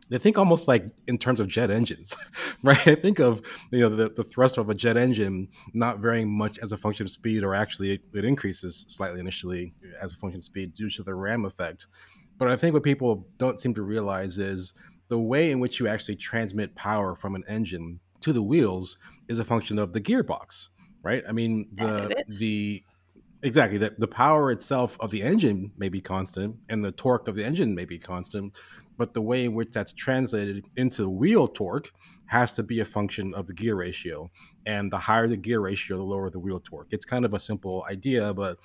they 0.09 0.17
think 0.17 0.37
almost 0.37 0.67
like 0.67 0.85
in 1.07 1.17
terms 1.17 1.39
of 1.39 1.47
jet 1.47 1.71
engines, 1.71 2.15
right? 2.63 2.87
I 2.87 2.95
think 2.95 3.19
of 3.19 3.41
you 3.71 3.79
know 3.79 3.89
the, 3.89 4.09
the 4.09 4.23
thrust 4.23 4.57
of 4.57 4.69
a 4.69 4.75
jet 4.75 4.97
engine 4.97 5.49
not 5.73 5.99
varying 5.99 6.29
much 6.29 6.59
as 6.59 6.71
a 6.71 6.77
function 6.77 7.05
of 7.05 7.09
speed, 7.09 7.43
or 7.43 7.55
actually 7.55 7.91
it, 7.91 8.01
it 8.13 8.25
increases 8.25 8.85
slightly 8.87 9.19
initially 9.19 9.73
as 10.01 10.13
a 10.13 10.17
function 10.17 10.39
of 10.39 10.45
speed 10.45 10.75
due 10.75 10.89
to 10.91 11.03
the 11.03 11.13
ram 11.13 11.45
effect. 11.45 11.87
But 12.37 12.49
I 12.49 12.55
think 12.55 12.73
what 12.73 12.83
people 12.83 13.27
don't 13.37 13.59
seem 13.59 13.73
to 13.75 13.81
realize 13.81 14.37
is 14.37 14.73
the 15.07 15.19
way 15.19 15.51
in 15.51 15.59
which 15.59 15.79
you 15.79 15.87
actually 15.87 16.15
transmit 16.17 16.75
power 16.75 17.15
from 17.15 17.35
an 17.35 17.43
engine 17.47 17.99
to 18.21 18.33
the 18.33 18.41
wheels 18.41 18.97
is 19.27 19.39
a 19.39 19.45
function 19.45 19.79
of 19.79 19.93
the 19.93 20.01
gearbox 20.01 20.67
right? 21.05 21.23
I 21.29 21.31
mean, 21.31 21.69
the 21.73 22.23
the 22.39 22.83
exactly 23.43 23.77
that 23.77 23.99
the 23.99 24.07
power 24.07 24.51
itself 24.51 24.97
of 24.99 25.11
the 25.11 25.21
engine 25.21 25.71
may 25.77 25.87
be 25.87 26.01
constant 26.01 26.55
and 26.67 26.83
the 26.83 26.91
torque 26.91 27.27
of 27.27 27.35
the 27.35 27.45
engine 27.45 27.75
may 27.75 27.85
be 27.85 27.99
constant, 27.99 28.57
but 28.97 29.13
the 29.13 29.21
way 29.21 29.45
in 29.45 29.53
which 29.53 29.69
that's 29.71 29.93
translated 29.93 30.67
into 30.75 31.07
wheel 31.07 31.47
torque 31.47 31.91
has 32.25 32.53
to 32.53 32.63
be 32.63 32.79
a 32.79 32.85
function 32.85 33.35
of 33.35 33.45
the 33.45 33.53
gear 33.53 33.75
ratio. 33.75 34.31
And 34.65 34.91
the 34.91 34.97
higher 34.97 35.27
the 35.27 35.37
gear 35.37 35.59
ratio, 35.59 35.97
the 35.97 36.03
lower 36.03 36.31
the 36.31 36.39
wheel 36.39 36.59
torque. 36.59 36.87
It's 36.89 37.05
kind 37.05 37.23
of 37.23 37.35
a 37.35 37.39
simple 37.39 37.85
idea, 37.87 38.33
but 38.33 38.57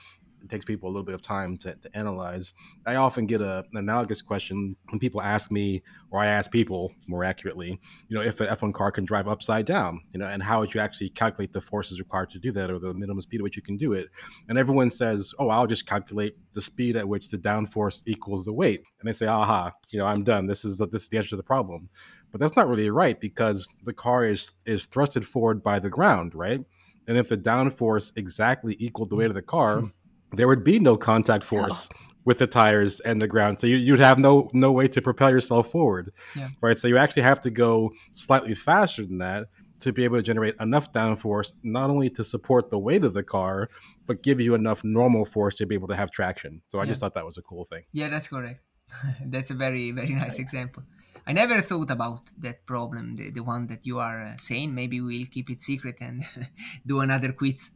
it 0.42 0.48
takes 0.50 0.64
people 0.64 0.88
a 0.88 0.92
little 0.92 1.04
bit 1.04 1.14
of 1.14 1.22
time 1.22 1.56
to, 1.58 1.74
to 1.74 1.96
analyze. 1.96 2.54
I 2.86 2.96
often 2.96 3.26
get 3.26 3.40
a, 3.40 3.64
an 3.72 3.78
analogous 3.78 4.22
question 4.22 4.76
when 4.90 4.98
people 4.98 5.20
ask 5.20 5.50
me, 5.50 5.82
or 6.10 6.20
I 6.20 6.26
ask 6.26 6.50
people 6.50 6.92
more 7.06 7.24
accurately, 7.24 7.80
you 8.08 8.16
know, 8.16 8.22
if 8.22 8.40
an 8.40 8.48
F1 8.48 8.74
car 8.74 8.90
can 8.90 9.04
drive 9.04 9.28
upside 9.28 9.66
down, 9.66 10.00
you 10.12 10.18
know, 10.18 10.26
and 10.26 10.42
how 10.42 10.60
would 10.60 10.74
you 10.74 10.80
actually 10.80 11.10
calculate 11.10 11.52
the 11.52 11.60
forces 11.60 11.98
required 11.98 12.30
to 12.30 12.38
do 12.38 12.52
that 12.52 12.70
or 12.70 12.78
the 12.78 12.94
minimum 12.94 13.20
speed 13.20 13.40
at 13.40 13.44
which 13.44 13.56
you 13.56 13.62
can 13.62 13.76
do 13.76 13.92
it? 13.92 14.08
And 14.48 14.58
everyone 14.58 14.90
says, 14.90 15.32
oh, 15.38 15.48
I'll 15.48 15.66
just 15.66 15.86
calculate 15.86 16.36
the 16.54 16.60
speed 16.60 16.96
at 16.96 17.08
which 17.08 17.28
the 17.28 17.38
downforce 17.38 18.02
equals 18.06 18.44
the 18.44 18.52
weight. 18.52 18.82
And 19.00 19.08
they 19.08 19.12
say, 19.12 19.26
aha, 19.26 19.72
you 19.90 19.98
know, 19.98 20.06
I'm 20.06 20.24
done. 20.24 20.46
This 20.46 20.64
is 20.64 20.78
the, 20.78 20.86
this 20.86 21.04
is 21.04 21.08
the 21.08 21.18
answer 21.18 21.30
to 21.30 21.36
the 21.36 21.42
problem. 21.42 21.88
But 22.32 22.40
that's 22.40 22.56
not 22.56 22.68
really 22.68 22.90
right 22.90 23.20
because 23.20 23.66
the 23.84 23.92
car 23.92 24.24
is 24.24 24.52
is 24.64 24.86
thrusted 24.86 25.24
forward 25.24 25.62
by 25.62 25.80
the 25.80 25.90
ground, 25.90 26.34
right? 26.34 26.60
And 27.08 27.18
if 27.18 27.28
the 27.28 27.36
downforce 27.36 28.12
exactly 28.16 28.76
equaled 28.78 29.10
the 29.10 29.16
weight 29.16 29.26
of 29.26 29.34
the 29.34 29.42
car, 29.42 29.80
hmm. 29.80 29.86
There 30.32 30.48
would 30.48 30.64
be 30.64 30.78
no 30.78 30.96
contact 30.96 31.44
force 31.44 31.88
oh. 31.92 31.98
with 32.24 32.38
the 32.38 32.46
tires 32.46 33.00
and 33.00 33.20
the 33.20 33.28
ground. 33.28 33.60
So 33.60 33.66
you, 33.66 33.92
would 33.92 34.00
have 34.00 34.18
no 34.18 34.48
no 34.52 34.72
way 34.72 34.88
to 34.88 35.02
propel 35.02 35.30
yourself 35.30 35.70
forward, 35.70 36.12
yeah. 36.34 36.48
right? 36.60 36.78
So 36.78 36.88
you 36.88 36.98
actually 36.98 37.22
have 37.22 37.40
to 37.42 37.50
go 37.50 37.90
slightly 38.12 38.54
faster 38.54 39.04
than 39.04 39.18
that 39.18 39.46
to 39.80 39.92
be 39.92 40.04
able 40.04 40.16
to 40.16 40.22
generate 40.22 40.54
enough 40.60 40.92
downforce, 40.92 41.52
not 41.62 41.88
only 41.90 42.10
to 42.10 42.24
support 42.24 42.70
the 42.70 42.78
weight 42.78 43.02
of 43.02 43.14
the 43.14 43.22
car, 43.22 43.70
but 44.06 44.22
give 44.22 44.40
you 44.40 44.54
enough 44.54 44.84
normal 44.84 45.24
force 45.24 45.54
to 45.56 45.66
be 45.66 45.74
able 45.74 45.88
to 45.88 45.96
have 45.96 46.10
traction. 46.10 46.60
So 46.68 46.78
I 46.78 46.82
yeah. 46.82 46.88
just 46.88 47.00
thought 47.00 47.14
that 47.14 47.24
was 47.24 47.38
a 47.38 47.42
cool 47.42 47.64
thing. 47.64 47.84
Yeah, 47.92 48.08
that's 48.08 48.28
correct. 48.28 48.60
that's 49.24 49.50
a 49.50 49.54
very 49.54 49.90
very 49.92 50.14
nice 50.14 50.38
example. 50.38 50.82
I 51.26 51.32
never 51.32 51.60
thought 51.60 51.90
about 51.90 52.22
that 52.38 52.66
problem, 52.66 53.16
the, 53.16 53.30
the 53.30 53.42
one 53.42 53.66
that 53.68 53.86
you 53.86 53.98
are 53.98 54.22
uh, 54.22 54.36
saying. 54.36 54.74
Maybe 54.74 55.00
we'll 55.00 55.26
keep 55.26 55.50
it 55.50 55.60
secret 55.60 55.96
and 56.00 56.24
do 56.86 57.00
another 57.00 57.32
quiz 57.32 57.70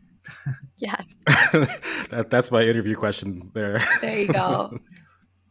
yes. 0.79 1.19
that, 1.27 2.29
that's 2.31 2.51
my 2.51 2.63
interview 2.63 2.95
question 2.97 3.51
there. 3.55 3.83
There 4.01 4.19
you 4.19 4.33
go. 4.33 4.79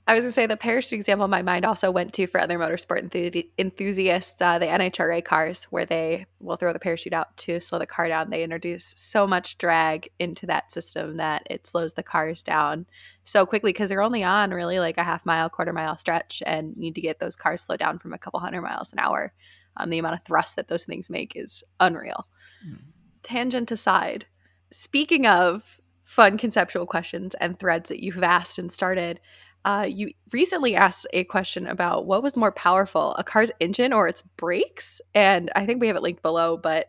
I 0.06 0.16
was 0.16 0.24
going 0.24 0.32
to 0.32 0.36
say 0.36 0.48
the 0.48 0.58
parachute 0.58 1.00
example 1.00 1.30
my 1.30 1.42
mind 1.42 1.66
also 1.66 1.90
went 1.90 2.12
to 2.16 2.28
for 2.28 2.42
other 2.42 2.60
motorsport 2.60 3.10
enth- 3.10 3.48
enthusiasts, 3.58 4.42
uh, 4.42 4.60
the 4.60 4.66
NHRA 4.66 5.24
cars, 5.24 5.64
where 5.70 5.86
they 5.86 6.26
will 6.42 6.58
throw 6.58 6.74
the 6.74 6.80
parachute 6.80 7.14
out 7.14 7.36
to 7.38 7.62
slow 7.62 7.80
the 7.80 7.86
car 7.86 8.10
down. 8.10 8.30
They 8.30 8.44
introduce 8.44 8.94
so 8.98 9.26
much 9.26 9.58
drag 9.58 10.10
into 10.20 10.46
that 10.48 10.74
system 10.74 11.16
that 11.18 11.44
it 11.50 11.66
slows 11.66 11.94
the 11.94 12.04
cars 12.04 12.44
down 12.44 12.86
so 13.24 13.46
quickly 13.46 13.72
because 13.72 13.88
they're 13.88 14.02
only 14.02 14.24
on 14.24 14.52
really 14.52 14.78
like 14.78 14.98
a 14.98 15.06
half 15.06 15.26
mile, 15.26 15.50
quarter 15.50 15.72
mile 15.72 15.98
stretch 15.98 16.44
and 16.46 16.76
need 16.76 16.96
to 16.96 17.02
get 17.02 17.20
those 17.20 17.38
cars 17.38 17.62
slowed 17.62 17.80
down 17.80 17.98
from 17.98 18.12
a 18.12 18.18
couple 18.18 18.42
hundred 18.42 18.64
miles 18.64 18.92
an 18.92 19.00
hour. 19.00 19.32
Um, 19.78 19.90
the 19.90 20.00
amount 20.00 20.16
of 20.16 20.26
thrust 20.26 20.58
that 20.58 20.68
those 20.68 20.84
things 20.84 21.10
make 21.10 21.32
is 21.36 21.64
unreal. 21.80 22.28
Mm. 22.68 22.82
Tangent 23.24 23.72
aside, 23.72 24.26
speaking 24.74 25.26
of 25.28 25.80
fun 26.04 26.38
conceptual 26.38 26.86
questions 26.86 27.36
and 27.40 27.58
threads 27.58 27.90
that 27.90 28.04
you've 28.04 28.24
asked 28.24 28.58
and 28.58 28.72
started, 28.72 29.20
uh, 29.66 29.86
you 29.88 30.12
recently 30.32 30.76
asked 30.76 31.08
a 31.14 31.24
question 31.24 31.68
about 31.68 32.06
what 32.06 32.22
was 32.22 32.36
more 32.36 32.52
powerful, 32.52 33.16
a 33.16 33.24
car's 33.24 33.52
engine 33.60 33.94
or 33.94 34.08
its 34.08 34.22
brakes? 34.36 35.00
And 35.16 35.52
I 35.56 35.66
think 35.66 35.80
we 35.80 35.88
have 35.88 35.96
it 35.96 36.04
linked 36.04 36.22
below, 36.22 36.58
but 36.58 36.88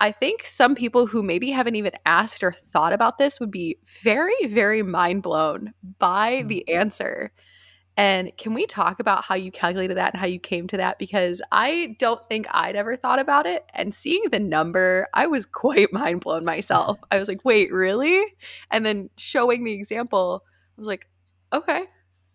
I 0.00 0.12
think 0.12 0.46
some 0.46 0.74
people 0.74 1.06
who 1.06 1.22
maybe 1.22 1.50
haven't 1.50 1.76
even 1.76 1.92
asked 2.06 2.42
or 2.42 2.56
thought 2.72 2.92
about 2.92 3.18
this 3.18 3.38
would 3.38 3.50
be 3.50 3.78
very, 4.02 4.46
very 4.46 4.82
mind 4.82 5.22
blown 5.22 5.72
by 5.98 6.44
the 6.46 6.64
mm-hmm. 6.68 6.80
answer. 6.80 7.32
And 8.00 8.34
can 8.38 8.54
we 8.54 8.64
talk 8.64 8.98
about 8.98 9.24
how 9.24 9.34
you 9.34 9.52
calculated 9.52 9.98
that 9.98 10.14
and 10.14 10.20
how 10.20 10.26
you 10.26 10.40
came 10.40 10.66
to 10.68 10.78
that? 10.78 10.98
Because 10.98 11.42
I 11.52 11.96
don't 11.98 12.26
think 12.30 12.46
I'd 12.50 12.74
ever 12.74 12.96
thought 12.96 13.18
about 13.18 13.44
it. 13.44 13.66
And 13.74 13.94
seeing 13.94 14.22
the 14.32 14.38
number, 14.38 15.06
I 15.12 15.26
was 15.26 15.44
quite 15.52 15.92
mind 15.92 16.22
blown 16.22 16.42
myself. 16.42 16.98
I 17.10 17.18
was 17.18 17.28
like, 17.28 17.44
wait, 17.44 17.70
really? 17.70 18.24
And 18.70 18.86
then 18.86 19.10
showing 19.18 19.64
the 19.64 19.74
example, 19.74 20.44
I 20.46 20.80
was 20.80 20.86
like, 20.86 21.10
okay, 21.52 21.84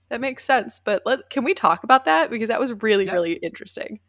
that 0.09 0.21
makes 0.21 0.43
sense. 0.43 0.81
But 0.83 1.01
let 1.03 1.31
can 1.31 1.43
we 1.43 1.55
talk 1.55 1.83
about 1.83 2.05
that? 2.05 2.29
Because 2.29 2.49
that 2.49 2.59
was 2.59 2.71
really, 2.83 3.07
yeah. 3.07 3.13
really 3.13 3.33
interesting. 3.33 4.01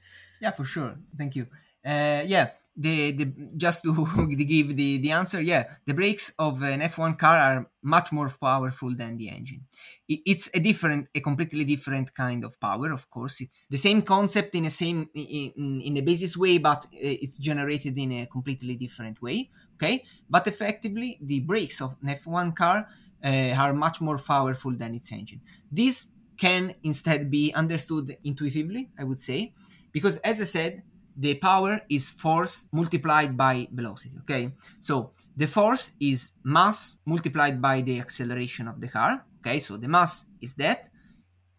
Yeah, 0.42 0.50
for 0.50 0.64
sure. 0.64 0.98
Thank 1.16 1.36
you. 1.36 1.46
Uh, 1.86 2.22
yeah, 2.26 2.50
the, 2.76 3.12
the 3.12 3.24
just 3.56 3.82
to 3.84 4.26
give 4.36 4.76
the, 4.76 4.98
the 4.98 5.10
answer, 5.10 5.40
yeah, 5.40 5.64
the 5.86 5.94
brakes 5.94 6.32
of 6.38 6.62
an 6.62 6.80
F1 6.80 7.14
car 7.14 7.36
are 7.36 7.70
much 7.82 8.12
more 8.12 8.30
powerful 8.40 8.94
than 8.94 9.16
the 9.16 9.28
engine. 9.28 9.64
It's 10.08 10.50
a 10.54 10.60
different, 10.60 11.08
a 11.14 11.20
completely 11.20 11.64
different 11.64 12.14
kind 12.14 12.44
of 12.44 12.60
power. 12.60 12.92
Of 12.92 13.10
course, 13.10 13.40
it's 13.40 13.66
the 13.66 13.78
same 13.78 14.02
concept 14.02 14.54
in 14.54 14.66
a 14.66 14.70
same 14.70 15.08
in, 15.14 15.80
in 15.80 15.96
a 15.96 16.02
basis 16.02 16.36
way, 16.36 16.58
but 16.58 16.84
uh, 16.84 16.88
it's 17.24 17.38
generated 17.38 17.96
in 17.98 18.12
a 18.12 18.26
completely 18.26 18.76
different 18.76 19.20
way. 19.22 19.50
Okay, 19.74 20.04
but 20.28 20.46
effectively, 20.46 21.18
the 21.20 21.40
brakes 21.40 21.80
of 21.80 21.96
an 22.02 22.08
F1 22.08 22.54
car 22.54 22.88
uh, 23.24 23.54
are 23.58 23.72
much 23.74 24.00
more 24.00 24.18
powerful 24.18 24.76
than 24.76 24.94
its 24.94 25.10
engine. 25.12 25.40
This 25.70 26.12
can 26.36 26.74
instead 26.82 27.30
be 27.30 27.52
understood 27.54 28.16
intuitively, 28.24 28.90
I 28.98 29.04
would 29.04 29.20
say, 29.20 29.52
because 29.92 30.18
as 30.18 30.40
I 30.40 30.44
said, 30.44 30.82
the 31.16 31.34
power 31.34 31.80
is 31.88 32.10
force 32.10 32.68
multiplied 32.72 33.36
by 33.36 33.66
velocity 33.72 34.16
okay? 34.20 34.52
So 34.80 35.10
the 35.36 35.46
force 35.46 35.92
is 36.00 36.32
mass 36.44 36.98
multiplied 37.06 37.60
by 37.60 37.80
the 37.80 38.00
acceleration 38.00 38.68
of 38.68 38.80
the 38.80 38.88
car 38.88 39.24
okay? 39.40 39.58
So 39.60 39.76
the 39.76 39.88
mass 39.88 40.26
is 40.40 40.54
that. 40.56 40.88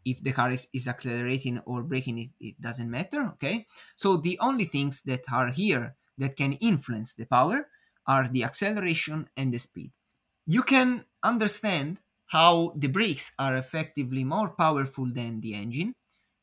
If 0.06 0.24
the 0.24 0.32
car 0.32 0.52
is, 0.52 0.68
is 0.72 0.88
accelerating 0.88 1.60
or 1.66 1.84
braking 1.84 2.18
it, 2.18 2.30
it 2.40 2.62
doesn't 2.62 2.90
matter 2.90 3.34
okay? 3.34 3.66
So 3.98 4.16
the 4.16 4.40
only 4.40 4.64
things 4.64 5.02
that 5.04 5.24
are 5.30 5.52
here 5.52 5.96
that 6.18 6.38
can 6.38 6.54
influence 6.54 7.14
the 7.14 7.26
power 7.26 7.68
are 8.06 8.30
the 8.30 8.46
acceleration 8.46 9.28
and 9.36 9.54
the 9.54 9.58
speed. 9.58 9.92
You 10.46 10.64
can 10.64 11.04
understand 11.24 11.98
how 12.28 12.74
the 12.78 12.88
brakes 12.88 13.34
are 13.38 13.56
effectively 13.56 14.24
more 14.24 14.50
powerful 14.50 15.08
than 15.12 15.42
the 15.42 15.56
engine 15.56 15.96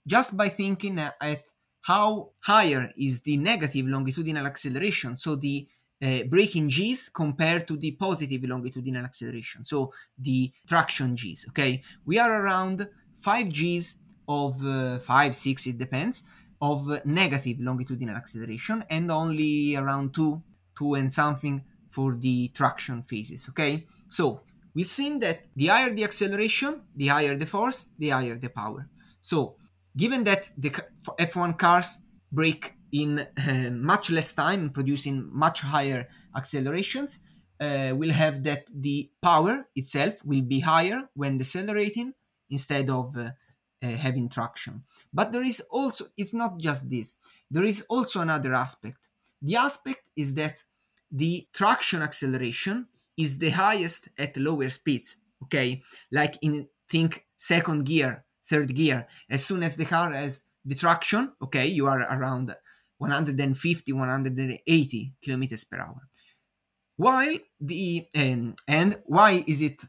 just 0.06 0.36
by 0.36 0.48
thinking 0.48 0.98
at 0.98 1.44
how 1.84 2.30
higher 2.40 2.90
is 2.96 3.20
the 3.20 3.36
negative 3.36 3.86
longitudinal 3.86 4.46
acceleration, 4.46 5.18
so 5.18 5.36
the 5.36 5.68
uh, 6.02 6.22
braking 6.28 6.68
g's 6.68 7.10
compared 7.10 7.68
to 7.68 7.76
the 7.76 7.92
positive 7.92 8.42
longitudinal 8.44 9.04
acceleration 9.04 9.64
so 9.64 9.92
the 10.18 10.50
traction 10.66 11.14
g's 11.14 11.46
okay? 11.48 11.82
We 12.06 12.18
are 12.18 12.42
around 12.42 12.88
5 13.16 13.48
g's 13.50 13.96
of 14.26 14.64
uh, 14.64 14.98
5 14.98 15.34
6 15.34 15.66
it 15.66 15.78
depends 15.78 16.24
of 16.60 17.04
negative 17.04 17.58
longitudinal 17.60 18.16
acceleration 18.16 18.82
and 18.88 19.10
only 19.10 19.76
around 19.76 20.14
2 20.14 20.42
2 20.78 20.94
and 20.94 21.12
something 21.12 21.62
for 21.90 22.16
the 22.16 22.48
traction 22.48 23.02
phases 23.02 23.46
okay? 23.50 23.84
So 24.08 24.40
we've 24.74 24.86
seen 24.86 25.20
that 25.20 25.44
the 25.54 25.66
higher 25.66 25.92
the 25.92 26.04
acceleration 26.04 26.80
the 26.96 27.08
higher 27.08 27.36
the 27.36 27.46
force 27.46 27.90
the 27.98 28.08
higher 28.08 28.36
the 28.36 28.48
power. 28.48 28.88
So 29.20 29.56
given 29.96 30.24
that 30.24 30.50
the 30.56 30.70
f1 31.18 31.58
cars 31.58 31.98
brake 32.32 32.74
in 32.92 33.18
uh, 33.18 33.70
much 33.70 34.10
less 34.10 34.32
time 34.32 34.70
producing 34.70 35.28
much 35.32 35.60
higher 35.60 36.08
accelerations 36.36 37.20
uh, 37.60 37.92
we'll 37.94 38.12
have 38.12 38.42
that 38.42 38.64
the 38.72 39.10
power 39.22 39.66
itself 39.74 40.14
will 40.24 40.42
be 40.42 40.60
higher 40.60 41.08
when 41.14 41.38
decelerating 41.38 42.12
instead 42.50 42.90
of 42.90 43.16
uh, 43.16 43.30
uh, 43.82 43.88
having 43.88 44.28
traction. 44.28 44.82
But 45.12 45.32
there 45.32 45.42
is 45.42 45.62
also, 45.70 46.06
it's 46.16 46.34
not 46.34 46.58
just 46.58 46.90
this, 46.90 47.18
there 47.50 47.64
is 47.64 47.84
also 47.88 48.20
another 48.20 48.54
aspect. 48.54 49.08
The 49.40 49.56
aspect 49.56 50.08
is 50.16 50.34
that 50.34 50.58
the 51.10 51.46
traction 51.52 52.02
acceleration 52.02 52.88
is 53.16 53.38
the 53.38 53.50
highest 53.50 54.08
at 54.18 54.36
lower 54.36 54.70
speeds, 54.70 55.16
okay? 55.44 55.82
Like 56.10 56.36
in, 56.42 56.68
think, 56.90 57.24
second 57.36 57.84
gear, 57.84 58.24
third 58.48 58.74
gear. 58.74 59.06
As 59.28 59.44
soon 59.44 59.62
as 59.62 59.76
the 59.76 59.84
car 59.84 60.10
has 60.12 60.44
the 60.64 60.74
traction, 60.74 61.32
okay, 61.42 61.66
you 61.66 61.86
are 61.86 62.00
around 62.00 62.54
150, 62.98 63.92
180 63.92 65.16
kilometers 65.22 65.64
per 65.64 65.78
hour. 65.78 66.08
While 66.96 67.38
the, 67.60 68.06
um, 68.16 68.54
and 68.68 68.98
why 69.06 69.44
is 69.46 69.60
it 69.60 69.82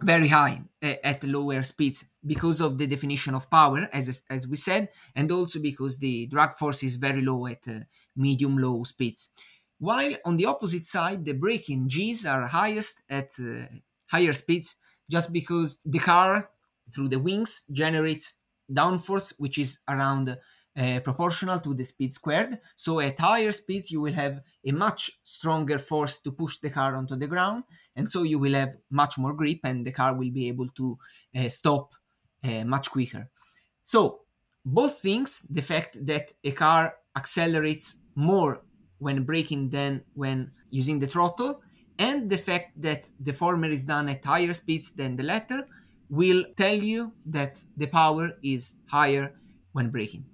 very 0.00 0.28
high 0.28 0.62
uh, 0.82 0.94
at 1.02 1.24
lower 1.24 1.62
speeds 1.62 2.04
because 2.24 2.60
of 2.60 2.78
the 2.78 2.86
definition 2.86 3.34
of 3.34 3.50
power, 3.50 3.88
as 3.92 4.22
as 4.30 4.46
we 4.46 4.56
said, 4.56 4.88
and 5.14 5.30
also 5.32 5.60
because 5.60 5.98
the 5.98 6.26
drag 6.26 6.54
force 6.54 6.82
is 6.82 6.96
very 6.96 7.20
low 7.20 7.46
at 7.46 7.66
uh, 7.66 7.80
medium 8.16 8.58
low 8.58 8.84
speeds. 8.84 9.30
While 9.78 10.14
on 10.24 10.36
the 10.36 10.46
opposite 10.46 10.86
side, 10.86 11.24
the 11.24 11.34
braking 11.34 11.88
G's 11.88 12.26
are 12.26 12.46
highest 12.46 13.02
at 13.08 13.30
uh, 13.40 13.66
higher 14.10 14.32
speeds, 14.32 14.76
just 15.10 15.32
because 15.32 15.78
the 15.84 16.00
car 16.00 16.50
through 16.90 17.08
the 17.08 17.18
wings 17.18 17.62
generates 17.70 18.34
downforce, 18.70 19.32
which 19.38 19.58
is 19.58 19.78
around 19.88 20.36
uh, 20.76 21.00
proportional 21.00 21.58
to 21.58 21.74
the 21.74 21.84
speed 21.84 22.14
squared. 22.14 22.58
So 22.76 23.00
at 23.00 23.18
higher 23.18 23.52
speeds, 23.52 23.90
you 23.90 24.00
will 24.00 24.12
have 24.12 24.40
a 24.64 24.72
much 24.72 25.10
stronger 25.24 25.78
force 25.78 26.20
to 26.20 26.30
push 26.30 26.58
the 26.58 26.70
car 26.70 26.94
onto 26.94 27.16
the 27.16 27.26
ground, 27.26 27.64
and 27.96 28.08
so 28.08 28.22
you 28.22 28.38
will 28.38 28.54
have 28.54 28.76
much 28.90 29.18
more 29.18 29.34
grip, 29.34 29.60
and 29.64 29.86
the 29.86 29.92
car 29.92 30.14
will 30.14 30.30
be 30.30 30.48
able 30.48 30.68
to 30.76 30.98
uh, 31.36 31.48
stop 31.48 31.94
uh, 32.44 32.64
much 32.64 32.90
quicker. 32.90 33.28
So 33.82 34.20
both 34.64 35.00
things, 35.00 35.46
the 35.50 35.62
fact 35.62 36.04
that 36.06 36.32
a 36.44 36.52
car 36.52 36.94
accelerates 37.16 37.96
more 38.14 38.62
when 38.98 39.24
braking 39.24 39.70
than 39.70 40.04
when 40.14 40.52
using 40.70 41.00
the 41.00 41.06
throttle, 41.06 41.62
and 41.98 42.30
the 42.30 42.38
fact 42.38 42.80
that 42.80 43.10
the 43.18 43.32
former 43.32 43.66
is 43.66 43.86
done 43.86 44.08
at 44.08 44.24
higher 44.24 44.52
speeds 44.52 44.92
than 44.92 45.16
the 45.16 45.24
latter, 45.24 45.66
will 46.08 46.44
tell 46.56 46.74
you 46.74 47.12
that 47.26 47.60
the 47.76 47.86
power 47.86 48.32
is 48.42 48.76
higher 48.86 49.34
when 49.72 49.90
braking. 49.90 50.24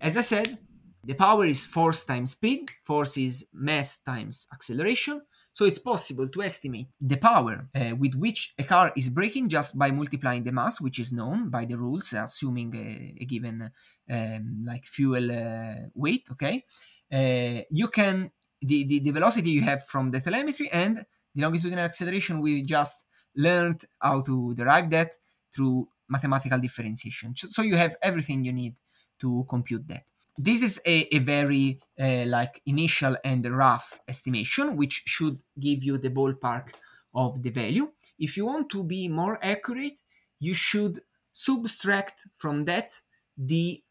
As 0.00 0.16
I 0.16 0.22
said, 0.22 0.58
the 1.04 1.14
power 1.14 1.46
is 1.46 1.64
force 1.64 2.04
times 2.04 2.32
speed, 2.32 2.70
force 2.84 3.16
is 3.16 3.46
mass 3.52 4.00
times 4.00 4.46
acceleration. 4.52 5.22
So 5.52 5.64
it's 5.64 5.78
possible 5.80 6.28
to 6.28 6.42
estimate 6.42 6.88
the 7.00 7.16
power 7.16 7.68
uh, 7.74 7.96
with 7.96 8.14
which 8.14 8.54
a 8.58 8.62
car 8.62 8.92
is 8.96 9.10
braking 9.10 9.48
just 9.48 9.76
by 9.76 9.90
multiplying 9.90 10.44
the 10.44 10.52
mass, 10.52 10.80
which 10.80 11.00
is 11.00 11.12
known 11.12 11.50
by 11.50 11.64
the 11.64 11.76
rules, 11.76 12.12
assuming 12.12 12.76
a, 12.76 13.22
a 13.22 13.24
given 13.24 13.70
um, 14.08 14.62
like 14.64 14.84
fuel 14.84 15.32
uh, 15.32 15.88
weight. 15.94 16.24
Okay, 16.30 16.64
uh, 17.12 17.62
you 17.70 17.88
can 17.88 18.30
the, 18.62 18.84
the 18.84 19.00
the 19.00 19.10
velocity 19.10 19.50
you 19.50 19.62
have 19.62 19.84
from 19.84 20.12
the 20.12 20.20
telemetry 20.20 20.68
and 20.70 21.04
the 21.34 21.42
longitudinal 21.42 21.84
acceleration 21.84 22.40
we 22.40 22.62
just 22.62 23.04
learned 23.38 23.86
how 24.02 24.20
to 24.22 24.54
derive 24.54 24.90
that 24.90 25.16
through 25.54 25.88
mathematical 26.08 26.58
differentiation. 26.58 27.34
So 27.36 27.62
you 27.62 27.76
have 27.76 27.96
everything 28.02 28.44
you 28.44 28.52
need 28.52 28.74
to 29.20 29.46
compute 29.48 29.88
that. 29.88 30.04
This 30.36 30.62
is 30.62 30.80
a, 30.86 31.14
a 31.14 31.18
very 31.18 31.80
uh, 31.98 32.24
like 32.26 32.60
initial 32.66 33.16
and 33.24 33.44
rough 33.50 33.98
estimation, 34.06 34.76
which 34.76 35.02
should 35.06 35.42
give 35.58 35.82
you 35.82 35.98
the 35.98 36.10
ballpark 36.10 36.70
of 37.14 37.42
the 37.42 37.50
value. 37.50 37.90
If 38.18 38.36
you 38.36 38.46
want 38.46 38.70
to 38.70 38.84
be 38.84 39.08
more 39.08 39.38
accurate, 39.42 40.00
you 40.38 40.54
should 40.54 41.00
subtract 41.32 42.26
from 42.34 42.64
that 42.66 42.92
the 43.36 43.82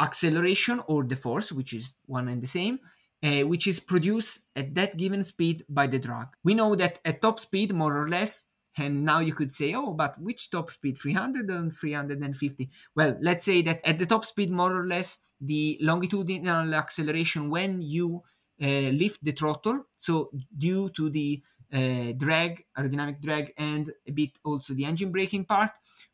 acceleration 0.00 0.80
or 0.88 1.04
the 1.04 1.16
force, 1.16 1.52
which 1.52 1.72
is 1.72 1.94
one 2.06 2.28
and 2.28 2.42
the 2.42 2.46
same, 2.46 2.78
uh, 3.22 3.40
which 3.40 3.66
is 3.66 3.80
produced 3.80 4.46
at 4.56 4.74
that 4.74 4.96
given 4.96 5.22
speed 5.22 5.64
by 5.68 5.86
the 5.86 5.98
drag. 5.98 6.28
We 6.44 6.54
know 6.54 6.74
that 6.76 7.00
at 7.04 7.20
top 7.20 7.40
speed, 7.40 7.72
more 7.72 7.96
or 7.96 8.08
less, 8.08 8.46
and 8.80 9.04
now 9.04 9.20
you 9.20 9.34
could 9.34 9.52
say, 9.52 9.74
oh, 9.74 9.92
but 9.92 10.20
which 10.20 10.50
top 10.50 10.70
speed, 10.70 10.96
300 10.96 11.48
and 11.50 11.72
350? 11.72 12.70
Well, 12.94 13.16
let's 13.20 13.44
say 13.44 13.62
that 13.62 13.86
at 13.86 13.98
the 13.98 14.06
top 14.06 14.24
speed, 14.24 14.50
more 14.50 14.74
or 14.74 14.86
less, 14.86 15.28
the 15.40 15.78
longitudinal 15.80 16.74
acceleration 16.74 17.50
when 17.50 17.80
you 17.82 18.22
uh, 18.62 18.90
lift 18.92 19.22
the 19.22 19.32
throttle, 19.32 19.86
so 19.96 20.30
due 20.56 20.90
to 20.90 21.10
the 21.10 21.42
uh, 21.72 22.12
drag, 22.16 22.64
aerodynamic 22.78 23.20
drag, 23.20 23.52
and 23.56 23.92
a 24.06 24.12
bit 24.12 24.30
also 24.44 24.74
the 24.74 24.84
engine 24.84 25.12
braking 25.12 25.44
part, 25.44 25.70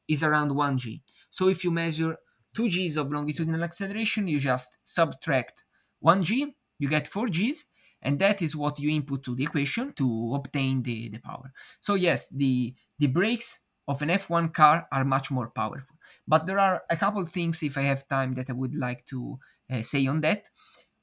is 0.08 0.22
around 0.22 0.50
1g. 0.50 1.00
So 1.30 1.48
if 1.48 1.64
you 1.64 1.70
measure 1.70 2.16
2 2.54 2.68
g's 2.68 2.96
of 2.96 3.10
longitudinal 3.10 3.62
acceleration, 3.62 4.28
you 4.28 4.38
just 4.40 4.76
subtract 4.84 5.64
1g, 6.04 6.54
you 6.78 6.88
get 6.88 7.06
4 7.06 7.28
g's, 7.28 7.64
and 8.06 8.20
that 8.20 8.40
is 8.40 8.54
what 8.54 8.78
you 8.78 8.88
input 8.88 9.24
to 9.24 9.34
the 9.34 9.42
equation 9.42 9.92
to 9.94 10.32
obtain 10.34 10.80
the, 10.84 11.08
the 11.08 11.18
power. 11.18 11.52
So 11.80 11.94
yes, 11.94 12.28
the, 12.28 12.72
the 13.00 13.08
brakes 13.08 13.60
of 13.88 14.00
an 14.00 14.10
F1 14.10 14.54
car 14.54 14.86
are 14.92 15.04
much 15.04 15.32
more 15.32 15.50
powerful. 15.50 15.96
But 16.26 16.46
there 16.46 16.60
are 16.60 16.84
a 16.88 16.96
couple 16.96 17.24
things, 17.24 17.64
if 17.64 17.76
I 17.76 17.82
have 17.82 18.06
time, 18.06 18.34
that 18.34 18.48
I 18.48 18.52
would 18.52 18.76
like 18.76 19.04
to 19.06 19.40
uh, 19.68 19.82
say 19.82 20.06
on 20.06 20.20
that. 20.20 20.44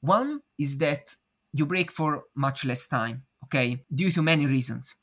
One 0.00 0.40
is 0.58 0.78
that 0.78 1.14
you 1.52 1.66
brake 1.66 1.92
for 1.92 2.24
much 2.34 2.64
less 2.64 2.88
time, 2.88 3.24
okay, 3.44 3.84
due 3.94 4.10
to 4.10 4.22
many 4.22 4.46
reasons. 4.46 4.94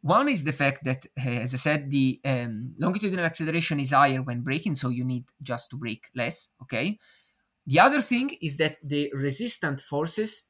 One 0.00 0.30
is 0.30 0.44
the 0.44 0.52
fact 0.52 0.84
that, 0.84 1.06
uh, 1.18 1.28
as 1.44 1.52
I 1.52 1.58
said, 1.58 1.90
the 1.90 2.18
um, 2.24 2.74
longitudinal 2.78 3.26
acceleration 3.26 3.78
is 3.78 3.90
higher 3.90 4.22
when 4.22 4.40
braking, 4.40 4.74
so 4.74 4.88
you 4.88 5.04
need 5.04 5.26
just 5.42 5.68
to 5.70 5.76
brake 5.76 6.06
less, 6.16 6.48
okay? 6.62 6.98
The 7.66 7.78
other 7.78 8.00
thing 8.00 8.36
is 8.40 8.56
that 8.56 8.76
the 8.82 9.12
resistant 9.14 9.80
forces 9.80 10.48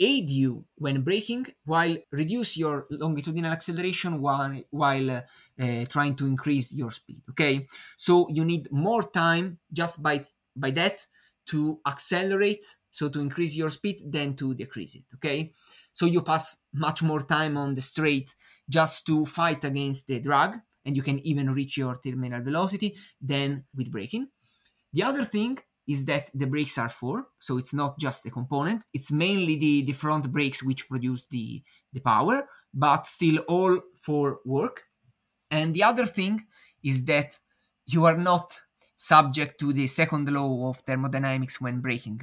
aid 0.00 0.30
you 0.30 0.64
when 0.76 1.02
braking 1.02 1.46
while 1.64 1.96
reduce 2.10 2.56
your 2.56 2.86
longitudinal 2.90 3.52
acceleration 3.52 4.20
while, 4.20 4.60
while 4.70 5.10
uh, 5.10 5.20
uh, 5.60 5.84
trying 5.86 6.16
to 6.16 6.26
increase 6.26 6.72
your 6.72 6.90
speed 6.90 7.20
okay? 7.30 7.66
So 7.96 8.28
you 8.30 8.44
need 8.44 8.70
more 8.72 9.02
time 9.02 9.58
just 9.72 10.02
by 10.02 10.24
by 10.56 10.70
that 10.72 11.06
to 11.46 11.80
accelerate 11.86 12.64
so 12.90 13.08
to 13.08 13.20
increase 13.20 13.54
your 13.54 13.70
speed 13.70 14.00
than 14.04 14.34
to 14.36 14.54
decrease 14.54 14.94
it 14.94 15.04
okay? 15.14 15.52
So 15.92 16.06
you 16.06 16.22
pass 16.22 16.62
much 16.72 17.02
more 17.02 17.22
time 17.22 17.56
on 17.56 17.74
the 17.74 17.80
straight 17.80 18.34
just 18.68 19.06
to 19.06 19.26
fight 19.26 19.64
against 19.64 20.06
the 20.06 20.20
drag 20.20 20.60
and 20.84 20.96
you 20.96 21.02
can 21.02 21.18
even 21.26 21.50
reach 21.50 21.76
your 21.76 21.98
terminal 22.02 22.42
velocity 22.42 22.96
than 23.20 23.64
with 23.76 23.90
braking. 23.90 24.28
The 24.92 25.02
other 25.02 25.24
thing 25.24 25.58
is 25.90 26.04
that 26.04 26.30
the 26.32 26.46
brakes 26.46 26.78
are 26.78 26.88
four, 26.88 27.26
so 27.40 27.58
it's 27.58 27.74
not 27.74 27.98
just 27.98 28.24
a 28.24 28.30
component. 28.30 28.84
It's 28.94 29.10
mainly 29.10 29.56
the, 29.56 29.82
the 29.82 29.92
front 29.92 30.30
brakes 30.30 30.62
which 30.62 30.88
produce 30.88 31.26
the, 31.26 31.62
the 31.92 32.00
power, 32.00 32.48
but 32.72 33.06
still 33.06 33.38
all 33.48 33.80
four 33.94 34.38
work. 34.44 34.84
And 35.50 35.74
the 35.74 35.82
other 35.82 36.06
thing 36.06 36.46
is 36.84 37.04
that 37.06 37.38
you 37.86 38.04
are 38.04 38.16
not 38.16 38.60
subject 38.96 39.58
to 39.60 39.72
the 39.72 39.88
second 39.88 40.30
law 40.30 40.70
of 40.70 40.76
thermodynamics 40.78 41.60
when 41.60 41.80
braking. 41.80 42.20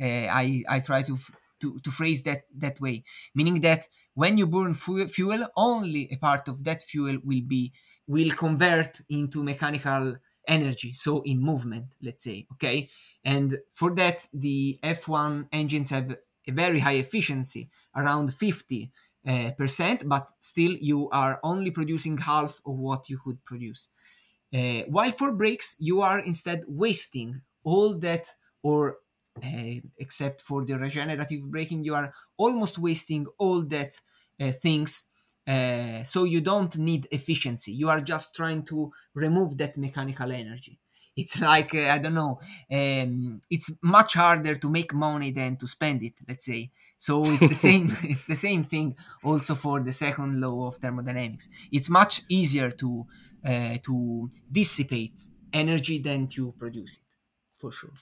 Uh, 0.00 0.28
I, 0.30 0.62
I 0.68 0.78
try 0.78 1.02
to, 1.02 1.18
to, 1.60 1.80
to 1.80 1.90
phrase 1.90 2.22
that 2.22 2.42
that 2.58 2.80
way, 2.80 3.02
meaning 3.34 3.60
that 3.62 3.88
when 4.14 4.38
you 4.38 4.46
burn 4.46 4.74
fu- 4.74 5.08
fuel, 5.08 5.44
only 5.56 6.08
a 6.12 6.16
part 6.16 6.46
of 6.46 6.62
that 6.64 6.82
fuel 6.84 7.18
will 7.24 7.42
be 7.44 7.72
will 8.06 8.30
convert 8.30 9.00
into 9.10 9.42
mechanical 9.42 10.16
energy, 10.48 10.94
so 10.94 11.22
in 11.22 11.40
movement, 11.40 11.86
let's 12.02 12.24
say, 12.24 12.46
okay? 12.54 12.88
And 13.24 13.58
for 13.72 13.94
that, 13.96 14.26
the 14.32 14.78
F1 14.82 15.48
engines 15.52 15.90
have 15.90 16.16
a 16.46 16.52
very 16.52 16.80
high 16.80 16.94
efficiency, 16.94 17.68
around 17.94 18.32
50 18.32 18.90
uh, 19.28 19.50
percent, 19.56 20.08
but 20.08 20.30
still 20.40 20.72
you 20.72 21.10
are 21.10 21.38
only 21.42 21.70
producing 21.70 22.18
half 22.18 22.60
of 22.64 22.76
what 22.78 23.08
you 23.10 23.18
could 23.22 23.44
produce. 23.44 23.88
Uh, 24.54 24.82
while 24.88 25.10
for 25.10 25.32
brakes, 25.32 25.76
you 25.78 26.00
are 26.00 26.20
instead 26.20 26.64
wasting 26.66 27.42
all 27.64 27.94
that 27.98 28.26
or 28.62 28.96
uh, 29.44 29.80
except 29.98 30.40
for 30.40 30.64
the 30.64 30.76
regenerative 30.76 31.42
braking 31.50 31.84
you 31.84 31.94
are 31.94 32.12
almost 32.36 32.78
wasting 32.78 33.26
all 33.38 33.62
that 33.62 34.00
uh, 34.40 34.50
things 34.50 35.04
uh, 35.48 36.04
so 36.04 36.24
you 36.24 36.40
don't 36.42 36.76
need 36.76 37.08
efficiency. 37.10 37.72
You 37.72 37.88
are 37.88 38.02
just 38.02 38.36
trying 38.36 38.62
to 38.64 38.92
remove 39.14 39.56
that 39.58 39.78
mechanical 39.78 40.30
energy. 40.30 40.78
It's 41.16 41.40
like 41.50 41.74
uh, 41.74 41.88
i 41.94 41.98
don't 41.98 42.14
know 42.14 42.38
um, 42.70 43.40
it's 43.50 43.72
much 43.82 44.14
harder 44.14 44.54
to 44.54 44.68
make 44.70 44.94
money 44.94 45.32
than 45.32 45.56
to 45.56 45.66
spend 45.66 46.02
it 46.02 46.14
let's 46.28 46.44
say. 46.44 46.70
So 46.98 47.24
it's 47.26 47.48
the 47.48 47.54
same 47.54 47.86
it's 48.02 48.26
the 48.26 48.36
same 48.36 48.62
thing 48.62 48.96
also 49.24 49.54
for 49.54 49.80
the 49.80 49.92
second 49.92 50.40
law 50.40 50.68
of 50.68 50.76
thermodynamics. 50.76 51.48
It's 51.72 51.88
much 51.88 52.22
easier 52.28 52.70
to 52.72 53.06
uh, 53.44 53.78
to 53.84 54.30
dissipate 54.50 55.20
energy 55.52 55.98
than 55.98 56.26
to 56.28 56.52
produce 56.58 56.98
it 56.98 57.04
for 57.58 57.72
sure. 57.72 57.94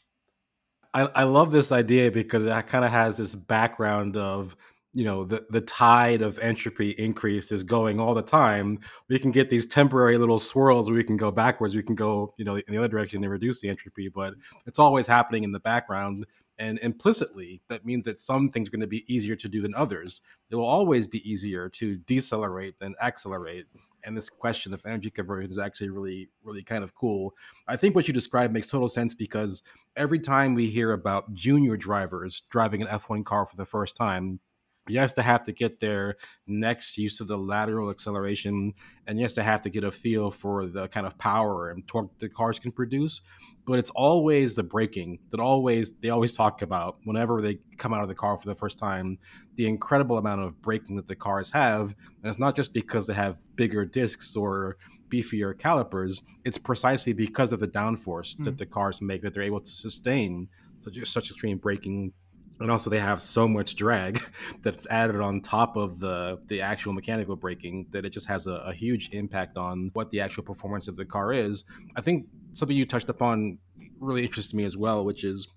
I, 0.94 1.02
I 1.14 1.22
love 1.24 1.52
this 1.52 1.72
idea 1.72 2.10
because 2.10 2.46
it 2.46 2.66
kind 2.68 2.84
of 2.84 2.90
has 2.90 3.18
this 3.18 3.34
background 3.34 4.16
of 4.16 4.56
you 4.96 5.04
know 5.04 5.24
the 5.24 5.44
the 5.50 5.60
tide 5.60 6.22
of 6.22 6.38
entropy 6.38 6.90
increase 6.92 7.52
is 7.52 7.62
going 7.62 8.00
all 8.00 8.14
the 8.14 8.22
time 8.22 8.78
we 9.10 9.18
can 9.18 9.30
get 9.30 9.50
these 9.50 9.66
temporary 9.66 10.16
little 10.16 10.38
swirls 10.38 10.88
where 10.88 10.96
we 10.96 11.04
can 11.04 11.18
go 11.18 11.30
backwards 11.30 11.74
we 11.74 11.82
can 11.82 11.94
go 11.94 12.32
you 12.38 12.46
know 12.46 12.56
in 12.56 12.64
the 12.70 12.78
other 12.78 12.88
direction 12.88 13.22
and 13.22 13.30
reduce 13.30 13.60
the 13.60 13.68
entropy 13.68 14.08
but 14.08 14.32
it's 14.66 14.78
always 14.78 15.06
happening 15.06 15.44
in 15.44 15.52
the 15.52 15.60
background 15.60 16.24
and 16.58 16.78
implicitly 16.78 17.60
that 17.68 17.84
means 17.84 18.06
that 18.06 18.18
some 18.18 18.48
things 18.48 18.68
are 18.68 18.70
going 18.70 18.80
to 18.80 18.86
be 18.86 19.04
easier 19.12 19.36
to 19.36 19.48
do 19.48 19.60
than 19.60 19.74
others. 19.74 20.22
It 20.50 20.56
will 20.56 20.64
always 20.64 21.06
be 21.06 21.28
easier 21.30 21.68
to 21.70 21.96
decelerate 21.98 22.78
than 22.78 22.94
accelerate 23.02 23.66
and 24.04 24.16
this 24.16 24.28
question 24.28 24.72
of 24.72 24.86
energy 24.86 25.10
conversion 25.10 25.50
is 25.50 25.58
actually 25.58 25.90
really 25.90 26.30
really 26.42 26.62
kind 26.62 26.82
of 26.82 26.94
cool. 26.94 27.34
I 27.68 27.76
think 27.76 27.94
what 27.94 28.08
you 28.08 28.14
described 28.14 28.54
makes 28.54 28.68
total 28.68 28.88
sense 28.88 29.14
because 29.14 29.62
every 29.96 30.20
time 30.20 30.54
we 30.54 30.70
hear 30.70 30.92
about 30.92 31.34
junior 31.34 31.76
drivers 31.76 32.42
driving 32.48 32.82
an 32.82 32.88
f1 32.88 33.24
car 33.24 33.46
for 33.46 33.56
the 33.56 33.66
first 33.66 33.96
time 33.96 34.40
yes, 34.88 35.14
to 35.14 35.22
have 35.22 35.44
to 35.44 35.52
get 35.52 35.80
their 35.80 36.16
next 36.46 36.98
used 36.98 37.18
to 37.18 37.24
the 37.24 37.36
lateral 37.36 37.90
acceleration, 37.90 38.74
and 39.06 39.18
yes, 39.18 39.34
to 39.34 39.42
have 39.42 39.62
to 39.62 39.70
get 39.70 39.84
a 39.84 39.92
feel 39.92 40.30
for 40.30 40.66
the 40.66 40.88
kind 40.88 41.06
of 41.06 41.16
power 41.18 41.70
and 41.70 41.86
torque 41.86 42.18
the 42.18 42.28
cars 42.28 42.58
can 42.58 42.72
produce. 42.72 43.20
But 43.66 43.80
it's 43.80 43.90
always 43.96 44.54
the 44.54 44.62
braking 44.62 45.18
that 45.30 45.40
always 45.40 45.92
they 45.94 46.10
always 46.10 46.36
talk 46.36 46.62
about 46.62 46.98
whenever 47.04 47.42
they 47.42 47.58
come 47.78 47.92
out 47.92 48.02
of 48.02 48.08
the 48.08 48.14
car 48.14 48.38
for 48.38 48.46
the 48.46 48.54
first 48.54 48.78
time, 48.78 49.18
the 49.56 49.66
incredible 49.66 50.18
amount 50.18 50.42
of 50.42 50.62
braking 50.62 50.96
that 50.96 51.08
the 51.08 51.16
cars 51.16 51.50
have. 51.50 51.94
And 52.22 52.30
it's 52.30 52.38
not 52.38 52.54
just 52.54 52.72
because 52.72 53.06
they 53.08 53.14
have 53.14 53.40
bigger 53.56 53.84
discs 53.84 54.36
or 54.36 54.76
beefier 55.08 55.58
calipers, 55.58 56.22
it's 56.44 56.58
precisely 56.58 57.12
because 57.12 57.52
of 57.52 57.60
the 57.60 57.68
downforce 57.68 58.36
mm. 58.36 58.44
that 58.44 58.58
the 58.58 58.66
cars 58.66 59.00
make 59.00 59.22
that 59.22 59.34
they're 59.34 59.42
able 59.42 59.60
to 59.60 59.70
sustain 59.70 60.48
such, 60.80 60.98
such 61.04 61.30
extreme 61.30 61.58
braking 61.58 62.12
and 62.60 62.70
also 62.70 62.88
they 62.90 62.98
have 62.98 63.20
so 63.20 63.46
much 63.46 63.76
drag 63.76 64.22
that's 64.62 64.86
added 64.88 65.20
on 65.20 65.40
top 65.40 65.76
of 65.76 65.98
the 66.00 66.38
the 66.46 66.60
actual 66.60 66.92
mechanical 66.92 67.36
braking 67.36 67.86
that 67.90 68.04
it 68.04 68.10
just 68.10 68.26
has 68.26 68.46
a, 68.46 68.54
a, 68.66 68.72
huge 68.72 69.10
impact 69.12 69.56
on 69.56 69.90
what 69.92 70.10
the 70.10 70.20
actual 70.20 70.42
performance 70.42 70.88
of 70.88 70.96
the 70.96 71.04
car 71.04 71.32
is. 71.32 71.64
I 71.96 72.00
think 72.00 72.26
something 72.52 72.76
you 72.76 72.86
touched 72.86 73.08
upon 73.08 73.58
really 74.00 74.24
interests 74.24 74.54
me 74.54 74.64
as 74.64 74.76
well 74.76 75.04
which 75.04 75.24
is 75.24 75.48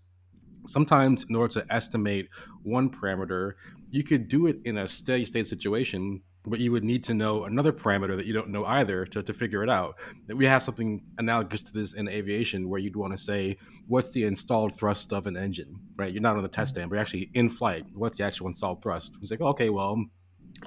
sometimes 0.65 1.25
in 1.29 1.35
order 1.35 1.53
to 1.53 1.73
estimate 1.73 2.29
one 2.63 2.89
parameter 2.89 3.53
you 3.91 4.03
could 4.03 4.27
do 4.27 4.47
it 4.47 4.57
in 4.65 4.77
a 4.77 4.87
steady 4.87 5.25
state 5.25 5.47
situation 5.47 6.21
but 6.49 6.59
you 6.59 6.71
would 6.71 6.83
need 6.83 7.03
to 7.05 7.13
know 7.13 7.45
another 7.45 7.71
parameter 7.71 8.15
that 8.15 8.25
you 8.25 8.33
don't 8.33 8.49
know 8.49 8.65
either 8.65 9.05
to, 9.05 9.21
to 9.23 9.33
figure 9.33 9.63
it 9.63 9.69
out. 9.69 9.95
We 10.27 10.45
have 10.45 10.63
something 10.63 11.01
analogous 11.17 11.61
to 11.63 11.73
this 11.73 11.93
in 11.93 12.07
aviation 12.07 12.69
where 12.69 12.79
you'd 12.79 12.95
want 12.95 13.11
to 13.11 13.17
say, 13.17 13.57
what's 13.87 14.11
the 14.11 14.23
installed 14.23 14.75
thrust 14.75 15.13
of 15.13 15.27
an 15.27 15.37
engine, 15.37 15.79
right? 15.95 16.11
You're 16.11 16.21
not 16.21 16.35
on 16.35 16.43
the 16.43 16.49
test 16.49 16.73
mm-hmm. 16.73 16.79
stand, 16.79 16.89
but 16.89 16.95
you're 16.95 17.01
actually 17.01 17.29
in 17.33 17.49
flight. 17.49 17.85
What's 17.93 18.17
the 18.17 18.23
actual 18.23 18.47
installed 18.47 18.81
thrust? 18.81 19.15
It's 19.21 19.31
like, 19.31 19.41
okay, 19.41 19.69
well, 19.69 20.03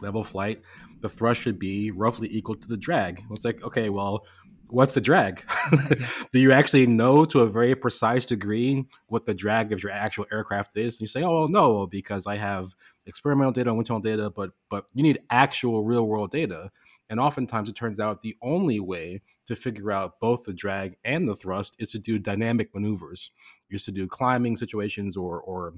level 0.00 0.24
flight, 0.24 0.62
the 1.00 1.08
thrust 1.08 1.40
should 1.40 1.58
be 1.58 1.90
roughly 1.90 2.28
equal 2.30 2.56
to 2.56 2.68
the 2.68 2.76
drag. 2.76 3.22
It's 3.30 3.44
like, 3.44 3.62
okay, 3.64 3.88
well, 3.88 4.24
what's 4.68 4.94
the 4.94 5.00
drag? 5.00 5.44
Do 6.32 6.38
you 6.38 6.52
actually 6.52 6.86
know 6.86 7.24
to 7.26 7.40
a 7.40 7.48
very 7.48 7.74
precise 7.74 8.24
degree 8.24 8.86
what 9.08 9.26
the 9.26 9.34
drag 9.34 9.72
of 9.72 9.82
your 9.82 9.92
actual 9.92 10.26
aircraft 10.32 10.76
is? 10.78 10.94
And 10.94 11.02
you 11.02 11.08
say, 11.08 11.22
oh, 11.22 11.46
no, 11.46 11.86
because 11.86 12.26
I 12.26 12.36
have 12.36 12.74
experimental 13.06 13.52
data 13.52 13.70
and 13.70 13.78
wind 13.78 14.02
data, 14.02 14.30
but 14.30 14.50
but 14.70 14.86
you 14.94 15.02
need 15.02 15.20
actual 15.30 15.84
real 15.84 16.06
world 16.06 16.30
data. 16.30 16.70
And 17.10 17.20
oftentimes 17.20 17.68
it 17.68 17.76
turns 17.76 18.00
out 18.00 18.22
the 18.22 18.36
only 18.40 18.80
way 18.80 19.20
to 19.46 19.56
figure 19.56 19.92
out 19.92 20.18
both 20.20 20.44
the 20.44 20.54
drag 20.54 20.96
and 21.04 21.28
the 21.28 21.36
thrust 21.36 21.76
is 21.78 21.90
to 21.92 21.98
do 21.98 22.18
dynamic 22.18 22.74
maneuvers. 22.74 23.30
Is 23.70 23.84
to 23.86 23.92
do 23.92 24.06
climbing 24.06 24.56
situations 24.56 25.16
or 25.16 25.40
or 25.40 25.74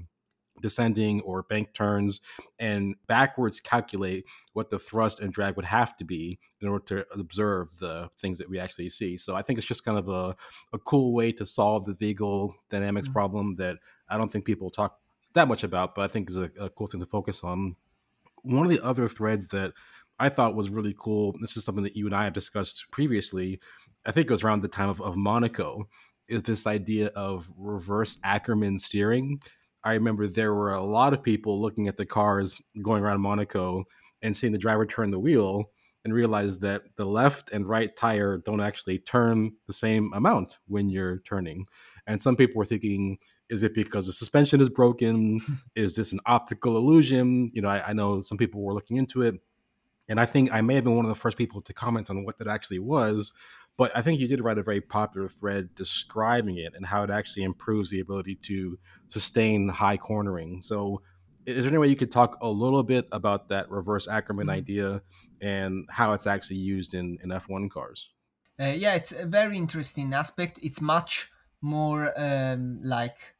descending 0.61 1.21
or 1.21 1.43
bank 1.43 1.73
turns 1.73 2.21
and 2.59 2.95
backwards 3.07 3.59
calculate 3.59 4.25
what 4.53 4.69
the 4.69 4.79
thrust 4.79 5.19
and 5.19 5.33
drag 5.33 5.55
would 5.55 5.65
have 5.65 5.97
to 5.97 6.05
be 6.05 6.39
in 6.61 6.67
order 6.67 6.85
to 6.85 7.19
observe 7.19 7.69
the 7.79 8.09
things 8.19 8.37
that 8.37 8.49
we 8.49 8.59
actually 8.59 8.89
see. 8.89 9.17
So 9.17 9.35
I 9.35 9.41
think 9.41 9.57
it's 9.57 9.67
just 9.67 9.83
kind 9.83 9.97
of 9.97 10.07
a, 10.07 10.35
a 10.73 10.79
cool 10.79 11.13
way 11.13 11.31
to 11.33 11.45
solve 11.45 11.85
the 11.85 11.93
vehicle 11.93 12.55
dynamics 12.69 13.07
mm-hmm. 13.07 13.13
problem 13.13 13.55
that 13.57 13.77
I 14.09 14.17
don't 14.17 14.31
think 14.31 14.45
people 14.45 14.69
talk 14.69 14.99
that 15.35 15.47
much 15.47 15.63
about, 15.63 15.95
but 15.95 16.01
I 16.01 16.07
think 16.07 16.29
is 16.29 16.37
a, 16.37 16.49
a 16.59 16.69
cool 16.69 16.87
thing 16.87 16.99
to 16.99 17.05
focus 17.05 17.43
on. 17.43 17.75
One 18.43 18.65
of 18.65 18.71
the 18.71 18.83
other 18.83 19.07
threads 19.07 19.47
that 19.49 19.73
I 20.19 20.29
thought 20.29 20.55
was 20.55 20.69
really 20.69 20.95
cool, 20.97 21.35
this 21.41 21.57
is 21.57 21.63
something 21.63 21.83
that 21.83 21.95
you 21.95 22.05
and 22.05 22.15
I 22.15 22.23
have 22.23 22.33
discussed 22.33 22.85
previously, 22.91 23.59
I 24.05 24.11
think 24.11 24.27
it 24.27 24.31
was 24.31 24.43
around 24.43 24.61
the 24.61 24.67
time 24.67 24.89
of, 24.89 25.01
of 25.01 25.17
Monaco, 25.17 25.87
is 26.27 26.43
this 26.43 26.65
idea 26.67 27.07
of 27.15 27.49
reverse 27.57 28.17
Ackermann 28.25 28.79
steering. 28.79 29.39
I 29.83 29.93
remember 29.93 30.27
there 30.27 30.53
were 30.53 30.73
a 30.73 30.83
lot 30.83 31.13
of 31.13 31.21
people 31.21 31.61
looking 31.61 31.87
at 31.87 31.97
the 31.97 32.05
cars 32.05 32.61
going 32.81 33.03
around 33.03 33.21
Monaco 33.21 33.83
and 34.21 34.35
seeing 34.35 34.53
the 34.53 34.59
driver 34.59 34.85
turn 34.85 35.11
the 35.11 35.19
wheel 35.19 35.65
and 36.03 36.13
realize 36.13 36.59
that 36.59 36.83
the 36.97 37.05
left 37.05 37.51
and 37.51 37.67
right 37.67 37.95
tire 37.95 38.37
don't 38.37 38.61
actually 38.61 38.99
turn 38.99 39.51
the 39.67 39.73
same 39.73 40.11
amount 40.13 40.59
when 40.67 40.89
you're 40.89 41.19
turning. 41.27 41.65
And 42.07 42.21
some 42.21 42.35
people 42.35 42.57
were 42.57 42.65
thinking, 42.65 43.17
is 43.49 43.63
it 43.63 43.73
because 43.73 44.07
the 44.07 44.13
suspension 44.13 44.61
is 44.61 44.69
broken? 44.69 45.39
is 45.75 45.95
this 45.95 46.13
an 46.13 46.19
optical 46.25 46.77
illusion? 46.77 47.51
You 47.53 47.61
know, 47.61 47.69
I, 47.69 47.89
I, 47.89 47.93
know 47.93 48.21
some 48.21 48.37
people 48.37 48.61
were 48.61 48.73
looking 48.73 48.97
into 48.97 49.21
it. 49.21 49.35
And 50.07 50.19
I 50.19 50.25
think 50.25 50.51
I 50.51 50.61
may 50.61 50.75
have 50.75 50.83
been 50.83 50.95
one 50.95 51.05
of 51.05 51.09
the 51.09 51.19
first 51.19 51.37
people 51.37 51.61
to 51.61 51.73
comment 51.73 52.09
on 52.09 52.25
what 52.25 52.37
that 52.39 52.47
actually 52.47 52.79
was. 52.79 53.31
But 53.77 53.91
I 53.95 54.01
think 54.01 54.19
you 54.19 54.27
did 54.27 54.41
write 54.41 54.57
a 54.57 54.63
very 54.63 54.81
popular 54.81 55.27
thread 55.27 55.75
describing 55.75 56.57
it 56.57 56.73
and 56.75 56.85
how 56.85 57.03
it 57.03 57.09
actually 57.09 57.43
improves 57.43 57.89
the 57.89 57.99
ability 57.99 58.35
to 58.43 58.79
sustain 59.09 59.67
high 59.67 59.97
cornering. 59.97 60.61
So, 60.61 61.01
is 61.45 61.63
there 61.63 61.71
any 61.71 61.77
way 61.77 61.87
you 61.87 61.95
could 61.95 62.11
talk 62.11 62.37
a 62.41 62.49
little 62.49 62.81
bit 62.81 63.07
about 63.11 63.49
that 63.49 63.69
reverse 63.69 64.07
Ackermann 64.07 64.45
mm-hmm. 64.45 64.49
idea 64.49 65.01
and 65.41 65.85
how 65.89 66.13
it's 66.13 66.25
actually 66.25 66.57
used 66.57 66.93
in, 66.93 67.19
in 67.23 67.29
F1 67.29 67.69
cars? 67.69 68.09
Uh, 68.59 68.67
yeah, 68.67 68.95
it's 68.95 69.11
a 69.11 69.25
very 69.25 69.57
interesting 69.57 70.13
aspect. 70.13 70.57
It's 70.63 70.81
much 70.81 71.29
more 71.61 72.13
um, 72.17 72.79
like 72.81 73.34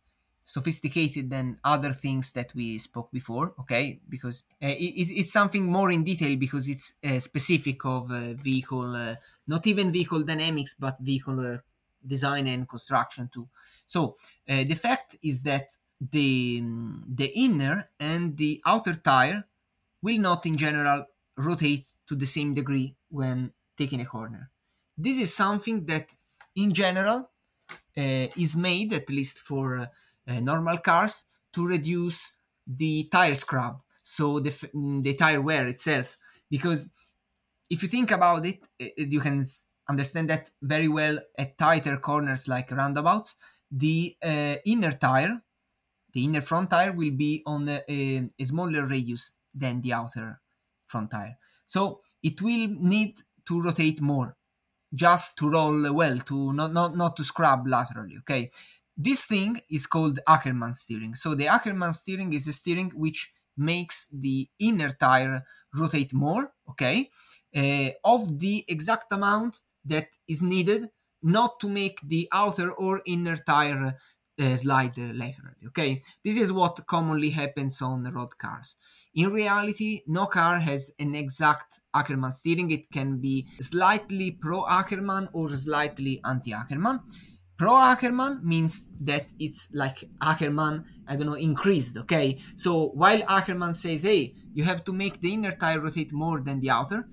sophisticated 0.45 1.31
than 1.31 1.59
other 1.63 1.91
things 1.91 2.31
that 2.33 2.53
we 2.53 2.77
spoke 2.77 3.11
before 3.11 3.53
okay? 3.59 3.99
Because 4.07 4.43
uh, 4.61 4.67
it, 4.67 5.09
it's 5.09 5.33
something 5.33 5.65
more 5.65 5.91
in 5.91 6.03
detail 6.03 6.37
because 6.37 6.69
it's 6.69 6.93
uh, 7.03 7.19
specific 7.19 7.83
of 7.83 8.11
uh, 8.11 8.33
vehicle 8.35 8.95
uh, 8.95 9.15
not 9.47 9.65
even 9.65 9.91
vehicle 9.91 10.23
dynamics 10.23 10.75
but 10.79 10.99
vehicle 10.99 11.39
uh, 11.39 11.57
design 12.05 12.45
and 12.45 12.69
construction 12.69 13.27
too. 13.33 13.49
So 13.87 14.17
uh, 14.47 14.63
the 14.63 14.75
fact 14.75 15.17
is 15.23 15.41
that 15.43 15.75
the 15.99 16.61
the 17.07 17.31
inner 17.35 17.89
and 17.99 18.37
the 18.37 18.61
outer 18.67 18.93
tire 18.93 19.45
will 20.03 20.19
not 20.19 20.45
in 20.45 20.57
general 20.57 21.07
rotate 21.37 21.87
to 22.07 22.15
the 22.15 22.27
same 22.27 22.53
degree 22.53 22.95
when 23.09 23.51
taking 23.77 23.99
a 23.99 24.05
corner. 24.05 24.51
This 24.95 25.17
is 25.17 25.33
something 25.35 25.85
that 25.87 26.13
in 26.55 26.71
general 26.71 27.31
is 27.95 28.55
made 28.55 28.93
at 28.93 29.09
least 29.09 29.39
for 29.39 29.89
normal 30.27 30.77
cars 30.77 31.25
to 31.53 31.65
reduce 31.65 32.37
the 32.67 33.07
tire 33.11 33.35
scrub, 33.35 33.81
so 34.03 34.39
the, 34.39 34.49
mm, 34.49 35.03
the 35.03 35.13
tire 35.13 35.41
wear 35.41 35.67
itself. 35.67 36.17
Because 36.49 36.89
if 37.69 37.81
you 37.83 37.89
think 37.89 38.11
about 38.11 38.45
it, 38.45 38.59
you 38.97 39.19
can 39.19 39.43
understand 39.87 40.29
that 40.29 40.51
very 40.61 40.87
well 40.87 41.19
at 41.37 41.57
tighter 41.57 41.97
corners 41.97 42.47
like 42.47 42.71
roundabouts. 42.71 43.35
The 43.71 44.15
uh, 44.23 44.55
inner 44.65 44.91
tire, 44.91 45.41
the 46.13 46.23
inner 46.23 46.41
front 46.41 46.69
tire, 46.69 46.91
will 46.91 47.11
be 47.11 47.43
on 47.45 47.67
a, 47.67 47.81
a, 47.89 48.29
a 48.39 48.45
smaller 48.45 48.87
radius 48.87 49.33
than 49.53 49.81
the 49.81 49.93
outer 49.93 50.41
front 50.85 51.11
tire. 51.11 51.37
So 51.65 52.01
it 52.21 52.41
will 52.41 52.67
need 52.67 53.17
to 53.47 53.61
rotate 53.61 54.01
more 54.01 54.35
just 54.93 55.37
to 55.37 55.49
roll 55.49 55.93
well, 55.93 56.17
to 56.19 56.53
not, 56.53 56.71
not, 56.73 56.95
not 56.95 57.15
to 57.17 57.23
scrub 57.23 57.67
laterally. 57.67 58.17
Okay. 58.19 58.51
This 58.97 59.25
thing 59.25 59.61
is 59.69 59.87
called 59.87 60.19
Ackermann 60.27 60.75
steering. 60.75 61.15
So 61.15 61.35
the 61.35 61.45
Ackermann 61.45 61.93
steering 61.93 62.33
is 62.33 62.47
a 62.47 62.53
steering 62.53 62.91
which 62.95 63.33
makes 63.57 64.07
the 64.11 64.47
inner 64.59 64.89
tire 64.89 65.43
rotate 65.73 66.13
more, 66.13 66.53
okay, 66.69 67.09
uh, 67.55 67.89
of 68.03 68.39
the 68.39 68.65
exact 68.67 69.11
amount 69.11 69.61
that 69.85 70.07
is 70.27 70.41
needed 70.41 70.89
not 71.21 71.59
to 71.59 71.69
make 71.69 71.99
the 72.03 72.27
outer 72.31 72.71
or 72.71 73.01
inner 73.05 73.37
tire 73.37 73.97
uh, 74.39 74.55
slide 74.55 74.97
laterally. 74.97 75.67
Okay, 75.67 76.01
this 76.23 76.37
is 76.37 76.51
what 76.51 76.85
commonly 76.87 77.29
happens 77.31 77.81
on 77.81 78.03
road 78.13 78.37
cars. 78.37 78.75
In 79.13 79.31
reality, 79.31 80.01
no 80.07 80.25
car 80.25 80.59
has 80.59 80.91
an 80.99 81.15
exact 81.15 81.79
Ackermann 81.95 82.33
steering. 82.33 82.71
It 82.71 82.91
can 82.91 83.19
be 83.19 83.47
slightly 83.61 84.31
pro 84.31 84.63
Ackermann 84.63 85.29
or 85.33 85.49
slightly 85.55 86.19
anti 86.25 86.51
Ackermann. 86.51 86.99
Pro 87.57 87.71
Ackermann 87.71 88.43
means 88.43 88.89
that 88.99 89.27
it's 89.39 89.69
like 89.73 90.09
Ackermann, 90.21 90.83
I 91.07 91.15
don't 91.15 91.27
know, 91.27 91.33
increased, 91.35 91.97
okay? 91.97 92.37
So 92.55 92.89
while 92.89 93.21
Ackermann 93.21 93.75
says, 93.75 94.03
hey, 94.03 94.35
you 94.53 94.65
have 94.65 94.83
to 94.85 94.93
make 94.93 95.21
the 95.21 95.33
inner 95.33 95.53
tire 95.53 95.79
rotate 95.79 96.11
more 96.11 96.41
than 96.41 96.59
the 96.59 96.69
outer, 96.69 97.07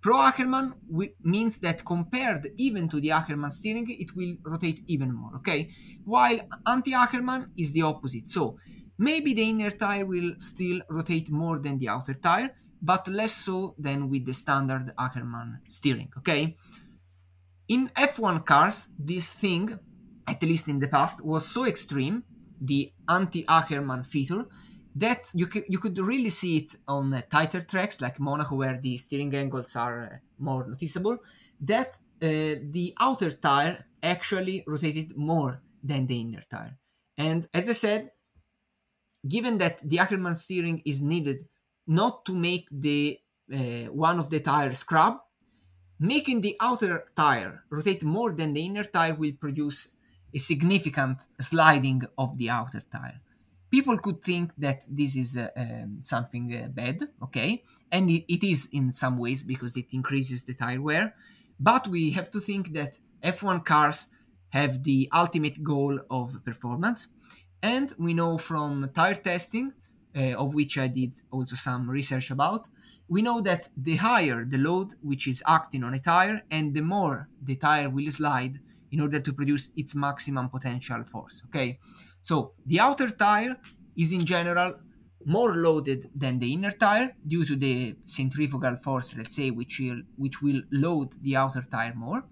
Pro 0.00 0.16
Ackermann 0.16 0.74
means 1.22 1.58
that 1.60 1.84
compared 1.84 2.48
even 2.56 2.88
to 2.90 3.00
the 3.00 3.08
Ackermann 3.08 3.50
steering, 3.50 3.86
it 3.88 4.14
will 4.14 4.36
rotate 4.44 4.84
even 4.86 5.12
more, 5.12 5.34
okay? 5.36 5.70
While 6.04 6.40
anti 6.66 6.92
Ackermann 6.92 7.50
is 7.56 7.72
the 7.72 7.82
opposite. 7.82 8.28
So 8.28 8.58
maybe 8.98 9.34
the 9.34 9.48
inner 9.48 9.70
tire 9.70 10.06
will 10.06 10.34
still 10.38 10.82
rotate 10.90 11.30
more 11.30 11.58
than 11.58 11.78
the 11.78 11.88
outer 11.88 12.14
tire, 12.14 12.54
but 12.80 13.08
less 13.08 13.32
so 13.32 13.74
than 13.78 14.08
with 14.08 14.24
the 14.24 14.34
standard 14.34 14.92
Ackermann 14.96 15.60
steering, 15.66 16.12
okay? 16.18 16.56
In 17.68 17.88
F1 17.88 18.46
cars, 18.46 18.88
this 18.98 19.30
thing, 19.30 19.78
at 20.26 20.42
least 20.42 20.68
in 20.68 20.78
the 20.78 20.88
past, 20.88 21.24
was 21.24 21.46
so 21.46 21.66
extreme, 21.66 22.24
the 22.60 22.92
anti 23.08 23.44
Ackermann 23.44 24.06
feature, 24.06 24.46
that 24.96 25.30
you 25.34 25.46
could, 25.46 25.64
you 25.68 25.78
could 25.78 25.98
really 25.98 26.30
see 26.30 26.56
it 26.56 26.76
on 26.88 27.12
uh, 27.12 27.20
tighter 27.30 27.60
tracks 27.60 28.00
like 28.00 28.18
Monaco, 28.18 28.56
where 28.56 28.78
the 28.78 28.96
steering 28.96 29.34
angles 29.34 29.76
are 29.76 30.00
uh, 30.00 30.16
more 30.38 30.66
noticeable, 30.66 31.18
that 31.60 31.98
uh, 32.22 32.56
the 32.70 32.94
outer 32.98 33.30
tire 33.30 33.84
actually 34.02 34.64
rotated 34.66 35.16
more 35.16 35.60
than 35.82 36.06
the 36.06 36.20
inner 36.20 36.42
tire. 36.50 36.76
And 37.16 37.46
as 37.52 37.68
I 37.68 37.72
said, 37.72 38.10
given 39.28 39.58
that 39.58 39.78
the 39.88 39.98
Ackermann 39.98 40.36
steering 40.36 40.80
is 40.86 41.02
needed 41.02 41.46
not 41.86 42.24
to 42.24 42.34
make 42.34 42.66
the 42.70 43.18
uh, 43.52 43.92
one 43.92 44.18
of 44.18 44.30
the 44.30 44.40
tires 44.40 44.78
scrub, 44.78 45.18
making 45.98 46.40
the 46.40 46.56
outer 46.60 47.04
tire 47.16 47.64
rotate 47.70 48.02
more 48.02 48.32
than 48.32 48.52
the 48.52 48.64
inner 48.64 48.84
tire 48.84 49.14
will 49.14 49.32
produce 49.32 49.96
a 50.34 50.38
significant 50.38 51.22
sliding 51.40 52.02
of 52.16 52.38
the 52.38 52.50
outer 52.50 52.82
tire. 52.92 53.20
People 53.70 53.98
could 53.98 54.22
think 54.22 54.52
that 54.56 54.86
this 54.90 55.16
is 55.16 55.36
uh, 55.36 55.48
um, 55.56 55.98
something 56.02 56.54
uh, 56.54 56.68
bad, 56.68 57.02
okay, 57.22 57.62
and 57.92 58.08
it, 58.10 58.24
it 58.32 58.42
is 58.42 58.68
in 58.72 58.90
some 58.90 59.18
ways 59.18 59.42
because 59.42 59.76
it 59.76 59.92
increases 59.92 60.44
the 60.44 60.54
tire 60.54 60.80
wear. 60.80 61.14
But 61.60 61.88
we 61.88 62.10
have 62.12 62.30
to 62.30 62.40
think 62.40 62.72
that 62.72 62.98
F1 63.22 63.64
cars 63.64 64.08
have 64.50 64.84
the 64.84 65.08
ultimate 65.12 65.62
goal 65.62 66.00
of 66.10 66.42
performance, 66.44 67.08
and 67.62 67.94
we 67.98 68.14
know 68.14 68.38
from 68.38 68.90
tire 68.94 69.16
testing, 69.16 69.74
uh, 70.16 70.34
of 70.34 70.54
which 70.54 70.78
I 70.78 70.88
did 70.88 71.16
also 71.30 71.56
some 71.56 71.90
research 71.90 72.30
about, 72.30 72.68
we 73.08 73.22
know 73.22 73.40
that 73.40 73.68
the 73.76 73.96
higher 73.96 74.44
the 74.44 74.58
load 74.58 74.94
which 75.02 75.26
is 75.26 75.42
acting 75.46 75.82
on 75.82 75.94
a 75.94 75.98
tire, 75.98 76.42
and 76.50 76.74
the 76.74 76.82
more 76.82 77.28
the 77.42 77.56
tire 77.56 77.88
will 77.88 78.10
slide 78.10 78.60
in 78.90 79.00
order 79.00 79.20
to 79.20 79.32
produce 79.32 79.70
its 79.76 79.94
maximum 79.94 80.48
potential 80.48 81.04
force. 81.04 81.42
Okay, 81.46 81.78
so 82.22 82.52
the 82.66 82.80
outer 82.80 83.10
tire 83.10 83.56
is 83.96 84.12
in 84.12 84.24
general 84.24 84.74
more 85.24 85.56
loaded 85.56 86.08
than 86.14 86.38
the 86.38 86.52
inner 86.52 86.70
tire 86.70 87.14
due 87.26 87.44
to 87.44 87.56
the 87.56 87.96
centrifugal 88.04 88.76
force, 88.76 89.14
let's 89.16 89.34
say, 89.34 89.50
which 89.50 89.80
will, 89.80 90.02
which 90.16 90.40
will 90.40 90.62
load 90.70 91.08
the 91.22 91.36
outer 91.36 91.62
tire 91.62 91.94
more. 91.94 92.24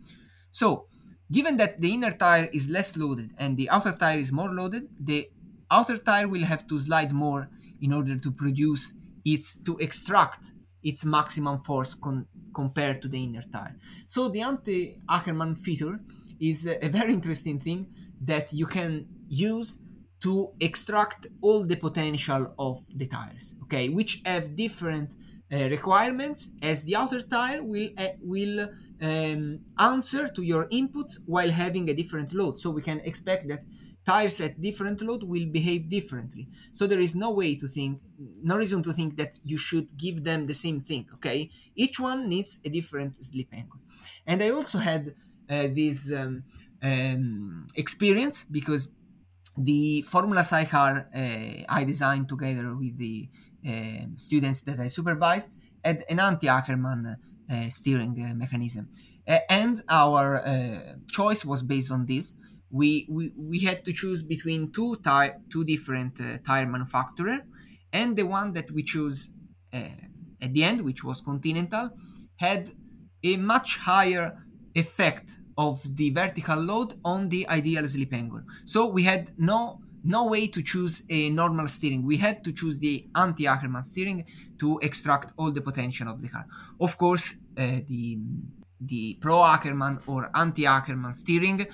So, 0.51 0.87
given 1.31 1.57
that 1.59 1.81
the 1.81 1.93
inner 1.93 2.13
tire 2.13 2.49
is 2.53 2.71
less 2.71 2.97
loaded 2.97 3.33
and 3.37 3.57
the 3.57 3.69
outer 3.71 3.93
tire 3.93 4.19
is 4.19 4.33
more 4.33 4.53
loaded, 4.53 4.89
the 4.99 5.29
outer 5.71 5.99
tire 5.99 6.29
will 6.29 6.45
have 6.45 6.67
to 6.69 6.79
slide 6.79 7.13
more 7.13 7.51
in 7.81 7.93
order 7.93 8.17
to 8.17 8.31
produce 8.31 8.95
its 9.25 9.57
to 9.65 9.77
extract 9.79 10.53
its 10.87 11.05
maximum 11.05 11.59
force 11.59 11.95
con- 11.95 12.27
compared 12.55 13.03
to 13.03 13.09
the 13.09 13.23
inner 13.23 13.43
tire. 13.53 13.77
So 14.07 14.29
the 14.29 14.41
anti-Ackermann 14.41 15.59
feature 15.59 16.01
is 16.41 16.67
a, 16.67 16.89
very 16.89 17.13
interesting 17.13 17.59
thing 17.59 17.89
that 18.21 18.53
you 18.53 18.67
can 18.67 19.07
use 19.29 19.79
to 20.21 20.53
extract 20.61 21.27
all 21.43 21.65
the 21.65 21.77
potential 21.77 22.55
of 22.59 22.81
the 22.95 23.07
tires 23.07 23.55
okay 23.65 23.89
which 23.91 24.23
have 24.25 24.57
different 24.57 25.11
uh, 25.53 25.69
requirements 25.77 26.55
as 26.63 26.85
the 26.85 26.97
outer 26.97 27.21
tire 27.21 27.63
will 27.63 27.89
uh, 27.99 28.09
will 28.23 28.67
um, 29.03 29.61
answer 29.79 30.29
to 30.29 30.43
your 30.43 30.67
inputs 30.69 31.19
while 31.27 31.51
having 31.51 31.91
a 31.91 31.95
different 31.95 32.33
load 32.33 32.59
so 32.59 32.71
we 32.71 32.81
can 32.81 33.01
expect 33.01 33.47
that 33.49 33.63
tires 34.07 34.41
at 34.41 34.61
different 34.61 35.01
load 35.03 35.23
will 35.25 35.47
behave 35.47 35.89
differently 35.89 36.49
so 36.73 36.87
there 36.87 37.01
is 37.01 37.15
no 37.17 37.31
way 37.33 37.55
to 37.57 37.67
think 37.67 38.01
no 38.43 38.57
reason 38.57 38.83
to 38.83 38.93
think 38.93 39.17
that 39.17 39.33
you 39.45 39.57
should 39.57 39.89
give 39.97 40.25
them 40.25 40.47
the 40.47 40.55
same 40.55 40.81
thing 40.81 41.07
okay 41.13 41.51
each 41.75 41.99
one 41.99 42.29
needs 42.29 42.61
a 42.65 42.69
different 42.69 43.13
slip 43.25 43.49
angle 43.53 43.81
and 44.27 44.43
i 44.43 44.51
also 44.51 44.79
had 44.79 45.15
uh, 45.51 45.69
this 45.73 46.13
um, 46.13 46.45
um, 46.83 47.67
experience 47.77 48.45
because 48.45 48.91
the 49.57 50.03
Formula 50.03 50.45
Sidecar 50.45 51.09
uh, 51.15 51.65
I 51.69 51.85
designed 51.85 52.29
together 52.29 52.75
with 52.75 52.99
the 52.99 53.29
uh, 53.67 54.07
students 54.17 54.63
that 54.65 54.79
I 54.81 54.89
supervised 54.89 55.53
had 55.85 56.05
an 56.09 56.21
anti-Ackermann 56.21 57.17
uh, 57.51 57.69
steering 57.69 58.15
uh, 58.23 58.35
mechanism. 58.35 58.89
and 59.49 59.83
our 59.89 60.41
uh, 60.47 60.95
choice 61.11 61.45
was 61.45 61.63
based 61.63 61.91
on 61.91 62.07
this. 62.07 62.35
We, 62.71 63.07
we, 63.09 63.33
we 63.37 63.61
had 63.61 63.85
to 63.85 63.93
choose 63.93 64.23
between 64.23 64.73
two, 64.73 64.97
tire, 64.97 65.41
two 65.51 65.65
different 65.65 66.21
uh, 66.21 66.39
tire 66.45 66.67
manufacturer 66.67 67.41
and 67.93 68.17
the 68.17 68.25
one 68.25 68.53
that 68.53 68.71
we 68.71 68.83
chose 68.83 69.31
at 70.41 70.53
the 70.53 70.65
end, 70.65 70.83
which 70.83 71.03
was 71.05 71.21
Continental, 71.21 71.91
had 72.37 72.71
a 73.23 73.37
much 73.37 73.79
higher 73.79 74.39
effect 74.75 75.39
of 75.59 75.97
the 75.97 76.11
vertical 76.11 76.59
load 76.59 76.95
on 77.05 77.29
the 77.29 77.49
ideal 77.49 77.87
slip 77.89 78.13
angle. 78.13 78.43
So 78.65 78.89
we 78.89 79.05
had 79.05 79.33
no 79.39 79.81
no 80.05 80.27
way 80.29 80.47
to 80.47 80.63
choose 80.63 81.03
a 81.11 81.31
normal 81.31 81.67
steering. 81.67 82.07
We 82.07 82.19
had 82.19 82.45
to 82.45 82.53
choose 82.53 82.79
the 82.79 83.09
anti-Ackermann 83.17 83.83
steering 83.83 84.25
to 84.61 84.79
extract 84.81 85.33
all 85.37 85.51
the 85.51 85.61
potential 85.61 86.09
of 86.09 86.23
the 86.23 86.29
car. 86.29 86.47
Of 86.81 86.97
course, 86.97 87.35
uh, 87.59 87.81
the 87.89 88.19
the 88.81 89.19
pro 89.21 89.41
Ackermann 89.41 90.03
or 90.07 90.31
anti-Ackermann 90.35 91.15
steering, 91.15 91.67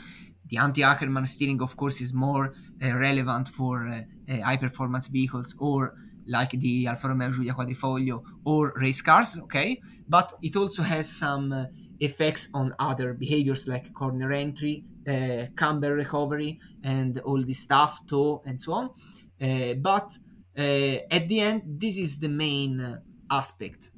the 0.52 0.58
anti-Ackermann 0.58 1.26
steering, 1.26 1.62
of 1.62 1.74
course, 1.76 2.00
is 2.02 2.12
more 2.12 2.54
uh, 2.84 2.94
relevant 2.96 3.48
for 3.48 3.88
uh, 3.88 4.02
uh 4.30 4.42
high 4.42 4.58
performance 4.58 5.08
vehicles 5.08 5.56
or 5.58 5.94
like 6.26 6.50
the 6.50 6.86
Alfa 6.86 7.08
Romeo 7.08 7.30
Giulia 7.30 7.54
Quadrifoglio 7.54 8.22
or 8.44 8.72
race 8.76 9.00
cars. 9.00 9.38
Okay, 9.44 9.80
but 10.06 10.34
it 10.42 10.54
also 10.54 10.82
has 10.82 11.10
some 11.10 11.52
uh, 11.52 11.64
effects 12.00 12.50
on 12.52 12.74
other 12.78 13.14
behaviors 13.14 13.66
like 13.66 13.94
corner 13.94 14.30
entry, 14.30 14.84
uh, 15.08 15.46
camber 15.56 15.94
recovery, 15.94 16.60
and 16.84 17.18
all 17.20 17.42
this 17.42 17.60
stuff, 17.60 18.06
toe, 18.06 18.42
and 18.44 18.60
so 18.60 18.72
on. 18.74 18.90
But 19.80 20.08
at 20.54 21.28
the 21.28 21.40
end, 21.40 21.62
this 21.66 21.96
is 21.96 22.18
the 22.18 22.28
main 22.28 23.00
aspect 23.30 23.88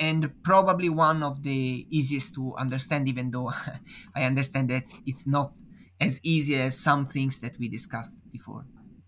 and 0.00 0.30
probably 0.42 0.88
one 0.88 1.22
of 1.22 1.42
the 1.42 1.86
easiest 1.90 2.34
to 2.34 2.54
understand, 2.56 3.08
even 3.08 3.30
though 3.30 3.52
I 4.14 4.22
understand 4.24 4.70
that 4.70 4.94
it's 5.06 5.26
not 5.26 5.52
as 6.04 6.20
easy 6.22 6.56
as 6.60 6.78
some 6.78 7.06
things 7.06 7.40
that 7.40 7.58
we 7.58 7.68
discussed 7.68 8.14
before. 8.30 8.66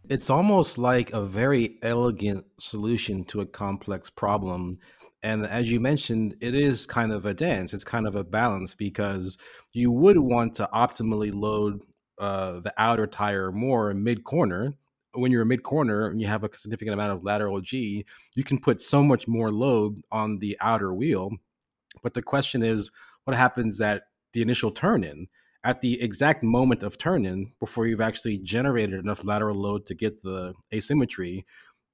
It's 0.09 0.31
almost 0.31 0.79
like 0.79 1.13
a 1.13 1.23
very 1.23 1.79
elegant 1.83 2.45
solution 2.59 3.25
to 3.25 3.41
a 3.41 3.47
complex 3.47 4.09
problem 4.09 4.79
and 5.27 5.45
as 5.45 5.71
you 5.71 5.81
mentioned, 5.81 6.37
it 6.41 6.55
is 6.55 6.87
kind 6.87 7.11
of 7.11 7.27
a 7.27 7.35
dance. 7.35 7.75
It's 7.75 7.83
kind 7.83 8.07
of 8.07 8.15
a 8.15 8.23
balance 8.23 8.77
because 8.77 9.39
you 9.73 9.91
would 9.91 10.19
want 10.19 10.55
to 10.57 10.69
optimally 10.73 11.35
load 11.35 11.81
uh, 12.21 12.61
the 12.61 12.73
outer 12.79 13.09
tire 13.09 13.51
more 13.51 13.93
mid 13.93 14.23
corner. 14.23 14.75
When 15.15 15.33
you're 15.33 15.43
a 15.43 15.47
mid 15.47 15.65
corner 15.65 16.09
and 16.09 16.21
you 16.21 16.29
have 16.29 16.45
a 16.45 16.57
significant 16.57 16.95
amount 16.95 17.13
of 17.13 17.25
lateral 17.25 17.61
G, 17.61 18.05
you 18.37 18.45
can 18.45 18.61
put 18.61 18.81
so 18.81 19.03
much 19.03 19.27
more 19.27 19.51
load 19.51 20.01
on 20.13 20.39
the 20.39 20.57
outer 20.61 20.95
wheel. 20.95 21.31
But 22.05 22.15
the 22.15 22.23
question 22.23 22.63
is, 22.63 22.91
what 23.25 23.37
happens 23.37 23.81
at 23.81 24.05
the 24.33 24.43
initial 24.43 24.71
turn 24.71 25.03
in? 25.03 25.27
At 25.67 25.81
the 25.81 26.01
exact 26.01 26.45
moment 26.45 26.85
of 26.85 26.97
turn 26.97 27.27
in, 27.27 27.51
before 27.59 27.89
you've 27.89 28.01
actually 28.01 28.39
generated 28.39 29.01
enough 29.01 29.25
lateral 29.25 29.57
load 29.57 29.85
to 29.87 29.97
get 29.97 30.23
the 30.23 30.55
asymmetry, 30.73 31.45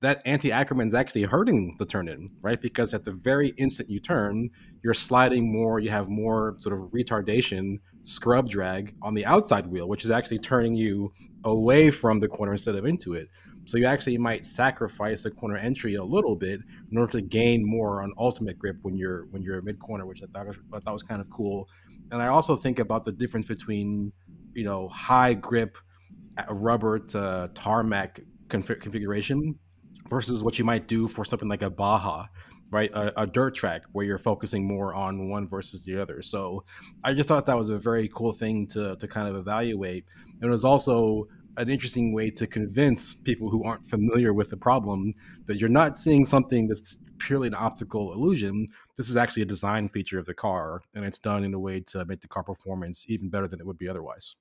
that 0.02 0.20
anti 0.26 0.50
Ackermann 0.50 0.88
is 0.88 0.94
actually 0.94 1.22
hurting 1.22 1.76
the 1.78 1.86
turn 1.86 2.06
in, 2.06 2.32
right? 2.42 2.60
Because 2.60 2.92
at 2.92 3.04
the 3.04 3.12
very 3.12 3.54
instant 3.56 3.88
you 3.88 3.98
turn, 3.98 4.50
you're 4.84 4.92
sliding 4.92 5.50
more, 5.50 5.80
you 5.80 5.88
have 5.88 6.10
more 6.10 6.54
sort 6.58 6.76
of 6.78 6.90
retardation, 6.90 7.78
scrub 8.02 8.50
drag 8.50 8.94
on 9.00 9.14
the 9.14 9.24
outside 9.24 9.66
wheel, 9.66 9.88
which 9.88 10.04
is 10.04 10.10
actually 10.10 10.40
turning 10.40 10.74
you 10.74 11.10
away 11.44 11.90
from 11.90 12.20
the 12.20 12.28
corner 12.28 12.52
instead 12.52 12.74
of 12.74 12.84
into 12.84 13.14
it. 13.14 13.28
So 13.64 13.78
you 13.78 13.86
actually 13.86 14.18
might 14.18 14.44
sacrifice 14.44 15.22
the 15.22 15.30
corner 15.30 15.56
entry 15.56 15.94
a 15.94 16.04
little 16.04 16.36
bit 16.36 16.60
in 16.90 16.98
order 16.98 17.12
to 17.12 17.22
gain 17.22 17.64
more 17.64 18.02
on 18.02 18.12
ultimate 18.18 18.58
grip 18.58 18.76
when 18.82 18.96
you're 18.96 19.24
when 19.30 19.40
you're 19.40 19.62
mid 19.62 19.78
corner, 19.78 20.04
which 20.04 20.22
I 20.22 20.26
thought 20.26 20.48
was, 20.48 20.56
I 20.74 20.80
thought 20.80 20.92
was 20.92 21.02
kind 21.02 21.22
of 21.22 21.30
cool. 21.30 21.68
And 22.12 22.22
I 22.22 22.28
also 22.28 22.56
think 22.56 22.78
about 22.78 23.04
the 23.04 23.12
difference 23.12 23.46
between 23.46 24.12
you 24.54 24.64
know 24.64 24.88
high 24.88 25.34
grip 25.34 25.78
uh, 26.38 26.52
rubber 26.52 26.98
to 26.98 27.50
tarmac 27.54 28.20
conf- 28.48 28.80
configuration 28.80 29.58
versus 30.08 30.42
what 30.42 30.58
you 30.58 30.64
might 30.64 30.86
do 30.86 31.08
for 31.08 31.24
something 31.24 31.48
like 31.48 31.62
a 31.62 31.70
Baja, 31.70 32.26
right? 32.70 32.90
A, 32.92 33.22
a, 33.22 33.26
dirt 33.26 33.54
track 33.54 33.82
where 33.92 34.04
you're 34.04 34.18
focusing 34.18 34.66
more 34.66 34.94
on 34.94 35.30
one 35.30 35.48
versus 35.48 35.82
the 35.84 36.00
other. 36.00 36.20
So 36.22 36.64
I 37.02 37.14
just 37.14 37.28
thought 37.28 37.46
that 37.46 37.56
was 37.56 37.70
a 37.70 37.78
very 37.78 38.10
cool 38.14 38.32
thing 38.32 38.66
to, 38.68 38.96
to 38.96 39.08
kind 39.08 39.28
of 39.28 39.36
evaluate. 39.36 40.04
And 40.40 40.48
it 40.48 40.52
was 40.52 40.64
also 40.64 41.28
an 41.56 41.68
interesting 41.68 42.12
way 42.12 42.30
to 42.30 42.46
convince 42.46 43.14
people 43.14 43.50
who 43.50 43.64
aren't 43.64 43.86
familiar 43.86 44.32
with 44.32 44.50
the 44.50 44.56
problem 44.56 45.14
that 45.46 45.58
you're 45.58 45.68
not 45.68 45.96
seeing 45.96 46.24
something 46.24 46.66
that's 46.68 46.98
purely 47.18 47.48
an 47.48 47.54
optical 47.54 48.12
illusion. 48.12 48.68
This 48.96 49.08
is 49.08 49.16
actually 49.16 49.42
a 49.42 49.46
design 49.46 49.88
feature 49.88 50.18
of 50.18 50.26
the 50.26 50.34
car, 50.34 50.82
and 50.94 51.04
it's 51.04 51.18
done 51.18 51.44
in 51.44 51.54
a 51.54 51.58
way 51.58 51.80
to 51.80 52.04
make 52.04 52.20
the 52.20 52.28
car 52.28 52.42
performance 52.42 53.06
even 53.08 53.28
better 53.28 53.46
than 53.46 53.60
it 53.60 53.66
would 53.66 53.78
be 53.78 53.88
otherwise. 53.88 54.34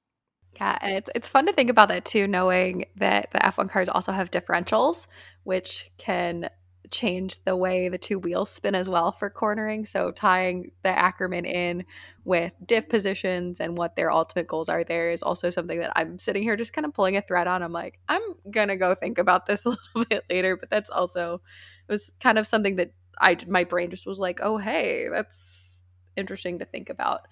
Yeah, 0.56 0.78
and 0.82 0.96
it's 0.96 1.10
it's 1.16 1.30
fun 1.30 1.46
to 1.46 1.54
think 1.54 1.70
about 1.70 1.90
that 1.90 2.06
too, 2.06 2.28
knowing 2.28 2.86
that 2.98 3.30
the 3.32 3.40
F1 3.40 3.70
cars 3.70 3.88
also 3.88 4.12
have 4.12 4.32
differentials, 4.32 5.08
which 5.44 5.90
can 5.98 6.50
change 6.90 7.44
the 7.44 7.56
way 7.56 7.90
the 7.90 7.98
two 7.98 8.18
wheels 8.18 8.50
spin 8.50 8.76
as 8.76 8.90
well 8.90 9.12
for 9.12 9.30
cornering. 9.30 9.86
So 9.86 10.12
tying 10.12 10.72
the 10.84 10.90
Ackermann 10.90 11.46
in 11.46 11.86
with 12.26 12.54
diff 12.66 12.90
positions 12.90 13.60
and 13.60 13.78
what 13.78 13.96
their 13.96 14.12
ultimate 14.12 14.48
goals 14.48 14.70
are 14.70 14.84
there 14.84 15.12
is 15.12 15.24
also 15.24 15.50
something 15.50 15.80
that 15.80 15.94
I'm 15.96 16.18
sitting 16.20 16.44
here 16.44 16.56
just 16.56 16.74
kind 16.74 16.86
of 16.86 16.94
pulling 16.94 17.18
a 17.18 17.22
thread 17.22 17.48
on. 17.48 17.64
I'm 17.64 17.72
like, 17.72 18.00
I'm 18.10 18.22
gonna 18.50 18.78
go 18.78 18.96
think 18.96 19.18
about 19.18 19.46
this 19.46 19.66
a 19.68 19.70
little 19.70 20.06
bit 20.10 20.24
later, 20.30 20.58
but 20.58 20.70
that's 20.70 20.90
also 20.90 21.42
it 21.88 21.92
was 21.92 22.12
kind 22.20 22.38
of 22.38 22.48
something 22.48 22.78
that 22.78 22.92
I 23.20 23.38
my 23.48 23.64
brain 23.64 23.92
just 23.92 24.06
was 24.06 24.20
like, 24.20 24.40
oh 24.42 24.58
hey, 24.58 25.08
that's 25.12 25.82
interesting 26.18 26.60
to 26.60 26.66
think 26.66 26.90
about. 26.90 27.28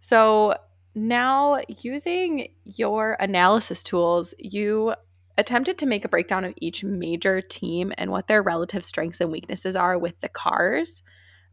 So 0.00 0.54
now, 0.94 1.60
using 1.68 2.48
your 2.64 3.16
analysis 3.20 3.82
tools, 3.82 4.34
you 4.38 4.94
attempted 5.40 5.78
to 5.78 5.86
make 5.86 6.04
a 6.04 6.08
breakdown 6.08 6.44
of 6.44 6.54
each 6.60 6.84
major 6.84 7.40
team 7.40 7.92
and 7.98 8.10
what 8.10 8.28
their 8.28 8.42
relative 8.42 8.84
strengths 8.84 9.20
and 9.20 9.32
weaknesses 9.32 9.74
are 9.74 9.98
with 9.98 10.14
the 10.20 10.28
cars 10.28 11.02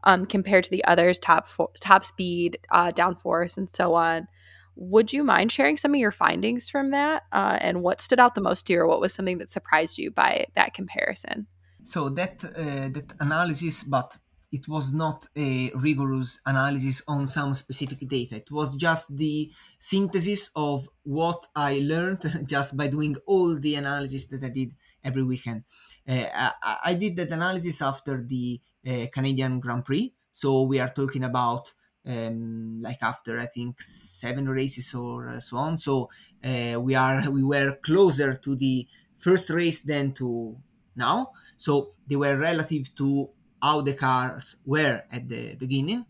um, 0.04 0.26
compared 0.26 0.64
to 0.64 0.70
the 0.70 0.84
others, 0.84 1.18
top 1.18 1.48
top 1.80 2.04
speed, 2.04 2.58
uh, 2.70 2.90
downforce, 2.90 3.56
and 3.56 3.68
so 3.68 3.94
on. 3.94 4.28
Would 4.76 5.12
you 5.12 5.24
mind 5.24 5.50
sharing 5.50 5.76
some 5.76 5.92
of 5.92 5.98
your 5.98 6.12
findings 6.12 6.70
from 6.70 6.92
that 6.92 7.24
uh, 7.32 7.58
and 7.60 7.82
what 7.82 8.00
stood 8.00 8.20
out 8.20 8.34
the 8.34 8.40
most 8.40 8.66
to 8.66 8.72
you, 8.72 8.80
or 8.80 8.86
what 8.86 9.00
was 9.00 9.12
something 9.12 9.38
that 9.38 9.50
surprised 9.50 9.98
you 9.98 10.10
by 10.10 10.46
that 10.54 10.74
comparison? 10.74 11.46
So 11.82 12.08
that 12.10 12.44
uh, 12.44 12.88
that 12.96 13.14
analysis, 13.18 13.82
but 13.82 14.16
it 14.50 14.66
was 14.66 14.92
not 14.92 15.26
a 15.36 15.70
rigorous 15.74 16.40
analysis 16.46 17.02
on 17.06 17.26
some 17.26 17.54
specific 17.54 18.08
data. 18.08 18.36
It 18.36 18.50
was 18.50 18.76
just 18.76 19.16
the 19.16 19.50
synthesis 19.78 20.50
of 20.56 20.88
what 21.02 21.46
I 21.54 21.80
learned 21.82 22.46
just 22.48 22.76
by 22.76 22.88
doing 22.88 23.16
all 23.26 23.54
the 23.58 23.74
analysis 23.74 24.26
that 24.26 24.42
I 24.42 24.48
did 24.48 24.74
every 25.04 25.22
weekend. 25.22 25.64
Uh, 26.08 26.24
I, 26.34 26.76
I, 26.84 26.94
did 26.94 27.16
that 27.16 27.30
analysis 27.30 27.82
after 27.82 28.24
the 28.26 28.60
uh, 28.86 29.06
Canadian 29.12 29.60
Grand 29.60 29.84
Prix. 29.84 30.14
So 30.32 30.62
we 30.62 30.80
are 30.80 30.88
talking 30.90 31.24
about 31.24 31.72
um, 32.06 32.80
like 32.80 33.02
after 33.02 33.38
I 33.38 33.46
think 33.46 33.82
seven 33.82 34.48
races 34.48 34.94
or 34.94 35.28
uh, 35.28 35.40
so 35.40 35.58
on. 35.58 35.76
So 35.78 36.08
uh, 36.42 36.80
we 36.80 36.94
are 36.94 37.30
we 37.30 37.42
were 37.42 37.76
closer 37.82 38.34
to 38.34 38.56
the 38.56 38.86
first 39.18 39.50
race 39.50 39.82
than 39.82 40.12
to 40.14 40.56
now. 40.96 41.32
So 41.56 41.90
they 42.06 42.16
were 42.16 42.36
relative 42.36 42.94
to 42.96 43.30
how 43.62 43.80
the 43.80 43.94
cars 43.94 44.56
were 44.64 45.02
at 45.10 45.28
the 45.28 45.54
beginning. 45.56 46.06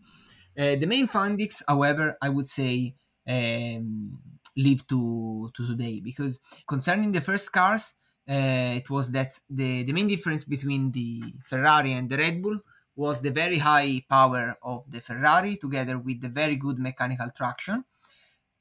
Uh, 0.57 0.75
the 0.75 0.85
main 0.85 1.07
findings, 1.07 1.63
however, 1.67 2.17
I 2.21 2.29
would 2.29 2.49
say 2.49 2.95
um, 3.27 4.19
live 4.57 4.85
to, 4.87 5.51
to 5.53 5.67
today 5.67 6.01
because 6.01 6.39
concerning 6.67 7.11
the 7.11 7.21
first 7.21 7.51
cars, 7.51 7.93
uh, 8.29 8.75
it 8.77 8.89
was 8.89 9.11
that 9.11 9.39
the, 9.49 9.83
the 9.83 9.93
main 9.93 10.07
difference 10.07 10.43
between 10.43 10.91
the 10.91 11.21
Ferrari 11.45 11.93
and 11.93 12.09
the 12.09 12.17
Red 12.17 12.41
Bull 12.41 12.59
was 12.95 13.21
the 13.21 13.31
very 13.31 13.57
high 13.59 14.03
power 14.09 14.55
of 14.61 14.83
the 14.91 15.01
Ferrari 15.01 15.55
together 15.57 15.97
with 15.97 16.21
the 16.21 16.29
very 16.29 16.57
good 16.57 16.77
mechanical 16.77 17.29
traction, 17.35 17.85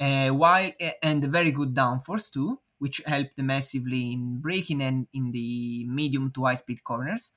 uh, 0.01 0.29
while 0.31 0.71
and 1.03 1.23
the 1.23 1.29
very 1.29 1.51
good 1.53 1.75
downforce 1.75 2.31
too, 2.31 2.61
which 2.79 3.03
helped 3.07 3.37
massively 3.39 4.13
in 4.13 4.41
braking 4.41 4.81
and 4.83 5.09
in 5.13 5.33
the 5.33 5.85
medium 5.89 6.31
to 6.33 6.45
high 6.45 6.55
speed 6.55 6.83
corners 6.85 7.33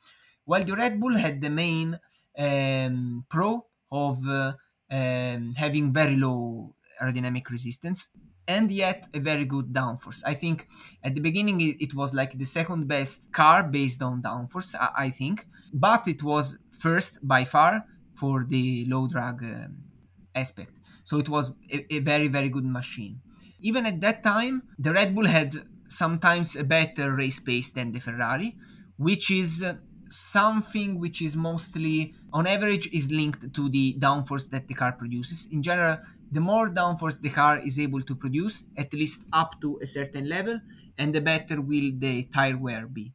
while 0.45 0.63
the 0.63 0.75
Red 0.75 0.99
Bull 0.99 1.15
had 1.17 1.41
the 1.41 1.49
main 1.49 1.99
um, 2.37 3.25
pro 3.29 3.65
of 3.91 4.17
uh, 4.27 4.53
um, 4.89 5.53
having 5.55 5.93
very 5.93 6.15
low 6.15 6.75
aerodynamic 7.01 7.49
resistance 7.49 8.11
and 8.47 8.71
yet 8.71 9.07
a 9.13 9.19
very 9.19 9.45
good 9.45 9.71
downforce. 9.73 10.21
I 10.25 10.33
think 10.33 10.67
at 11.03 11.15
the 11.15 11.21
beginning 11.21 11.61
it, 11.61 11.75
it 11.79 11.93
was 11.93 12.13
like 12.13 12.37
the 12.37 12.45
second 12.45 12.87
best 12.87 13.31
car 13.31 13.63
based 13.63 14.01
on 14.01 14.21
downforce, 14.21 14.75
I, 14.79 15.05
I, 15.05 15.09
think, 15.09 15.45
but 15.73 16.07
it 16.07 16.23
was 16.23 16.57
first 16.71 17.25
by 17.25 17.45
far 17.45 17.85
for 18.15 18.43
the 18.43 18.85
low 18.87 19.07
drag 19.07 19.43
um, 19.43 19.77
aspect. 20.35 20.73
So 21.03 21.17
it 21.17 21.29
was 21.29 21.51
a, 21.71 21.95
a 21.95 21.99
very, 21.99 22.27
very 22.27 22.49
good 22.49 22.65
machine. 22.65 23.21
Even 23.59 23.85
at 23.85 24.01
that 24.01 24.23
time, 24.23 24.63
the 24.77 24.91
Red 24.91 25.13
Bull 25.15 25.27
had 25.27 25.55
sometimes 25.87 26.55
a 26.55 26.63
better 26.63 27.15
race 27.15 27.39
pace 27.39 27.71
than 27.71 27.91
the 27.91 27.99
Ferrari, 27.99 28.55
which 28.97 29.29
is 29.29 29.63
something 30.11 30.99
which 30.99 31.21
is 31.21 31.35
mostly 31.37 32.13
on 32.33 32.47
average 32.47 32.87
is 32.93 33.11
linked 33.11 33.53
to 33.53 33.69
the 33.69 33.95
downforce 33.99 34.49
that 34.49 34.67
the 34.67 34.73
car 34.73 34.91
produces. 34.93 35.47
In 35.51 35.61
general 35.61 35.97
the 36.31 36.39
more 36.39 36.67
downforce 36.69 37.19
the 37.19 37.29
car 37.29 37.59
is 37.59 37.79
able 37.79 38.01
to 38.01 38.15
produce 38.15 38.65
at 38.77 38.93
least 38.93 39.25
up 39.33 39.59
to 39.61 39.79
a 39.81 39.87
certain 39.87 40.29
level 40.29 40.59
and 40.97 41.13
the 41.13 41.21
better 41.21 41.61
will 41.61 41.91
the 41.97 42.23
tire 42.33 42.57
wear 42.57 42.87
be. 42.87 43.13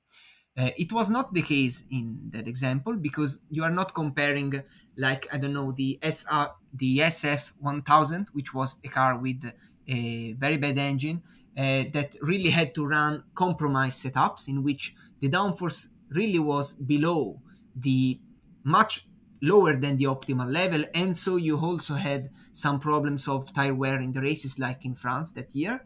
Uh, 0.58 0.70
it 0.78 0.90
was 0.90 1.10
not 1.10 1.34
the 1.34 1.42
case 1.42 1.84
in 1.90 2.30
that 2.32 2.48
example 2.48 2.96
because 2.96 3.38
you 3.50 3.62
are 3.62 3.70
not 3.70 3.94
comparing 3.94 4.50
like 4.96 5.26
i 5.32 5.36
don't 5.36 5.52
know 5.52 5.70
the 5.72 5.98
SR, 6.00 6.46
the 6.72 6.98
sf 6.98 7.52
1000 7.58 8.28
which 8.32 8.54
was 8.54 8.80
a 8.82 8.88
car 8.88 9.18
with 9.18 9.44
a 9.86 10.32
very 10.34 10.56
bad 10.56 10.78
engine 10.78 11.22
uh, 11.58 11.84
that 11.92 12.16
really 12.22 12.48
had 12.50 12.74
to 12.74 12.86
run 12.86 13.22
compromise 13.34 14.02
setups 14.02 14.48
in 14.48 14.62
which 14.62 14.94
the 15.20 15.28
downforce 15.28 15.88
really 16.10 16.38
was 16.38 16.72
below 16.74 17.40
the 17.74 18.20
much 18.64 19.06
lower 19.42 19.76
than 19.76 19.96
the 19.96 20.04
optimal 20.04 20.50
level. 20.50 20.84
And 20.94 21.16
so 21.16 21.36
you 21.36 21.58
also 21.58 21.94
had 21.94 22.30
some 22.52 22.78
problems 22.78 23.28
of 23.28 23.52
tire 23.52 23.74
wear 23.74 24.00
in 24.00 24.12
the 24.12 24.20
races 24.20 24.58
like 24.58 24.84
in 24.84 24.94
france 24.94 25.32
that 25.32 25.54
year. 25.54 25.84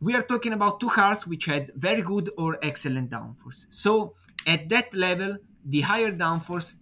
We 0.00 0.14
are 0.16 0.22
talking 0.22 0.52
about 0.52 0.80
two 0.80 0.88
cars 0.88 1.26
which 1.26 1.44
had 1.44 1.70
very 1.76 2.02
good 2.02 2.30
or 2.36 2.58
excellent 2.62 3.10
downforce. 3.10 3.66
So 3.70 4.14
at 4.46 4.68
that 4.70 4.94
level 4.94 5.36
the 5.64 5.82
higher 5.82 6.12
downforce 6.12 6.76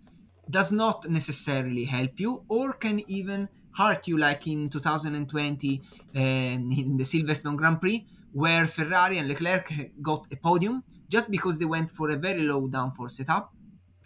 does 0.48 0.72
not 0.72 1.08
necessarily 1.08 1.84
help 1.84 2.18
you 2.18 2.44
or 2.48 2.72
can 2.72 3.02
even 3.10 3.48
hurt 3.76 4.08
you 4.08 4.18
like 4.18 4.46
in 4.46 4.68
2020 4.68 5.80
uh, 6.16 6.18
in 6.20 6.96
the 6.96 7.04
silverstone 7.04 7.56
grand 7.56 7.80
prix 7.80 8.06
where 8.32 8.66
ferrari 8.66 9.18
and 9.18 9.28
leclerc 9.28 9.72
got 10.02 10.26
a 10.32 10.36
podium 10.36 10.82
just 11.10 11.30
because 11.30 11.58
they 11.58 11.64
went 11.64 11.90
for 11.90 12.10
a 12.10 12.16
very 12.16 12.42
low 12.42 12.68
downforce 12.68 13.12
setup. 13.18 13.52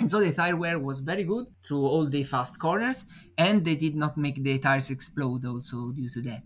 And 0.01 0.11
so 0.11 0.19
the 0.21 0.33
tire 0.33 0.57
wear 0.57 0.79
was 0.79 1.01
very 1.01 1.25
good 1.25 1.47
through 1.65 1.85
all 1.93 2.07
the 2.07 2.25
fast 2.25 2.59
corners, 2.59 3.07
and 3.39 3.65
they 3.65 3.77
did 3.77 3.95
not 3.95 4.17
make 4.17 4.43
the 4.43 4.59
tires 4.59 4.91
explode 4.91 5.45
also 5.47 5.93
due 5.93 6.11
to 6.11 6.21
that. 6.23 6.43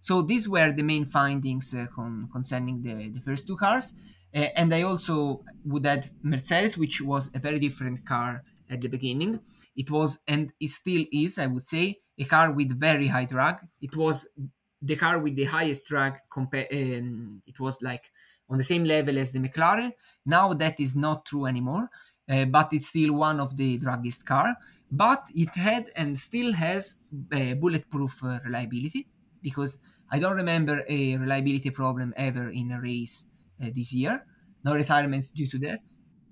So 0.00 0.22
these 0.22 0.48
were 0.48 0.72
the 0.72 0.82
main 0.82 1.06
findings 1.06 1.72
uh, 1.74 1.86
con- 1.94 2.28
concerning 2.32 2.82
the, 2.82 3.08
the 3.08 3.20
first 3.20 3.46
two 3.46 3.56
cars. 3.56 3.94
Uh, 4.34 4.48
and 4.56 4.74
I 4.74 4.82
also 4.82 5.44
would 5.64 5.86
add 5.86 6.10
Mercedes, 6.22 6.76
which 6.76 7.00
was 7.00 7.30
a 7.34 7.38
very 7.38 7.58
different 7.58 8.04
car 8.04 8.42
at 8.68 8.80
the 8.80 8.88
beginning. 8.88 9.40
It 9.76 9.90
was, 9.90 10.20
and 10.26 10.52
it 10.60 10.70
still 10.70 11.04
is, 11.12 11.38
I 11.38 11.46
would 11.46 11.62
say, 11.64 12.00
a 12.18 12.24
car 12.24 12.52
with 12.52 12.78
very 12.78 13.06
high 13.08 13.26
drag. 13.26 13.56
It 13.80 13.96
was 13.96 14.28
the 14.80 14.96
car 14.96 15.18
with 15.18 15.36
the 15.36 15.44
highest 15.44 15.86
drag. 15.86 16.14
Um, 16.36 17.40
it 17.46 17.60
was 17.60 17.80
like 17.80 18.10
on 18.48 18.58
the 18.58 18.64
same 18.64 18.84
level 18.84 19.18
as 19.18 19.32
the 19.32 19.38
McLaren. 19.38 19.92
Now 20.26 20.52
that 20.54 20.78
is 20.80 20.96
not 20.96 21.26
true 21.26 21.46
anymore, 21.46 21.90
uh, 22.28 22.44
but 22.46 22.72
it's 22.72 22.88
still 22.88 23.14
one 23.14 23.40
of 23.40 23.56
the 23.56 23.78
draggiest 23.78 24.24
car. 24.24 24.56
But 24.90 25.26
it 25.34 25.50
had 25.50 25.90
and 25.96 26.18
still 26.18 26.52
has 26.52 26.96
uh, 27.32 27.54
bulletproof 27.54 28.22
uh, 28.22 28.40
reliability 28.44 29.08
because 29.40 29.78
I 30.10 30.18
don't 30.18 30.36
remember 30.36 30.84
a 30.88 31.16
reliability 31.16 31.70
problem 31.70 32.12
ever 32.16 32.48
in 32.48 32.70
a 32.72 32.80
race 32.80 33.24
uh, 33.62 33.70
this 33.74 33.94
year. 33.94 34.26
No 34.64 34.74
retirements 34.74 35.30
due 35.30 35.46
to 35.46 35.58
that. 35.60 35.80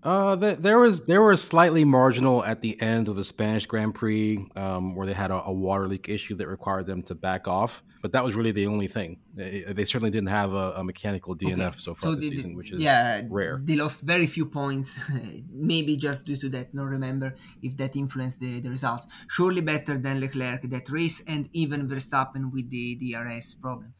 Uh, 0.02 0.34
the, 0.34 0.56
there 0.58 0.78
was 0.78 1.04
there 1.04 1.22
was 1.22 1.42
slightly 1.42 1.84
marginal 1.84 2.42
at 2.44 2.62
the 2.62 2.80
end 2.80 3.08
of 3.08 3.16
the 3.16 3.24
Spanish 3.24 3.66
Grand 3.66 3.94
Prix, 3.94 4.46
um, 4.56 4.94
where 4.94 5.06
they 5.06 5.12
had 5.12 5.30
a, 5.30 5.42
a, 5.44 5.52
water 5.52 5.86
leak 5.88 6.08
issue 6.08 6.34
that 6.36 6.48
required 6.48 6.86
them 6.86 7.02
to 7.02 7.14
back 7.14 7.46
off. 7.46 7.82
But 8.00 8.12
that 8.12 8.24
was 8.24 8.34
really 8.34 8.52
the 8.52 8.66
only 8.66 8.88
thing. 8.88 9.18
They, 9.34 9.62
they 9.68 9.84
certainly 9.84 10.10
didn't 10.10 10.30
have 10.30 10.54
a, 10.54 10.72
a 10.76 10.84
mechanical 10.84 11.36
DNF 11.36 11.66
okay. 11.66 11.78
so 11.78 11.94
far 11.94 12.12
so 12.12 12.14
this 12.14 12.30
season, 12.30 12.56
which 12.56 12.72
is 12.72 12.80
yeah, 12.80 13.20
rare. 13.28 13.58
They 13.62 13.76
lost 13.76 14.00
very 14.00 14.26
few 14.26 14.46
points, 14.46 14.98
maybe 15.50 15.98
just 15.98 16.24
due 16.24 16.36
to 16.36 16.48
that. 16.48 16.72
No, 16.72 16.84
remember 16.84 17.34
if 17.60 17.76
that 17.76 17.94
influenced 17.94 18.40
the, 18.40 18.60
the 18.60 18.70
results. 18.70 19.06
Surely 19.28 19.60
better 19.60 19.98
than 19.98 20.18
Leclerc 20.18 20.62
that 20.70 20.88
race 20.88 21.22
and 21.26 21.50
even 21.52 21.86
Verstappen 21.86 22.50
with 22.50 22.70
the 22.70 22.94
DRS 22.94 23.54
problem. 23.56 23.92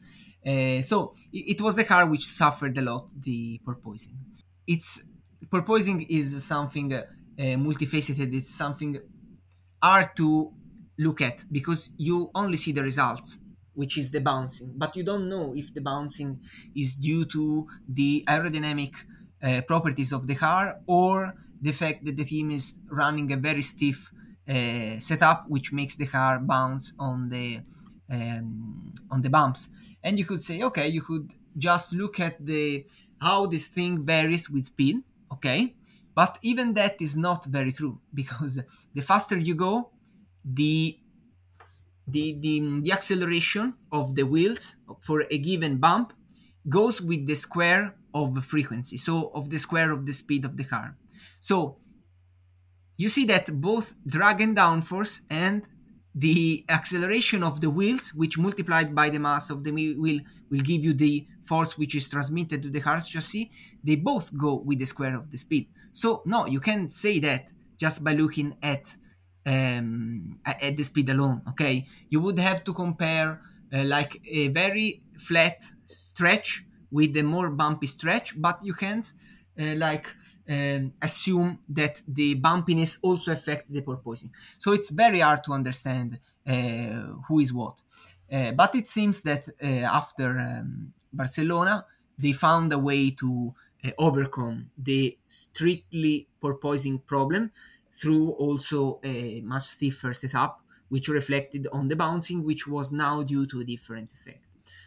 Uh, 0.43 0.81
so 0.81 1.13
it, 1.31 1.57
it, 1.57 1.61
was 1.61 1.77
a 1.77 1.83
car 1.83 2.07
which 2.07 2.25
suffered 2.25 2.75
a 2.79 2.81
lot 2.81 3.07
the 3.21 3.61
porpoising. 3.63 4.17
It's 4.65 5.03
porpoising 5.49 6.05
is 6.09 6.43
something 6.43 6.93
uh, 6.93 7.03
multifaceted. 7.37 8.33
It's 8.33 8.53
something 8.53 8.97
hard 9.81 10.15
to 10.17 10.53
look 10.97 11.21
at 11.21 11.45
because 11.51 11.89
you 11.97 12.29
only 12.35 12.57
see 12.57 12.71
the 12.71 12.83
results 12.83 13.39
which 13.73 13.97
is 13.97 14.11
the 14.11 14.19
bouncing. 14.19 14.73
But 14.75 14.95
you 14.95 15.03
don't 15.03 15.29
know 15.29 15.53
if 15.55 15.73
the 15.73 15.81
bouncing 15.81 16.41
is 16.75 16.95
due 16.95 17.25
to 17.25 17.67
the 17.87 18.23
aerodynamic 18.27 18.93
uh, 19.41 19.61
properties 19.61 20.11
of 20.11 20.27
the 20.27 20.35
car 20.35 20.79
or 20.87 21.33
the 21.61 21.71
fact 21.71 22.05
that 22.05 22.17
the 22.17 22.25
team 22.25 22.51
is 22.51 22.79
running 22.89 23.31
a 23.31 23.37
very 23.37 23.61
stiff 23.61 24.11
uh, 24.47 24.99
setup 24.99 25.45
which 25.47 25.71
makes 25.71 25.95
the 25.95 26.07
car 26.07 26.39
bounce 26.39 26.93
on 26.99 27.29
the 27.29 27.61
um, 28.11 28.93
on 29.09 29.21
the 29.21 29.29
bumps. 29.29 29.69
And 30.03 30.19
you 30.19 30.25
could 30.25 30.43
say 30.43 30.61
okay 30.63 30.87
you 30.87 31.01
could 31.01 31.33
just 31.57 31.93
look 31.93 32.19
at 32.19 32.45
the 32.45 32.85
how 33.21 33.45
this 33.45 33.67
thing 33.67 34.05
varies 34.05 34.49
with 34.49 34.65
speed 34.65 35.03
okay 35.31 35.75
but 36.13 36.37
even 36.41 36.73
that 36.73 37.01
is 37.01 37.15
not 37.15 37.45
very 37.45 37.71
true 37.71 37.99
because 38.13 38.59
the 38.93 39.01
faster 39.01 39.37
you 39.37 39.55
go 39.55 39.91
the 40.43 40.97
the, 42.07 42.37
the, 42.39 42.59
mm, 42.59 42.83
the 42.83 42.91
acceleration 42.91 43.75
of 43.91 44.15
the 44.15 44.23
wheels 44.23 44.75
for 45.01 45.25
a 45.29 45.37
given 45.37 45.77
bump 45.77 46.13
goes 46.67 47.01
with 47.01 47.27
the 47.27 47.35
square 47.35 47.95
of 48.13 48.33
the 48.33 48.41
frequency, 48.41 48.97
so 48.97 49.31
of 49.33 49.49
the 49.49 49.57
square 49.57 49.91
of 49.91 50.05
the 50.05 50.11
speed 50.11 50.45
of 50.45 50.57
the 50.57 50.63
car. 50.63 50.97
So 51.39 51.77
you 52.97 53.07
see 53.07 53.25
that 53.25 53.61
both 53.61 53.95
drag 54.05 54.41
and 54.41 54.55
downforce 54.55 55.21
and 55.29 55.63
the 56.13 56.65
acceleration 56.67 57.41
of 57.41 57.61
the 57.61 57.69
wheels, 57.69 58.13
which 58.13 58.37
multiplied 58.37 58.93
by 58.93 59.09
the 59.09 59.19
mass 59.19 59.49
of 59.49 59.63
the 59.63 59.71
wheel 59.71 60.19
will 60.49 60.59
give 60.59 60.83
you 60.83 60.93
the 60.93 61.25
force 61.43 61.77
which 61.77 61.95
is 61.95 62.07
transmitted 62.09 62.63
to 62.63 62.69
the 62.69 62.81
car's 62.81 63.07
chassis, 63.07 63.51
they 63.83 63.95
both 63.95 64.35
go 64.37 64.55
with 64.65 64.79
the 64.79 64.85
square 64.85 65.15
of 65.15 65.29
the 65.31 65.37
speed. 65.37 65.67
So 65.91 66.21
no, 66.25 66.45
you 66.45 66.59
can't 66.59 66.91
say 66.91 67.19
that 67.19 67.51
just 67.77 68.03
by 68.03 68.13
looking 68.13 68.57
at 68.61 68.95
um, 69.45 70.39
at 70.45 70.77
the 70.77 70.83
speed 70.83 71.09
alone. 71.09 71.41
Okay, 71.49 71.87
you 72.09 72.19
would 72.19 72.39
have 72.39 72.63
to 72.63 72.73
compare 72.73 73.41
uh, 73.73 73.83
like 73.83 74.21
a 74.27 74.49
very 74.49 75.01
flat 75.17 75.63
stretch 75.85 76.65
with 76.91 77.15
a 77.17 77.23
more 77.23 77.49
bumpy 77.49 77.87
stretch, 77.87 78.39
but 78.39 78.59
you 78.63 78.73
can't 78.73 79.11
uh, 79.59 79.75
like 79.75 80.07
um, 80.49 80.93
assume 81.01 81.59
that 81.69 82.01
the 82.07 82.35
bumpiness 82.35 82.99
also 83.03 83.31
affects 83.31 83.71
the 83.71 83.81
porpoising. 83.81 84.29
So 84.57 84.73
it's 84.73 84.89
very 84.89 85.19
hard 85.19 85.43
to 85.45 85.53
understand 85.53 86.19
uh, 86.47 86.53
who 87.27 87.39
is 87.39 87.53
what. 87.53 87.79
Uh, 88.31 88.51
but 88.51 88.75
it 88.75 88.87
seems 88.87 89.21
that 89.23 89.47
uh, 89.63 89.67
after 89.67 90.37
um, 90.37 90.93
Barcelona, 91.13 91.85
they 92.17 92.31
found 92.31 92.71
a 92.73 92.79
way 92.79 93.11
to 93.11 93.53
uh, 93.83 93.91
overcome 93.97 94.71
the 94.77 95.17
strictly 95.27 96.27
porpoising 96.41 97.05
problem 97.05 97.51
through 97.91 98.31
also 98.31 98.99
a 99.03 99.41
much 99.41 99.63
stiffer 99.63 100.13
setup, 100.13 100.61
which 100.89 101.07
reflected 101.07 101.67
on 101.73 101.87
the 101.87 101.95
bouncing, 101.95 102.43
which 102.43 102.67
was 102.67 102.91
now 102.91 103.23
due 103.23 103.45
to 103.47 103.59
a 103.59 103.63
different 103.65 104.11
effect. 104.13 104.43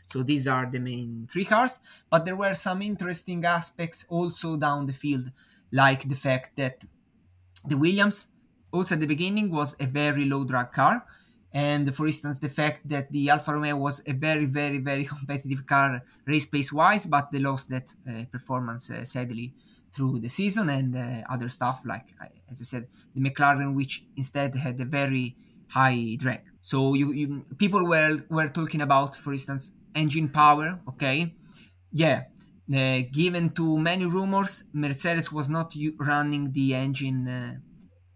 So 0.07 0.23
these 0.23 0.47
are 0.47 0.67
the 0.71 0.79
main 0.79 1.27
three 1.31 1.45
cars, 1.45 1.81
but 2.11 2.25
there 2.25 2.37
were 2.37 2.55
some 2.55 2.83
interesting 2.83 3.45
aspects 3.45 4.05
also 4.09 4.57
down 4.57 4.87
the 4.87 4.93
field, 4.93 5.33
like 5.73 6.09
the 6.09 6.15
fact 6.15 6.57
that 6.57 6.85
the 7.65 7.77
Williams, 7.77 8.29
also 8.73 8.95
at 8.95 9.01
the 9.01 9.07
beginning, 9.07 9.51
was 9.51 9.77
a 9.81 9.87
very 9.87 10.25
low 10.25 10.45
drag 10.45 10.73
car. 10.73 11.07
And 11.55 11.95
for 11.95 12.07
instance, 12.07 12.41
the 12.41 12.49
fact 12.49 12.89
that 12.89 13.11
the 13.13 13.31
Alfa 13.31 13.55
Romeo 13.55 13.77
was 13.77 14.03
a 14.07 14.13
very, 14.13 14.45
very, 14.47 14.79
very 14.79 15.05
competitive 15.15 15.67
car 15.67 16.03
race 16.27 16.47
pace 16.47 16.73
wise, 16.73 17.07
but 17.07 17.31
they 17.31 17.39
lost 17.39 17.71
that 17.71 17.95
uh, 18.09 18.25
performance 18.31 18.91
uh, 18.91 19.05
sadly 19.05 19.55
through 19.95 20.19
the 20.19 20.29
season 20.29 20.69
and 20.69 20.97
uh, 20.97 21.23
other 21.31 21.49
stuff 21.49 21.83
like 21.87 22.07
as 22.51 22.61
I 22.61 22.65
said 22.65 22.89
the 23.15 23.21
McLaren 23.21 23.75
which 23.75 24.05
instead 24.17 24.57
had 24.57 24.81
a 24.81 24.85
very 24.85 25.37
high 25.69 26.17
drag. 26.19 26.43
So 26.63 26.95
you, 26.95 27.13
you 27.13 27.47
people 27.59 27.87
were 27.87 28.25
were 28.29 28.49
talking 28.49 28.81
about 28.81 29.15
for 29.15 29.33
instance 29.33 29.71
engine 29.95 30.29
power, 30.29 30.81
okay? 30.89 31.35
Yeah, 31.93 32.25
uh, 32.75 33.03
given 33.13 33.51
to 33.51 33.79
many 33.79 34.05
rumors, 34.07 34.65
Mercedes 34.73 35.31
was 35.31 35.49
not 35.49 35.75
running 35.99 36.53
the 36.53 36.75
engine 36.75 37.29
uh, 37.29 37.57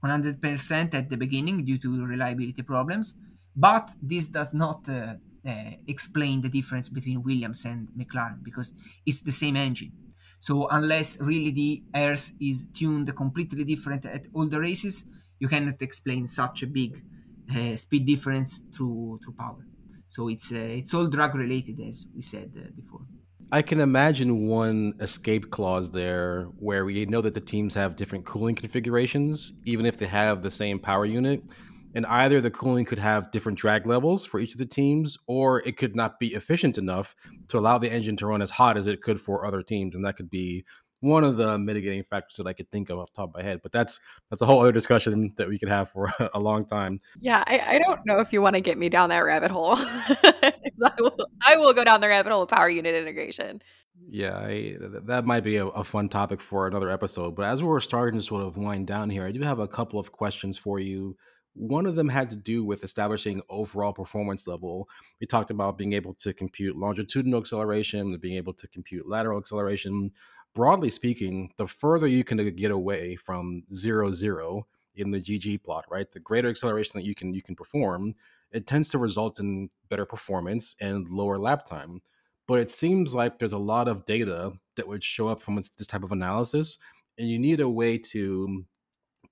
100% 0.05 0.95
at 0.95 1.11
the 1.11 1.17
beginning 1.17 1.65
due 1.65 1.79
to 1.79 2.07
reliability 2.07 2.63
problems, 2.63 3.17
but 3.57 3.91
this 4.03 4.29
does 4.29 4.55
not 4.55 4.89
uh, 4.89 5.15
uh 5.47 5.71
explain 5.87 6.41
the 6.41 6.49
difference 6.49 6.89
between 6.89 7.23
Williams 7.23 7.65
and 7.65 7.89
McLaren 7.97 8.43
because 8.43 8.73
it's 9.07 9.23
the 9.23 9.33
same 9.33 9.57
engine. 9.57 9.93
So 10.41 10.69
unless 10.69 11.21
really 11.21 11.51
the 11.51 11.83
ERS 11.95 12.33
is 12.41 12.69
tuned 12.69 13.15
completely 13.17 13.65
different 13.65 14.07
at 14.07 14.27
all 14.33 14.47
the 14.47 14.61
races, 14.61 15.05
you 15.41 15.49
cannot 15.49 15.83
explain 15.83 16.27
such 16.27 16.63
a 16.63 16.67
big 16.67 17.03
uh, 17.51 17.77
speed 17.77 18.07
difference 18.07 18.61
through 18.75 19.21
through 19.23 19.35
power. 19.35 19.67
So 20.09 20.29
it's 20.29 20.53
uh, 20.53 20.79
it's 20.81 20.95
all 20.95 21.07
drag 21.07 21.35
related, 21.35 21.81
as 21.81 22.07
we 22.15 22.23
said 22.23 22.53
uh, 22.57 22.71
before. 22.77 23.03
I 23.51 23.63
can 23.63 23.81
imagine 23.81 24.47
one 24.47 24.93
escape 25.01 25.51
clause 25.51 25.91
there 25.91 26.49
where 26.59 26.85
we 26.85 27.07
know 27.07 27.23
that 27.23 27.33
the 27.33 27.41
teams 27.41 27.75
have 27.75 27.97
different 27.97 28.27
cooling 28.27 28.55
configurations, 28.55 29.55
even 29.65 29.87
if 29.87 29.97
they 29.97 30.05
have 30.07 30.43
the 30.43 30.51
same 30.51 30.79
power 30.79 31.07
unit. 31.07 31.43
And 31.95 32.05
either 32.05 32.43
the 32.43 32.51
cooling 32.51 32.85
could 32.85 32.99
have 32.99 33.31
different 33.31 33.57
drag 33.57 33.87
levels 33.87 34.27
for 34.27 34.39
each 34.39 34.53
of 34.53 34.59
the 34.59 34.67
teams 34.67 35.17
or 35.27 35.63
it 35.67 35.79
could 35.79 35.97
not 35.97 36.21
be 36.21 36.35
efficient 36.35 36.77
enough 36.77 37.17
to 37.49 37.59
allow 37.59 37.79
the 37.79 37.91
engine 37.91 38.19
to 38.19 38.27
run 38.27 38.43
as 38.43 38.51
hot 38.51 38.77
as 38.77 38.87
it 38.87 39.01
could 39.01 39.19
for 39.19 39.47
other 39.47 39.63
teams 39.63 39.97
and 39.97 40.05
that 40.05 40.19
could 40.19 40.29
be 40.29 40.67
one 41.01 41.25
of 41.25 41.37
the 41.37 41.59
mitigating 41.59 42.03
factors 42.03 42.37
that 42.37 42.47
I 42.47 42.53
could 42.53 42.71
think 42.71 42.91
of 42.91 42.99
off 42.99 43.13
the 43.13 43.23
top 43.23 43.31
of 43.31 43.37
my 43.37 43.43
head. 43.43 43.61
But 43.63 43.73
that's 43.73 44.01
that's 44.31 44.43
a 44.43 44.47
whole 44.47 44.61
other 44.61 44.73
discussion 44.73 45.33
that 45.37 45.49
we 45.49 45.59
could 45.59 45.69
have 45.69 45.91
for 45.91 46.13
a 46.35 46.41
long 46.41 46.65
time. 46.65 47.01
Yeah, 47.21 47.45
I, 47.47 47.59
I 47.59 47.79
don't 47.79 48.01
know 48.05 48.21
if 48.21 48.33
you 48.33 48.43
want 48.43 48.57
to 48.57 48.61
get 48.61 48.79
me 48.79 48.89
down 48.89 49.11
that 49.11 49.21
rabbit 49.21 49.51
hole. 49.51 49.75
I, 49.79 50.53
will, 50.99 51.17
I 51.43 51.57
will 51.57 51.73
go 51.73 51.85
down 51.85 52.01
the 52.01 52.09
rabbit 52.09 52.31
hole 52.31 52.43
of 52.43 52.49
power 52.49 52.71
unit 52.71 52.95
integration. 52.95 53.63
Yeah, 54.09 54.37
I, 54.37 54.77
that 55.07 55.25
might 55.25 55.43
be 55.43 55.57
a, 55.57 55.67
a, 55.67 55.83
fun 55.83 56.09
topic 56.09 56.41
for 56.41 56.69
another 56.69 56.89
episode. 56.89 57.35
But 57.35 57.47
as 57.47 57.65
we're 57.65 57.81
starting 57.81 58.21
to 58.21 58.25
sort 58.25 58.45
of 58.45 58.57
wind 58.57 58.87
down 58.87 59.11
here, 59.11 59.27
I 59.27 59.33
do 59.33 59.41
have 59.41 59.59
a 59.59 59.67
couple 59.67 59.99
of 59.99 60.13
questions 60.13 60.57
for 60.57 60.79
you 60.79 61.17
one 61.59 61.87
of 61.87 61.97
them 61.97 62.09
had 62.09 62.31
to 62.31 62.37
do 62.37 62.65
with 62.65 62.85
establishing 62.85 63.43
overall 63.49 63.93
performance 63.93 64.47
level. 64.47 64.89
We 65.21 65.27
talked 65.27 65.51
about 65.51 65.77
being 65.77 65.93
able 65.93 66.15
to 66.15 66.33
compute 66.33 66.77
longitudinal 66.77 67.41
acceleration, 67.41 68.17
being 68.19 68.37
able 68.37 68.55
to 68.55 68.69
compute 68.69 69.09
lateral 69.09 69.41
acceleration. 69.41 70.13
Broadly 70.55 70.91
speaking, 70.91 71.53
the 71.57 71.67
further 71.67 72.07
you 72.07 72.25
can 72.25 72.41
uh, 72.41 72.51
get 72.55 72.71
away 72.71 73.17
from 73.17 73.63
zero 73.73 74.11
zero 74.11 74.67
in 74.97 75.11
the 75.11 75.21
GG 75.21 75.63
plot, 75.63 75.85
right, 75.91 76.11
the 76.11 76.21
greater 76.21 76.49
acceleration 76.49 76.93
that 76.95 77.07
you 77.07 77.15
can 77.15 77.33
you 77.33 77.43
can 77.43 77.55
perform, 77.55 78.15
it 78.51 78.67
tends 78.67 78.89
to 78.91 78.99
result 78.99 79.41
in 79.41 79.71
better 79.89 80.05
performance 80.05 80.75
and 80.81 81.09
lower 81.09 81.39
lap 81.39 81.67
time. 81.67 82.01
But 82.47 82.61
it 82.61 82.71
seems 82.71 83.15
like 83.15 83.39
there's 83.39 83.53
a 83.53 83.59
lot 83.59 83.89
of 83.89 84.07
data 84.07 84.53
that 84.77 84.89
would 84.89 85.05
show 85.05 85.29
up 85.29 85.43
from 85.43 85.57
this 85.57 85.87
type 85.87 86.03
of 86.03 86.13
analysis, 86.13 86.79
and 87.19 87.29
you 87.29 87.39
need 87.39 87.61
a 87.61 87.69
way 87.69 87.99
to 87.99 88.65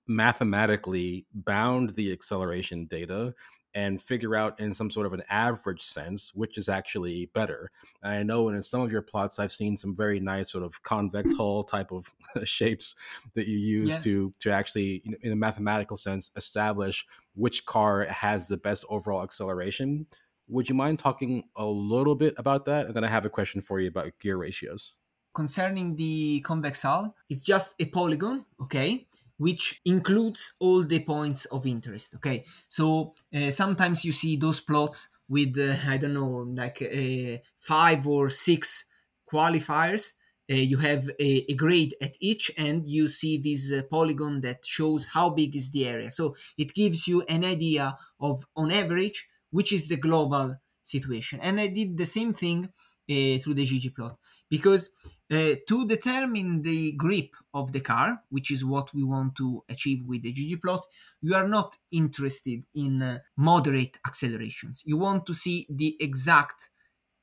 mathematically 0.07 1.25
bound 1.33 1.89
the 1.95 2.11
acceleration 2.11 2.85
data 2.85 3.33
and 3.77 4.01
figure 4.01 4.35
out 4.35 4.59
in 4.59 4.73
some 4.73 4.89
sort 4.89 5.05
of 5.05 5.13
an 5.13 5.21
average 5.29 5.83
sense 5.83 6.33
which 6.33 6.57
is 6.57 6.67
actually 6.67 7.29
better. 7.35 7.69
I 8.01 8.23
know 8.23 8.49
in 8.49 8.59
some 8.63 8.81
of 8.81 8.91
your 8.91 9.03
plots 9.03 9.37
I've 9.37 9.51
seen 9.51 9.77
some 9.77 9.95
very 9.95 10.19
nice 10.19 10.51
sort 10.51 10.63
of 10.63 10.81
convex 10.81 11.31
hull 11.35 11.63
type 11.63 11.91
of 11.91 12.11
shapes 12.43 12.95
that 13.35 13.45
you 13.45 13.59
use 13.59 13.89
yeah. 13.89 13.99
to 13.99 14.33
to 14.39 14.51
actually 14.51 15.03
in 15.21 15.31
a 15.31 15.35
mathematical 15.35 15.95
sense 15.95 16.31
establish 16.35 17.05
which 17.35 17.67
car 17.67 18.05
has 18.05 18.47
the 18.47 18.57
best 18.57 18.83
overall 18.89 19.21
acceleration. 19.21 20.07
Would 20.47 20.69
you 20.69 20.75
mind 20.75 20.97
talking 20.97 21.43
a 21.55 21.65
little 21.65 22.15
bit 22.15 22.33
about 22.37 22.65
that? 22.65 22.87
And 22.87 22.95
then 22.95 23.03
I 23.03 23.09
have 23.09 23.25
a 23.25 23.29
question 23.29 23.61
for 23.61 23.79
you 23.79 23.89
about 23.89 24.17
gear 24.19 24.37
ratios. 24.37 24.93
Concerning 25.35 25.95
the 25.95 26.39
convex 26.39 26.81
hull, 26.81 27.15
it's 27.29 27.43
just 27.43 27.75
a 27.79 27.85
polygon, 27.85 28.43
okay? 28.59 29.06
Which 29.37 29.81
includes 29.85 30.53
all 30.59 30.83
the 30.83 30.99
points 30.99 31.45
of 31.45 31.65
interest. 31.65 32.15
Okay, 32.15 32.45
so 32.67 33.13
uh, 33.35 33.51
sometimes 33.51 34.03
you 34.03 34.11
see 34.11 34.35
those 34.35 34.59
plots 34.59 35.09
with 35.29 35.57
uh, 35.57 35.75
I 35.87 35.97
don't 35.97 36.13
know, 36.13 36.45
like 36.47 36.81
uh, 36.81 37.37
five 37.57 38.07
or 38.07 38.29
six 38.29 38.85
qualifiers. 39.31 40.13
Uh, 40.49 40.55
you 40.55 40.77
have 40.77 41.09
a, 41.19 41.45
a, 41.49 41.55
grade 41.55 41.93
at 42.01 42.13
each, 42.21 42.49
and 42.57 42.87
you 42.87 43.09
see 43.09 43.37
this 43.37 43.69
uh, 43.69 43.81
polygon 43.91 44.39
that 44.39 44.65
shows 44.65 45.07
how 45.07 45.29
big 45.29 45.57
is 45.57 45.71
the 45.71 45.85
area. 45.85 46.09
So 46.09 46.37
it 46.57 46.73
gives 46.73 47.05
you 47.05 47.21
an 47.23 47.43
idea 47.43 47.97
of, 48.21 48.45
on 48.55 48.71
average, 48.71 49.27
which 49.51 49.73
is 49.73 49.89
the 49.89 49.97
global 49.97 50.55
situation. 50.83 51.41
And 51.41 51.59
I 51.59 51.67
did 51.67 51.97
the 51.97 52.05
same 52.05 52.31
thing 52.31 52.69
uh, 53.09 53.37
through 53.39 53.55
the 53.55 53.67
ggplot 53.67 54.15
because 54.49 54.89
uh, 55.31 55.55
to 55.67 55.85
determine 55.87 56.61
the 56.61 56.93
grip 56.93 57.31
of 57.53 57.71
the 57.73 57.81
car, 57.81 58.21
which 58.29 58.51
is 58.51 58.63
what 58.63 58.93
we 58.93 59.03
want 59.03 59.35
to 59.35 59.63
achieve 59.69 60.03
with 60.05 60.21
the 60.23 60.33
ggplot, 60.33 60.81
you 61.21 61.35
are 61.35 61.47
not 61.47 61.75
interested 61.91 62.63
in 62.75 63.01
uh, 63.01 63.19
moderate 63.35 63.97
accelerations. 64.05 64.83
You 64.85 64.97
want 64.97 65.25
to 65.25 65.33
see 65.33 65.67
the 65.69 65.97
exact 65.99 66.69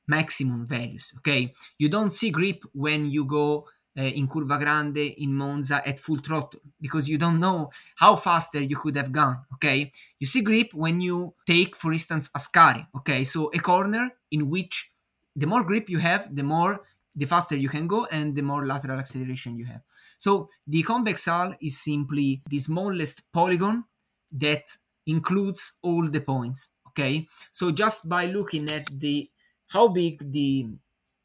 maximum 0.07 0.67
values. 0.67 1.13
Okay, 1.17 1.53
you 1.79 1.89
don't 1.89 2.11
see 2.11 2.29
grip 2.29 2.63
when 2.73 3.09
you 3.09 3.25
go 3.25 3.67
uh, 3.97 4.01
in 4.03 4.27
Curva 4.27 4.59
Grande 4.59 5.13
in 5.17 5.33
Monza 5.33 5.81
at 5.87 5.99
full 5.99 6.19
throttle 6.19 6.59
because 6.81 7.07
you 7.09 7.17
don't 7.17 7.39
know 7.39 7.71
how 7.95 8.15
faster 8.15 8.61
you 8.61 8.75
could 8.75 8.97
have 8.97 9.11
gone. 9.11 9.37
Okay, 9.55 9.91
you 10.19 10.27
see 10.27 10.41
grip 10.41 10.73
when 10.73 11.01
you 11.01 11.33
take, 11.47 11.75
for 11.75 11.91
instance, 11.91 12.29
Ascari. 12.37 12.85
Okay, 12.97 13.23
so 13.23 13.49
a 13.53 13.59
corner 13.59 14.11
in 14.31 14.49
which 14.49 14.91
the 15.35 15.47
more 15.47 15.63
grip 15.63 15.89
you 15.89 15.99
have, 15.99 16.33
the 16.35 16.43
more 16.43 16.81
the 17.15 17.25
faster 17.25 17.55
you 17.55 17.69
can 17.69 17.87
go 17.87 18.05
and 18.11 18.35
the 18.35 18.41
more 18.41 18.65
lateral 18.65 18.99
acceleration 18.99 19.55
you 19.55 19.65
have. 19.65 19.81
So 20.17 20.49
the 20.67 20.83
convex 20.83 21.25
hull 21.25 21.55
is 21.61 21.77
simply 21.77 22.41
the 22.49 22.59
smallest 22.59 23.31
polygon 23.31 23.85
that 24.31 24.63
includes 25.05 25.73
all 25.81 26.09
the 26.09 26.21
points. 26.21 26.69
Okay, 26.89 27.27
so 27.51 27.71
just 27.71 28.07
by 28.07 28.25
looking 28.25 28.69
at 28.69 28.85
the 28.87 29.29
how 29.67 29.89
big 29.89 30.31
the 30.31 30.67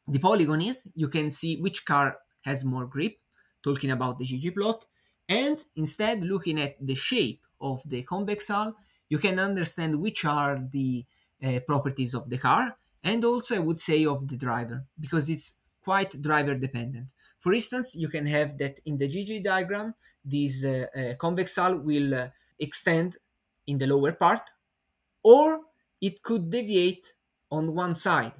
the 0.07 0.19
polygon 0.19 0.61
is, 0.61 0.87
you 0.95 1.07
can 1.07 1.31
see 1.31 1.57
which 1.57 1.85
car 1.85 2.17
has 2.41 2.65
more 2.65 2.85
grip, 2.85 3.17
talking 3.63 3.91
about 3.91 4.17
the 4.17 4.25
ggplot, 4.25 4.81
and 5.29 5.63
instead 5.75 6.23
looking 6.23 6.59
at 6.59 6.75
the 6.85 6.95
shape 6.95 7.45
of 7.61 7.81
the 7.85 8.01
convex 8.03 8.47
hull, 8.49 8.75
you 9.07 9.17
can 9.17 9.39
understand 9.39 10.01
which 10.01 10.25
are 10.25 10.59
the 10.71 11.05
uh, 11.43 11.59
properties 11.65 12.13
of 12.13 12.29
the 12.29 12.37
car 12.37 12.75
and 13.03 13.25
also 13.25 13.55
I 13.55 13.59
would 13.59 13.79
say 13.79 14.05
of 14.05 14.27
the 14.27 14.37
driver 14.37 14.85
because 14.99 15.29
it's 15.29 15.57
quite 15.83 16.21
driver 16.21 16.55
dependent. 16.55 17.07
For 17.39 17.53
instance, 17.53 17.95
you 17.95 18.07
can 18.07 18.25
have 18.27 18.57
that 18.59 18.79
in 18.85 18.97
the 18.97 19.09
GG 19.09 19.43
diagram, 19.43 19.95
this 20.23 20.63
uh, 20.63 20.85
uh, 20.95 21.15
convex 21.15 21.55
hull 21.55 21.79
will 21.79 22.13
uh, 22.13 22.27
extend 22.59 23.17
in 23.65 23.79
the 23.79 23.87
lower 23.87 24.11
part, 24.11 24.49
or 25.23 25.61
it 25.99 26.21
could 26.21 26.49
deviate 26.51 27.13
on 27.51 27.75
one 27.75 27.95
side, 27.95 28.33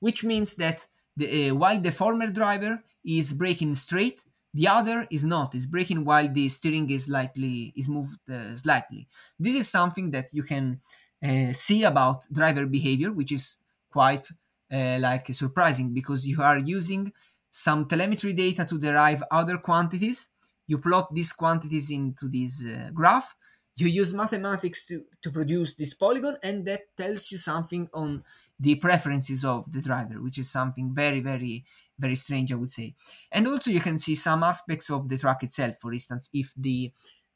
which 0.00 0.24
means 0.24 0.54
that 0.56 0.86
the, 1.16 1.50
uh, 1.50 1.54
while 1.54 1.80
the 1.80 1.92
former 1.92 2.30
driver 2.30 2.82
is 3.04 3.32
braking 3.32 3.74
straight, 3.74 4.22
the 4.54 4.68
other 4.68 5.06
is 5.10 5.24
not. 5.24 5.54
Is 5.54 5.66
braking 5.66 6.04
while 6.04 6.28
the 6.28 6.48
steering 6.48 6.88
is 6.90 7.04
slightly 7.04 7.74
is 7.76 7.88
moved 7.88 8.18
uh, 8.30 8.56
slightly. 8.56 9.06
This 9.38 9.54
is 9.54 9.68
something 9.68 10.10
that 10.12 10.32
you 10.32 10.42
can 10.42 10.80
uh, 11.22 11.52
see 11.52 11.84
about 11.84 12.24
driver 12.32 12.64
behavior, 12.66 13.12
which 13.12 13.32
is 13.32 13.58
quite 13.90 14.26
uh, 14.72 14.98
like 15.00 15.32
surprising 15.32 15.92
because 15.92 16.26
you 16.26 16.42
are 16.42 16.58
using 16.58 17.12
some 17.50 17.86
telemetry 17.86 18.32
data 18.32 18.64
to 18.64 18.78
derive 18.78 19.22
other 19.30 19.58
quantities. 19.58 20.28
You 20.66 20.78
plot 20.78 21.14
these 21.14 21.32
quantities 21.32 21.90
into 21.90 22.28
this 22.28 22.64
uh, 22.64 22.90
graph. 22.92 23.34
You 23.76 23.88
use 23.88 24.12
mathematics 24.12 24.84
to, 24.86 25.04
to 25.22 25.30
produce 25.30 25.74
this 25.74 25.94
polygon, 25.94 26.36
and 26.42 26.66
that 26.66 26.96
tells 26.96 27.30
you 27.30 27.38
something 27.38 27.88
on 27.92 28.24
the 28.58 28.74
preferences 28.76 29.44
of 29.44 29.70
the 29.70 29.82
driver, 29.82 30.20
which 30.22 30.38
is 30.38 30.50
something 30.50 30.94
very, 30.94 31.20
very, 31.20 31.64
very 31.98 32.14
strange, 32.14 32.52
I 32.52 32.56
would 32.56 32.72
say. 32.72 32.94
And 33.30 33.46
also, 33.46 33.70
you 33.70 33.80
can 33.80 33.98
see 33.98 34.14
some 34.14 34.42
aspects 34.42 34.90
of 34.90 35.08
the 35.08 35.18
track 35.18 35.42
itself. 35.42 35.78
For 35.78 35.92
instance, 35.92 36.30
if 36.32 36.52
the 36.56 36.92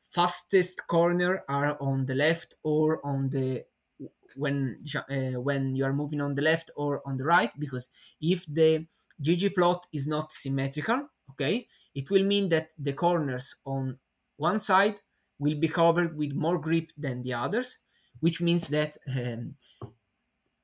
fastest 0.09 0.87
corner 0.87 1.45
are 1.49 1.77
on 1.81 2.07
the 2.07 2.15
left 2.15 2.55
or 2.63 3.05
on 3.07 3.31
the 3.31 3.65
when 4.43 4.57
uh, 4.97 5.39
when 5.49 5.63
you 5.77 5.85
are 5.85 5.93
moving 5.93 6.21
on 6.21 6.35
the 6.35 6.43
left 6.51 6.71
or 6.77 7.03
on 7.07 7.17
the 7.19 7.25
right 7.25 7.53
because 7.59 7.89
if 8.21 8.47
the 8.47 8.87
ggplot 9.23 9.83
is 9.93 10.07
not 10.15 10.33
symmetrical 10.33 11.09
okay 11.31 11.69
it 11.95 12.11
will 12.11 12.25
mean 12.25 12.49
that 12.49 12.69
the 12.79 12.93
corners 12.93 13.47
on 13.65 13.99
one 14.37 14.61
side 14.61 14.97
will 15.39 15.59
be 15.65 15.69
covered 15.69 16.17
with 16.17 16.33
more 16.33 16.59
grip 16.59 16.91
than 16.97 17.23
the 17.23 17.35
others 17.35 17.79
which 18.21 18.41
means 18.41 18.69
that 18.69 18.97
um, 19.17 19.55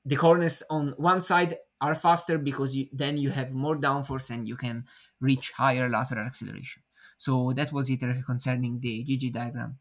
the 0.04 0.16
corners 0.16 0.62
on 0.70 0.90
one 0.96 1.20
side 1.20 1.58
are 1.80 1.94
faster 1.94 2.38
because 2.38 2.74
you, 2.74 2.88
then 2.92 3.16
you 3.18 3.30
have 3.30 3.52
more 3.52 3.76
downforce 3.76 4.30
and 4.30 4.48
you 4.48 4.56
can 4.56 4.86
reach 5.20 5.50
higher 5.52 5.88
lateral 5.88 6.26
acceleration. 6.26 6.82
So 7.18 7.52
that 7.54 7.72
was 7.72 7.90
it 7.90 8.00
concerning 8.24 8.80
the 8.80 9.04
gg 9.04 9.32
diagram. 9.32 9.78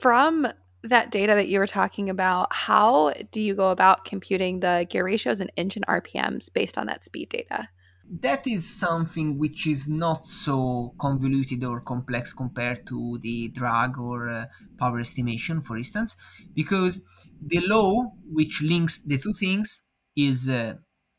From 0.00 0.46
that 0.84 1.10
data 1.10 1.34
that 1.34 1.48
you 1.48 1.58
were 1.58 1.66
talking 1.66 2.08
about, 2.10 2.48
how 2.52 3.12
do 3.32 3.40
you 3.40 3.54
go 3.54 3.70
about 3.70 4.04
computing 4.04 4.60
the 4.60 4.86
gear 4.88 5.04
ratios 5.04 5.40
and 5.40 5.50
engine 5.56 5.84
RPMs 5.88 6.52
based 6.52 6.78
on 6.78 6.86
that 6.86 7.04
speed 7.04 7.28
data? 7.30 7.68
That 8.10 8.46
is 8.46 8.66
something 8.66 9.38
which 9.38 9.66
is 9.66 9.88
not 9.88 10.26
so 10.26 10.94
convoluted 10.98 11.62
or 11.62 11.80
complex 11.80 12.32
compared 12.32 12.86
to 12.86 13.18
the 13.20 13.48
drag 13.48 13.98
or 13.98 14.28
uh, 14.28 14.46
power 14.78 14.98
estimation, 14.98 15.60
for 15.60 15.76
instance, 15.76 16.16
because 16.54 17.04
the 17.40 17.60
law 17.60 18.12
which 18.32 18.62
links 18.62 19.00
the 19.00 19.18
two 19.18 19.32
things 19.32 19.82
is 20.16 20.48
uh, 20.48 20.74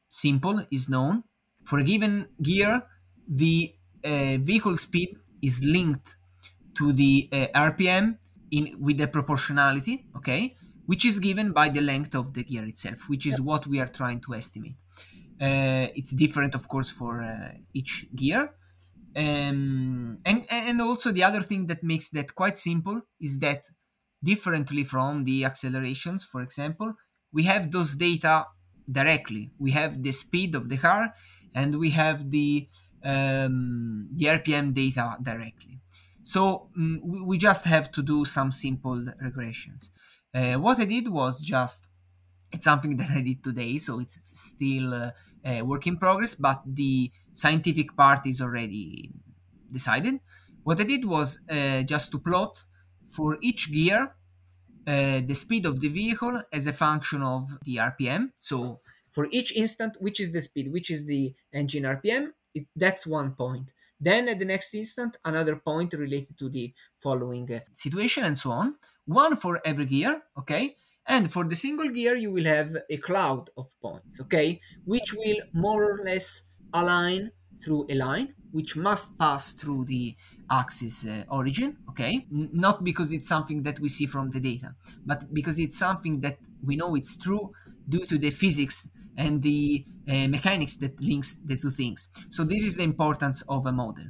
simple, 0.10 0.66
is 0.72 0.90
known. 0.90 1.24
For 1.64 1.78
a 1.78 1.84
given 1.84 2.30
gear, 2.42 2.82
the 3.28 3.76
uh, 4.04 4.38
vehicle 4.40 4.78
speed 4.78 5.16
is 5.44 5.64
linked 5.64 6.16
to 6.76 6.92
the 6.92 7.30
uh, 7.32 7.48
RPM 7.56 8.18
in 8.52 8.76
with 8.80 8.98
the 8.98 9.08
proportionality, 9.08 10.06
okay, 10.16 10.56
which 10.86 11.06
is 11.06 11.20
given 11.20 11.52
by 11.52 11.70
the 11.70 11.82
length 11.82 12.16
of 12.16 12.34
the 12.34 12.44
gear 12.44 12.66
itself, 12.66 13.08
which 13.08 13.26
is 13.26 13.40
what 13.40 13.68
we 13.68 13.80
are 13.80 13.88
trying 13.88 14.20
to 14.22 14.34
estimate. 14.34 14.76
Uh, 15.42 15.88
it's 15.96 16.12
different, 16.12 16.56
of 16.56 16.68
course, 16.68 16.90
for 16.90 17.22
uh, 17.22 17.52
each 17.74 18.08
gear. 18.16 18.54
Um, 19.16 20.18
and, 20.26 20.46
and 20.52 20.82
also 20.82 21.12
the 21.12 21.24
other 21.24 21.42
thing 21.42 21.68
that 21.68 21.84
makes 21.84 22.10
that 22.10 22.36
quite 22.36 22.58
simple 22.58 23.02
is 23.20 23.40
that 23.40 23.66
differently 24.24 24.84
from 24.84 25.24
the 25.24 25.46
accelerations, 25.46 26.26
for 26.26 26.42
example, 26.42 26.94
we 27.32 27.44
have 27.44 27.72
those 27.72 27.96
data 27.96 28.48
directly. 28.92 29.52
We 29.60 29.72
have 29.72 30.04
the 30.04 30.12
speed 30.12 30.56
of 30.56 30.70
the 30.70 30.78
car 30.78 31.14
and 31.54 31.80
we 31.80 31.92
have 31.92 32.32
the 32.32 32.68
um, 33.04 34.10
the 34.12 34.26
RPM 34.26 34.74
data 34.74 35.18
directly. 35.22 35.80
So 36.24 36.70
um, 36.78 37.02
we, 37.04 37.22
we, 37.22 37.38
just 37.38 37.66
have 37.66 37.92
to 37.94 38.02
do 38.04 38.26
some 38.26 38.52
simple 38.52 39.06
regressions. 39.24 39.90
Uh, 40.34 40.56
what 40.56 40.80
I 40.80 40.86
did 40.86 41.08
was 41.08 41.42
just, 41.42 41.88
it's 42.52 42.66
something 42.66 42.98
that 43.02 43.10
I 43.12 43.22
did 43.22 43.44
today, 43.44 43.78
so 43.78 44.00
it's 44.00 44.20
still 44.34 44.94
uh, 44.94 45.12
a 45.44 45.62
work 45.62 45.88
in 45.88 45.98
progress, 45.98 46.36
but 46.36 46.62
the 46.66 47.12
scientific 47.34 47.96
part 47.96 48.28
is 48.28 48.42
already 48.42 49.12
decided. 49.72 50.20
What 50.64 50.80
I 50.80 50.84
did 50.84 51.06
was 51.06 51.40
uh, 51.50 51.84
just 51.84 52.12
to 52.12 52.20
plot 52.20 52.64
for 53.08 53.38
each 53.42 53.72
gear 53.72 54.16
uh, 54.88 55.22
the 55.26 55.36
speed 55.36 55.66
of 55.66 55.82
the 55.82 55.90
vehicle 55.90 56.42
as 56.52 56.66
a 56.66 56.74
function 56.74 57.22
of 57.22 57.60
the 57.64 57.76
RPM. 57.78 58.32
So 58.40 58.80
for 59.12 59.28
each 59.32 59.56
instant, 59.56 59.98
which 60.00 60.20
is 60.20 60.32
the 60.32 60.42
speed, 60.42 60.72
which 60.72 60.90
is 60.90 61.06
the 61.06 61.34
engine 61.54 61.84
RPM, 61.84 62.30
it, 62.56 62.66
that's 62.76 63.06
one 63.06 63.34
point. 63.34 63.72
Then 64.00 64.30
at 64.30 64.40
the 64.40 64.46
next 64.46 64.74
instant, 64.74 65.18
another 65.26 65.56
point 65.58 65.94
related 65.94 66.38
to 66.40 66.50
the 66.50 66.74
following 66.98 67.52
uh, 67.54 67.60
situation 67.74 68.24
and 68.24 68.38
so 68.38 68.52
on. 68.52 68.78
One 69.06 69.36
for 69.36 69.60
every 69.66 69.86
gear, 69.86 70.24
okay? 70.38 70.78
And 71.06 71.32
for 71.32 71.44
the 71.44 71.56
single 71.56 71.90
gear, 71.90 72.16
you 72.16 72.32
will 72.32 72.46
have 72.46 72.78
a 72.90 72.98
cloud 72.98 73.50
of 73.58 73.74
points, 73.82 74.20
okay? 74.22 74.62
Which 74.86 75.14
will 75.14 75.38
more 75.54 75.84
or 75.92 76.04
less 76.04 76.44
align 76.74 77.32
through 77.62 77.88
a 77.90 77.96
line, 77.96 78.36
which 78.52 78.76
must 78.76 79.18
pass 79.18 79.54
through 79.54 79.86
the 79.86 80.16
axis 80.50 81.06
uh, 81.06 81.26
origin, 81.30 81.78
okay? 81.90 82.28
N- 82.32 82.50
not 82.54 82.84
because 82.84 83.12
it's 83.12 83.28
something 83.28 83.64
that 83.64 83.80
we 83.80 83.90
see 83.90 84.06
from 84.06 84.30
the 84.30 84.40
data, 84.40 84.76
but 85.06 85.34
because 85.34 85.60
it's 85.60 85.78
something 85.78 86.22
that 86.22 86.38
we 86.64 86.76
know 86.76 86.96
it's 86.96 87.18
true 87.18 87.52
due 87.88 88.06
to 88.06 88.18
the 88.18 88.30
physics 88.30 88.90
and 89.20 89.44
the 89.44 89.86
uh, 90.08 90.28
mechanics 90.28 90.78
that 90.78 91.00
links 91.02 91.36
the 91.46 91.56
two 91.56 91.70
things. 91.70 92.10
So 92.30 92.44
this 92.44 92.64
is 92.64 92.78
the 92.78 92.84
importance 92.84 93.44
of 93.50 93.66
a 93.66 93.72
model. 93.72 94.06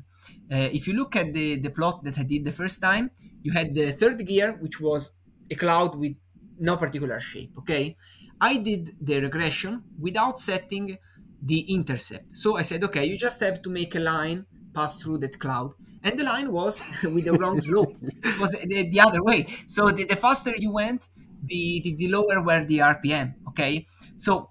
Uh, 0.52 0.69
if 0.77 0.88
you 0.88 0.94
look 0.94 1.15
at 1.15 1.34
the, 1.34 1.57
the 1.57 1.72
plot 1.72 2.03
that 2.03 2.18
I 2.19 2.23
did 2.23 2.45
the 2.45 2.52
first 2.52 2.81
time, 2.81 3.11
you 3.41 3.52
had 3.52 3.73
the 3.73 3.91
third 3.91 4.26
gear, 4.26 4.57
which 4.61 4.80
was 4.80 5.11
a 5.52 5.56
cloud 5.56 5.95
with 5.95 6.14
no 6.60 6.77
particular 6.77 7.19
shape, 7.19 7.52
okay? 7.57 7.98
I 8.40 8.57
did 8.57 8.91
the 9.02 9.19
regression 9.22 9.84
without 9.99 10.40
setting 10.40 10.98
the 11.41 11.60
intercept. 11.73 12.38
So 12.38 12.57
I 12.57 12.61
said, 12.61 12.84
okay, 12.84 13.06
you 13.06 13.18
just 13.18 13.40
have 13.41 13.61
to 13.64 13.69
make 13.69 13.95
a 13.95 13.99
line 13.99 14.45
pass 14.73 15.02
through 15.02 15.19
that 15.19 15.40
cloud. 15.40 15.72
And 16.03 16.18
the 16.19 16.23
line 16.23 16.52
was 16.52 16.81
with 17.03 17.26
the 17.26 17.34
wrong 17.34 17.60
slope. 17.60 17.95
It 18.02 18.40
was 18.40 18.52
the, 18.52 18.90
the 18.90 18.99
other 18.99 19.23
way. 19.23 19.48
So 19.68 19.90
the, 19.90 20.03
the 20.06 20.15
faster 20.15 20.53
you 20.56 20.72
went, 20.72 21.10
the, 21.44 21.81
the, 21.84 21.95
the 21.95 22.07
lower 22.10 22.44
were 22.44 22.64
the 22.65 22.80
RPM, 22.80 23.36
okay? 23.49 23.88
So 24.18 24.49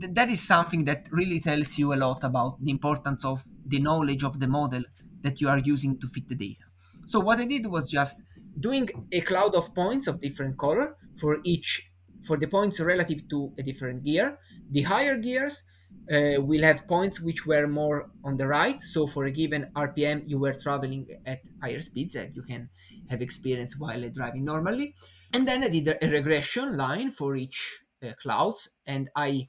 th- 0.00 0.12
that 0.14 0.30
is 0.30 0.46
something 0.46 0.84
that 0.84 1.06
really 1.10 1.40
tells 1.40 1.78
you 1.78 1.92
a 1.92 1.96
lot 1.96 2.22
about 2.24 2.62
the 2.62 2.70
importance 2.70 3.24
of 3.24 3.44
the 3.66 3.78
knowledge 3.78 4.22
of 4.24 4.40
the 4.40 4.48
model 4.48 4.82
that 5.22 5.40
you 5.40 5.48
are 5.48 5.58
using 5.58 5.98
to 6.00 6.06
fit 6.06 6.28
the 6.28 6.34
data. 6.34 6.64
So 7.06 7.20
what 7.20 7.38
I 7.38 7.44
did 7.44 7.66
was 7.66 7.90
just 7.90 8.22
doing 8.58 8.88
a 9.12 9.20
cloud 9.20 9.54
of 9.54 9.74
points 9.74 10.06
of 10.06 10.20
different 10.20 10.58
color 10.58 10.96
for 11.16 11.38
each 11.44 11.90
for 12.26 12.38
the 12.38 12.46
points 12.48 12.80
relative 12.80 13.28
to 13.28 13.52
a 13.58 13.62
different 13.62 14.04
gear. 14.04 14.38
The 14.70 14.82
higher 14.82 15.18
gears 15.18 15.62
uh, 16.10 16.40
will 16.40 16.62
have 16.62 16.86
points 16.88 17.20
which 17.20 17.46
were 17.46 17.66
more 17.66 18.10
on 18.24 18.36
the 18.36 18.46
right. 18.46 18.82
So 18.82 19.06
for 19.06 19.24
a 19.24 19.30
given 19.30 19.70
RPM, 19.74 20.24
you 20.26 20.38
were 20.38 20.54
traveling 20.54 21.06
at 21.26 21.40
higher 21.62 21.80
speeds 21.80 22.14
that 22.14 22.34
you 22.34 22.42
can 22.42 22.70
have 23.10 23.20
experience 23.20 23.78
while 23.78 24.08
driving 24.10 24.44
normally. 24.44 24.94
And 25.32 25.46
then 25.48 25.64
I 25.64 25.68
did 25.68 25.88
a 26.00 26.08
regression 26.08 26.76
line 26.76 27.10
for 27.10 27.36
each 27.36 27.80
uh, 28.02 28.12
clouds, 28.20 28.68
and 28.86 29.10
I 29.16 29.48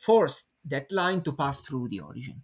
forced 0.00 0.48
that 0.64 0.90
line 0.92 1.22
to 1.22 1.32
pass 1.32 1.60
through 1.66 1.88
the 1.88 2.00
origin. 2.00 2.42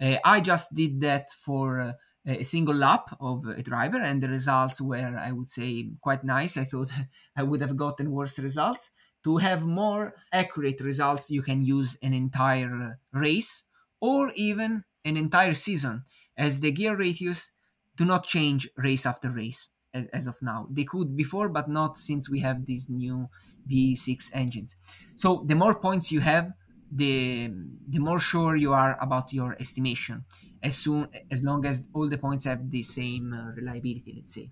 Uh, 0.00 0.16
I 0.24 0.40
just 0.40 0.74
did 0.74 1.00
that 1.02 1.30
for 1.30 1.80
uh, 1.80 1.92
a 2.26 2.42
single 2.42 2.74
lap 2.74 3.16
of 3.20 3.46
a 3.46 3.62
driver, 3.62 3.98
and 3.98 4.22
the 4.22 4.28
results 4.28 4.80
were, 4.80 5.16
I 5.18 5.32
would 5.32 5.50
say, 5.50 5.90
quite 6.00 6.24
nice. 6.24 6.56
I 6.56 6.64
thought 6.64 6.90
I 7.36 7.42
would 7.42 7.60
have 7.60 7.76
gotten 7.76 8.10
worse 8.10 8.38
results. 8.38 8.90
To 9.24 9.36
have 9.36 9.66
more 9.66 10.14
accurate 10.32 10.80
results, 10.80 11.30
you 11.30 11.42
can 11.42 11.62
use 11.62 11.98
an 12.02 12.14
entire 12.14 12.98
race 13.12 13.64
or 14.00 14.32
even 14.34 14.84
an 15.04 15.18
entire 15.18 15.52
season, 15.52 16.04
as 16.38 16.60
the 16.60 16.72
gear 16.72 16.96
ratios 16.96 17.52
do 17.96 18.06
not 18.06 18.26
change 18.26 18.70
race 18.78 19.04
after 19.04 19.30
race 19.30 19.68
as, 19.92 20.06
as 20.08 20.26
of 20.26 20.40
now. 20.40 20.66
They 20.70 20.84
could 20.84 21.16
before, 21.16 21.50
but 21.50 21.68
not 21.68 21.98
since 21.98 22.30
we 22.30 22.40
have 22.40 22.64
these 22.64 22.88
new 22.88 23.28
V6 23.70 24.30
engines. 24.32 24.76
So 25.16 25.44
the 25.46 25.54
more 25.54 25.78
points 25.78 26.10
you 26.10 26.20
have, 26.20 26.52
the 26.90 27.50
the 27.88 27.98
more 27.98 28.18
sure 28.18 28.56
you 28.56 28.72
are 28.72 28.96
about 29.00 29.32
your 29.32 29.56
estimation. 29.60 30.24
As 30.62 30.76
soon 30.76 31.08
as 31.30 31.42
long 31.42 31.64
as 31.64 31.88
all 31.94 32.08
the 32.08 32.18
points 32.18 32.44
have 32.44 32.70
the 32.70 32.82
same 32.82 33.32
uh, 33.32 33.52
reliability, 33.52 34.12
let's 34.16 34.34
say. 34.34 34.50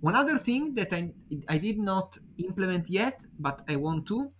One 0.00 0.16
other 0.16 0.38
thing 0.38 0.74
that 0.74 0.92
I, 0.92 1.12
I 1.48 1.58
did 1.58 1.78
not 1.78 2.18
implement 2.38 2.90
yet, 2.90 3.24
but 3.38 3.62
I 3.68 3.76
want 3.76 4.06
to, 4.08 4.32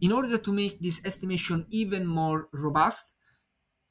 in 0.00 0.12
order 0.12 0.38
to 0.38 0.52
make 0.52 0.80
this 0.80 1.04
estimation 1.04 1.66
even 1.70 2.06
more 2.06 2.48
robust, 2.52 3.14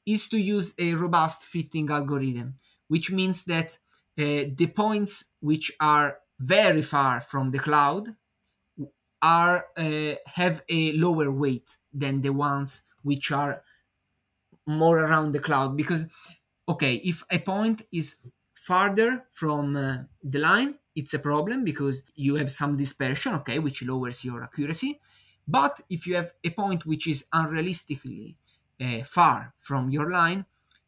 is 0.06 0.28
to 0.28 0.38
use 0.38 0.74
a 0.78 0.94
robust 0.94 1.42
fitting 1.44 1.90
algorithm, 1.90 2.56
which 2.88 3.10
means 3.10 3.44
that 3.44 3.78
uh, 4.18 4.50
the 4.56 4.72
points 4.74 5.26
which 5.40 5.72
are 5.80 6.18
very 6.38 6.82
far 6.82 7.20
from 7.20 7.50
the 7.50 7.58
cloud 7.58 8.14
are 9.22 9.68
uh, 9.76 10.14
have 10.26 10.62
a 10.68 10.92
lower 10.92 11.30
weight 11.32 11.78
than 11.92 12.22
the 12.22 12.32
ones 12.32 12.82
which 13.02 13.30
are 13.32 13.64
more 14.66 14.98
around 14.98 15.32
the 15.32 15.40
cloud 15.40 15.76
because 15.76 16.06
okay 16.68 16.94
if 16.96 17.24
a 17.30 17.38
point 17.38 17.82
is 17.92 18.16
farther 18.54 19.26
from 19.32 19.76
uh, 19.76 19.98
the 20.22 20.38
line 20.38 20.78
it's 20.94 21.14
a 21.14 21.18
problem 21.18 21.64
because 21.64 22.02
you 22.14 22.34
have 22.34 22.50
some 22.50 22.76
dispersion, 22.76 23.32
okay, 23.32 23.58
which 23.58 23.82
lowers 23.82 24.26
your 24.26 24.42
accuracy. 24.44 25.00
But 25.48 25.80
if 25.88 26.06
you 26.06 26.16
have 26.16 26.34
a 26.44 26.50
point 26.50 26.84
which 26.84 27.06
is 27.06 27.24
unrealistically 27.32 28.36
uh, 28.78 29.02
far 29.04 29.54
from 29.58 29.88
your 29.90 30.10
line, 30.10 30.44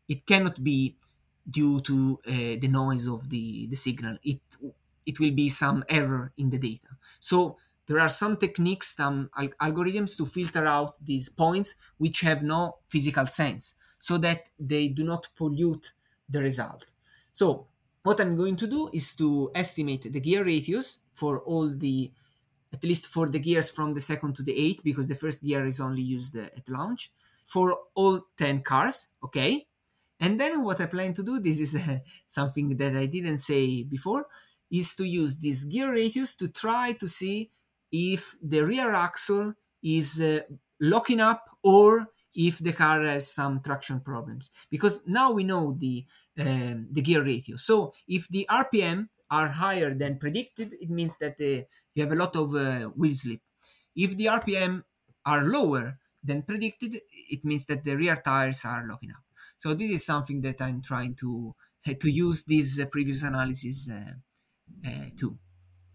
it 0.07 0.27
cannot 0.27 0.63
be 0.63 0.99
due 1.49 1.81
to 1.81 2.21
uh, 2.27 2.31
the 2.61 2.69
noise 2.69 3.07
of 3.09 3.31
the, 3.31 3.67
the 3.69 3.77
signal. 3.77 4.19
It 4.23 4.41
it 5.07 5.21
will 5.21 5.33
be 5.33 5.49
some 5.49 5.85
error 5.89 6.33
in 6.37 6.51
the 6.51 6.59
data. 6.59 6.89
So 7.21 7.59
there 7.87 8.01
are 8.01 8.09
some 8.09 8.37
techniques, 8.37 8.97
some 8.97 9.31
al- 9.37 9.49
algorithms 9.61 10.17
to 10.17 10.27
filter 10.27 10.67
out 10.67 10.97
these 11.05 11.29
points 11.29 11.77
which 11.99 12.21
have 12.21 12.43
no 12.43 12.79
physical 12.89 13.27
sense, 13.27 13.75
so 13.99 14.19
that 14.19 14.51
they 14.59 14.89
do 14.89 15.05
not 15.05 15.29
pollute 15.37 15.93
the 16.29 16.41
result. 16.41 16.87
So 17.33 17.67
what 18.03 18.21
I'm 18.21 18.37
going 18.37 18.57
to 18.57 18.67
do 18.67 18.91
is 18.93 19.15
to 19.17 19.51
estimate 19.55 20.13
the 20.13 20.21
gear 20.21 20.45
ratios 20.45 20.99
for 21.13 21.41
all 21.41 21.69
the, 21.69 22.13
at 22.73 22.85
least 22.85 23.09
for 23.09 23.29
the 23.29 23.39
gears 23.39 23.71
from 23.71 23.95
the 23.95 24.01
second 24.01 24.35
to 24.37 24.43
the 24.43 24.57
eighth, 24.57 24.83
because 24.83 25.07
the 25.07 25.15
first 25.15 25.43
gear 25.43 25.65
is 25.65 25.81
only 25.81 26.03
used 26.03 26.37
at 26.37 26.69
launch, 26.69 27.13
for 27.43 27.79
all 27.95 28.27
10 28.39 28.63
cars, 28.63 29.09
okay? 29.23 29.67
And 30.21 30.41
then 30.41 30.65
what 30.65 30.81
I 30.81 30.87
plan 30.87 31.13
to 31.15 31.23
do, 31.23 31.39
this 31.39 31.59
is 31.59 31.75
uh, 31.75 31.99
something 32.29 32.77
that 32.77 32.97
I 32.97 33.07
didn't 33.07 33.39
say 33.39 33.83
before, 33.83 34.27
is 34.71 34.95
to 34.97 35.05
use 35.05 35.37
these 35.37 35.65
gear 35.65 35.93
ratios 35.93 36.35
to 36.37 36.49
try 36.49 36.93
to 36.93 37.07
see 37.07 37.51
if 37.95 38.35
the 38.43 38.63
rear 38.67 38.93
axle 38.93 39.55
is 39.83 40.21
uh, 40.21 40.41
locking 40.81 41.21
up 41.21 41.49
or 41.63 42.09
if 42.35 42.59
the 42.59 42.73
car 42.73 43.03
has 43.03 43.31
some 43.31 43.61
traction 43.61 44.01
problems. 44.01 44.51
Because 44.69 45.01
now 45.07 45.31
we 45.31 45.45
know 45.45 45.77
the 45.79 46.05
um, 46.37 46.89
the 46.91 47.01
gear 47.01 47.23
ratio. 47.23 47.57
So 47.57 47.93
if 48.09 48.27
the 48.29 48.47
RPM 48.51 49.09
are 49.31 49.49
higher 49.49 49.95
than 49.95 50.19
predicted, 50.19 50.73
it 50.73 50.91
means 50.91 51.17
that 51.19 51.39
the, 51.39 51.67
you 51.95 52.03
have 52.03 52.11
a 52.11 52.17
lot 52.17 52.35
of 52.35 52.53
uh, 52.57 52.89
wheel 52.99 53.15
slip. 53.15 53.41
If 53.95 54.17
the 54.17 54.27
RPM 54.27 54.83
are 55.25 55.45
lower 55.45 56.01
than 56.25 56.43
predicted, 56.43 57.01
it 57.31 57.45
means 57.45 57.67
that 57.67 57.85
the 57.85 57.95
rear 57.97 58.17
tires 58.17 58.65
are 58.65 58.85
locking 58.89 59.13
up. 59.13 59.23
So 59.57 59.73
this 59.73 59.93
is 59.93 60.05
something 60.05 60.41
that 60.43 60.61
I'm 60.61 60.83
trying 60.83 61.15
to 61.23 61.55
to 61.87 62.11
use 62.11 62.45
this 62.45 62.81
uh, 62.81 62.87
previous 62.87 63.23
analysis 63.23 63.89
uh, 63.89 64.15
uh, 64.89 65.09
too. 65.17 65.39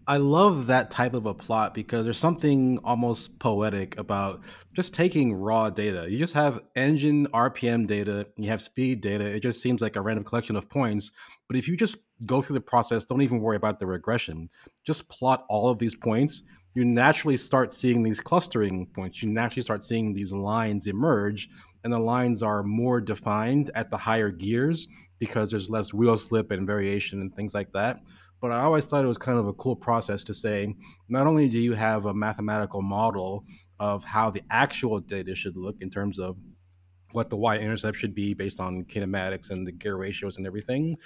I 0.10 0.18
love 0.18 0.66
that 0.66 0.90
type 0.90 1.14
of 1.14 1.28
a 1.28 1.36
plot 1.36 1.76
because 1.76 2.04
there's 2.04 2.18
something 2.18 2.80
almost 2.84 3.38
poetic 3.38 3.96
about 4.00 4.42
just 4.74 4.92
taking 4.92 5.36
raw 5.36 5.70
data. 5.70 6.08
You 6.10 6.18
just 6.18 6.34
have 6.34 6.62
engine 6.76 7.28
RPM 7.28 7.86
data, 7.86 8.26
you 8.36 8.50
have 8.50 8.60
speed 8.60 9.02
data. 9.02 9.24
It 9.24 9.42
just 9.42 9.62
seems 9.62 9.84
like 9.84 9.98
a 9.98 10.02
random 10.02 10.24
collection 10.24 10.56
of 10.56 10.68
points. 10.68 11.12
But 11.48 11.58
if 11.58 11.68
you 11.68 11.78
just 11.78 12.08
go 12.26 12.42
through 12.42 12.56
the 12.56 12.62
process, 12.62 13.06
don't 13.06 13.22
even 13.22 13.40
worry 13.40 13.56
about 13.56 13.78
the 13.78 13.86
regression, 13.86 14.50
just 14.84 15.10
plot 15.10 15.46
all 15.48 15.70
of 15.70 15.78
these 15.78 15.94
points, 15.94 16.42
you 16.74 16.84
naturally 16.86 17.38
start 17.38 17.72
seeing 17.72 18.02
these 18.02 18.20
clustering 18.20 18.88
points. 18.88 19.22
You 19.22 19.30
naturally 19.30 19.62
start 19.62 19.84
seeing 19.84 20.16
these 20.16 20.34
lines 20.34 20.88
emerge, 20.88 21.50
and 21.84 21.94
the 21.94 22.00
lines 22.00 22.42
are 22.42 22.64
more 22.64 23.00
defined 23.00 23.70
at 23.76 23.92
the 23.92 23.98
higher 23.98 24.32
gears 24.32 24.88
because 25.20 25.52
there's 25.52 25.70
less 25.70 25.94
wheel 25.94 26.18
slip 26.18 26.50
and 26.50 26.66
variation 26.66 27.22
and 27.22 27.36
things 27.36 27.54
like 27.54 27.72
that 27.74 28.00
but 28.42 28.52
I 28.52 28.62
always 28.62 28.86
thought 28.86 29.04
it 29.04 29.08
was 29.08 29.18
kind 29.18 29.38
of 29.38 29.48
a 29.48 29.54
cool 29.54 29.76
process 29.76 30.24
to 30.26 30.34
say 30.34 30.76
not 31.08 31.28
only 31.28 31.50
do 31.50 31.60
you 31.60 31.74
have 31.74 32.06
a 32.06 32.14
mathematical 32.14 32.82
model 32.82 33.46
of 33.80 34.04
how 34.04 34.30
the 34.30 34.44
actual 34.50 35.00
data 35.00 35.36
should 35.36 35.56
look 35.58 35.78
in 35.82 35.90
terms 35.90 36.20
of 36.20 36.38
what 37.12 37.30
the 37.30 37.38
y 37.38 37.58
intercept 37.58 37.98
should 37.98 38.14
be 38.14 38.34
based 38.34 38.60
on 38.60 38.84
kinematics 38.86 39.50
and 39.50 39.66
the 39.66 39.72
gear 39.72 39.96
ratios 39.96 40.38
and 40.38 40.46
everything, 40.46 40.98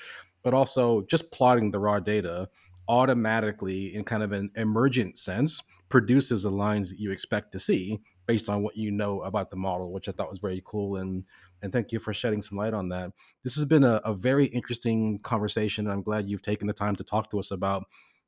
but 0.44 0.54
also 0.54 1.02
just 1.04 1.32
plotting 1.32 1.72
the 1.72 1.80
raw 1.80 2.00
data 2.00 2.50
automatically 2.88 3.96
in 3.96 4.04
kind 4.04 4.24
of 4.24 4.32
an 4.32 4.52
emergent 4.56 5.18
sense 5.18 5.62
produces 5.90 6.44
the 6.44 6.52
lines 6.52 6.90
that 6.90 7.00
you 7.00 7.12
expect 7.12 7.52
to 7.52 7.60
see 7.60 8.00
based 8.26 8.50
on 8.50 8.64
what 8.64 8.76
you 8.76 8.92
know 8.92 9.22
about 9.22 9.50
the 9.50 9.56
model, 9.56 9.92
which 9.92 10.10
I 10.10 10.12
thought 10.12 10.30
was 10.30 10.40
very 10.40 10.62
cool. 10.66 10.98
And 10.98 11.24
and 11.64 11.72
thank 11.72 11.92
you 11.92 12.00
for 12.00 12.14
shedding 12.14 12.42
some 12.44 12.58
light 12.58 12.74
on 12.74 12.90
that. 12.90 13.12
This 13.44 13.56
has 13.56 13.66
been 13.66 13.86
a, 13.86 14.02
a 14.06 14.14
very 14.14 14.46
interesting 14.48 15.20
conversation. 15.20 15.90
I'm 15.90 16.04
glad 16.04 16.30
you've 16.30 16.42
taken 16.42 16.68
the 16.68 16.74
time 16.74 16.96
to 16.98 17.04
talk 17.04 17.32
to 17.32 17.40
us 17.40 17.50
about 17.50 17.86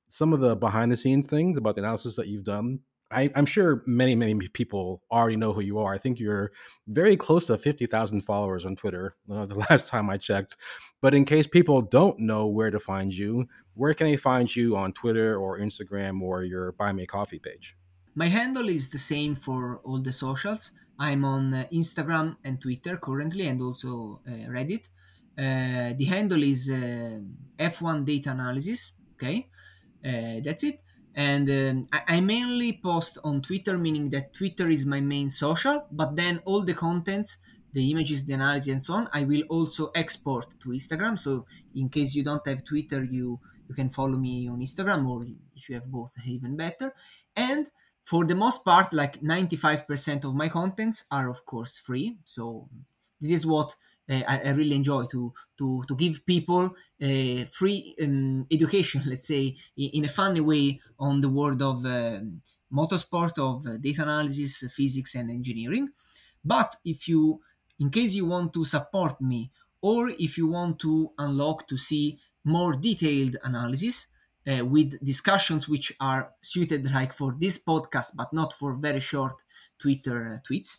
some 0.10 0.34
of 0.34 0.40
the 0.40 0.56
behind 0.56 0.92
the 0.92 0.98
scenes 0.98 1.28
things 1.28 1.58
about 1.58 1.76
the 1.76 1.82
analysis 1.82 2.16
that 2.16 2.28
you've 2.28 2.46
done. 2.46 2.80
I, 3.12 3.30
am 3.36 3.46
sure 3.46 3.84
many, 3.86 4.16
many 4.16 4.34
people 4.48 5.04
already 5.12 5.36
know 5.36 5.54
who 5.54 5.62
you 5.62 5.78
are. 5.80 5.94
I 5.94 5.98
think 5.98 6.20
you're 6.20 6.52
very 6.88 7.16
close 7.16 7.46
to 7.48 7.58
50,000 7.58 8.22
followers 8.22 8.66
on 8.66 8.76
Twitter, 8.76 9.16
uh, 9.32 9.46
the 9.46 9.56
last 9.70 9.88
time 9.88 10.10
I 10.10 10.18
checked. 10.18 10.56
But 11.02 11.14
in 11.14 11.26
case 11.26 11.46
people 11.46 11.82
don't 11.82 12.18
know 12.20 12.48
where 12.48 12.72
to 12.72 12.80
find 12.80 13.14
you, 13.14 13.48
where 13.76 13.94
can 13.94 14.08
they 14.08 14.18
find 14.18 14.54
you 14.56 14.76
on 14.76 14.94
Twitter 14.94 15.38
or 15.38 15.60
Instagram 15.60 16.22
or 16.22 16.44
your 16.44 16.72
Buy 16.72 16.94
Me 16.94 17.04
a 17.04 17.08
Coffee 17.08 17.40
page? 17.40 17.76
My 18.16 18.28
handle 18.28 18.70
is 18.70 18.90
the 18.90 18.98
same 18.98 19.36
for 19.36 19.82
all 19.84 20.00
the 20.00 20.14
socials. 20.14 20.72
I'm 20.98 21.26
on 21.26 21.54
uh, 21.54 21.66
Instagram 21.74 22.38
and 22.44 22.62
Twitter 22.62 22.98
currently, 22.98 23.48
and 23.48 23.62
also 23.62 24.22
uh, 24.28 24.50
Reddit. 24.50 24.88
Uh, 25.38 25.94
the 25.98 26.06
handle 26.06 26.42
is 26.42 26.70
uh, 26.70 27.20
F1 27.60 28.06
Data 28.06 28.32
Analysis. 28.32 28.94
Okay, 29.14 29.48
that's 30.02 30.64
it. 30.64 30.82
And 31.14 31.50
um, 31.50 31.86
I, 31.94 32.18
I, 32.18 32.22
mainly 32.22 32.80
post 32.84 33.18
on 33.24 33.42
Twitter, 33.42 33.78
meaning 33.78 34.10
that 34.10 34.34
Twitter 34.34 34.68
is 34.68 34.86
my 34.86 35.00
main 35.00 35.30
social. 35.30 35.86
But 35.90 36.18
then 36.18 36.42
all 36.44 36.62
the 36.62 36.74
contents, 36.74 37.38
the 37.72 37.90
images, 37.90 38.26
the 38.26 38.34
analysis, 38.34 38.74
and 38.74 38.84
so 38.84 38.96
on, 38.96 39.10
I 39.14 39.24
will 39.24 39.44
also 39.50 39.92
export 39.96 40.48
to 40.62 40.70
Instagram. 40.70 41.18
So 41.18 41.46
in 41.74 41.88
case 41.88 42.16
you 42.16 42.24
don't 42.24 42.46
have 42.48 42.66
Twitter, 42.66 43.04
you 43.04 43.40
you 43.68 43.76
can 43.76 43.90
follow 43.90 44.18
me 44.18 44.48
on 44.48 44.60
Instagram, 44.60 45.08
or 45.08 45.26
if 45.56 45.70
you 45.70 45.76
have 45.76 45.86
both, 45.86 46.14
even 46.26 46.56
better. 46.56 46.94
And 47.36 47.68
for 48.06 48.24
the 48.24 48.36
most 48.36 48.64
part, 48.64 48.94
like 48.94 49.22
95% 49.22 50.24
of 50.24 50.36
my 50.36 50.48
contents 50.48 51.06
are 51.12 51.28
of 51.28 51.46
course 51.46 51.80
free. 51.80 52.18
So 52.24 52.70
this 53.20 53.32
is 53.32 53.46
what 53.46 53.76
uh, 54.10 54.22
I, 54.28 54.42
I, 54.46 54.50
really 54.52 54.76
enjoy 54.76 55.06
to 55.06 55.34
to 55.58 55.84
to 55.88 55.96
give 55.96 56.24
people 56.28 56.76
a 57.02 57.42
uh, 57.42 57.46
free 57.52 57.96
um, 58.02 58.46
education, 58.52 59.02
let's 59.08 59.28
say, 59.28 59.56
in, 59.76 59.90
in, 59.94 60.06
a 60.06 60.08
funny 60.08 60.42
way 60.42 60.80
on 61.00 61.22
the 61.22 61.30
world 61.30 61.64
of 61.64 61.84
uh, 61.84 62.20
motorsport, 62.72 63.40
of 63.40 63.66
uh, 63.66 63.78
data 63.78 64.04
analysis, 64.04 64.64
physics, 64.72 65.16
and 65.16 65.32
engineering. 65.32 65.90
But 66.44 66.76
if 66.86 67.08
you, 67.08 67.42
in 67.80 67.90
case 67.90 68.14
you 68.14 68.28
want 68.28 68.54
to 68.54 68.66
support 68.66 69.20
me, 69.20 69.50
or 69.82 70.10
if 70.10 70.38
you 70.38 70.48
want 70.48 70.78
to 70.82 71.12
unlock 71.18 71.68
to 71.68 71.78
see 71.78 72.20
more 72.44 72.76
detailed 72.76 73.38
analysis, 73.44 74.08
uh, 74.48 74.66
with 74.66 75.04
discussions 75.04 75.68
which 75.68 75.94
are 76.00 76.32
suited 76.42 76.92
like 76.92 77.14
for 77.14 77.36
this 77.40 77.58
podcast 77.62 78.12
but 78.16 78.32
not 78.34 78.54
for 78.54 78.74
very 78.74 79.00
short 79.00 79.36
twitter 79.80 80.18
uh, 80.34 80.38
tweets. 80.48 80.78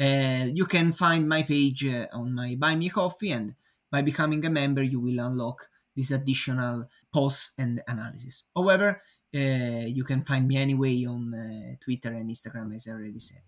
Uh, 0.00 0.46
you 0.54 0.64
can 0.64 0.92
find 0.92 1.28
my 1.28 1.42
page 1.42 1.84
uh, 1.84 2.06
on 2.12 2.34
my 2.34 2.54
buy 2.58 2.74
me 2.76 2.88
coffee 2.88 3.32
and 3.32 3.54
by 3.90 4.00
becoming 4.00 4.44
a 4.44 4.50
member 4.50 4.82
you 4.82 5.00
will 5.00 5.18
unlock 5.18 5.68
this 5.96 6.12
additional 6.12 6.88
posts 7.12 7.52
and 7.58 7.82
analysis. 7.88 8.44
However 8.54 9.02
uh, 9.34 9.84
you 9.86 10.04
can 10.04 10.22
find 10.24 10.46
me 10.48 10.56
anyway 10.56 11.04
on 11.04 11.34
uh, 11.34 11.76
twitter 11.84 12.08
and 12.14 12.30
instagram 12.30 12.74
as 12.74 12.86
i 12.88 12.92
already 12.92 13.18
said 13.18 13.42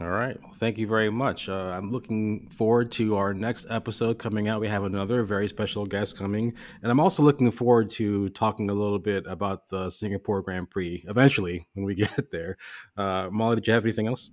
All 0.00 0.08
right. 0.08 0.40
Well, 0.42 0.54
thank 0.54 0.78
you 0.78 0.86
very 0.86 1.10
much. 1.10 1.50
Uh, 1.50 1.74
I'm 1.76 1.90
looking 1.92 2.48
forward 2.48 2.90
to 2.92 3.16
our 3.16 3.34
next 3.34 3.66
episode 3.68 4.18
coming 4.18 4.48
out. 4.48 4.58
We 4.58 4.68
have 4.68 4.84
another 4.84 5.22
very 5.22 5.48
special 5.48 5.84
guest 5.84 6.16
coming. 6.16 6.54
And 6.82 6.90
I'm 6.90 6.98
also 6.98 7.22
looking 7.22 7.50
forward 7.50 7.90
to 7.90 8.30
talking 8.30 8.70
a 8.70 8.74
little 8.74 8.98
bit 8.98 9.26
about 9.26 9.68
the 9.68 9.90
Singapore 9.90 10.40
Grand 10.40 10.70
Prix 10.70 11.04
eventually 11.06 11.68
when 11.74 11.84
we 11.84 11.94
get 11.94 12.30
there. 12.30 12.56
Uh, 12.96 13.28
Molly, 13.30 13.56
did 13.56 13.66
you 13.66 13.74
have 13.74 13.84
anything 13.84 14.06
else? 14.06 14.30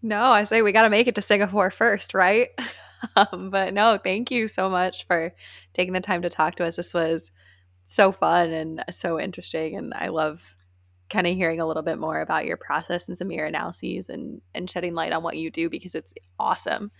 No, 0.00 0.30
I 0.30 0.44
say 0.44 0.62
we 0.62 0.70
got 0.70 0.82
to 0.82 0.90
make 0.90 1.08
it 1.08 1.16
to 1.16 1.22
Singapore 1.22 1.72
first, 1.72 2.14
right? 2.14 2.50
um, 3.16 3.50
but 3.50 3.74
no, 3.74 3.98
thank 3.98 4.30
you 4.30 4.46
so 4.46 4.70
much 4.70 5.08
for 5.08 5.34
taking 5.74 5.92
the 5.92 6.00
time 6.00 6.22
to 6.22 6.30
talk 6.30 6.54
to 6.56 6.64
us. 6.64 6.76
This 6.76 6.94
was 6.94 7.32
so 7.84 8.12
fun 8.12 8.50
and 8.52 8.84
so 8.92 9.18
interesting. 9.18 9.74
And 9.74 9.92
I 9.92 10.08
love 10.08 10.54
kind 11.10 11.26
of 11.26 11.34
hearing 11.34 11.60
a 11.60 11.66
little 11.66 11.82
bit 11.82 11.98
more 11.98 12.20
about 12.20 12.46
your 12.46 12.56
process 12.56 13.08
and 13.08 13.18
some 13.18 13.28
of 13.28 13.32
your 13.32 13.46
analyses 13.46 14.08
and, 14.08 14.40
and 14.54 14.70
shedding 14.70 14.94
light 14.94 15.12
on 15.12 15.22
what 15.22 15.36
you 15.36 15.50
do 15.50 15.68
because 15.68 15.94
it's 15.94 16.14
awesome. 16.38 16.90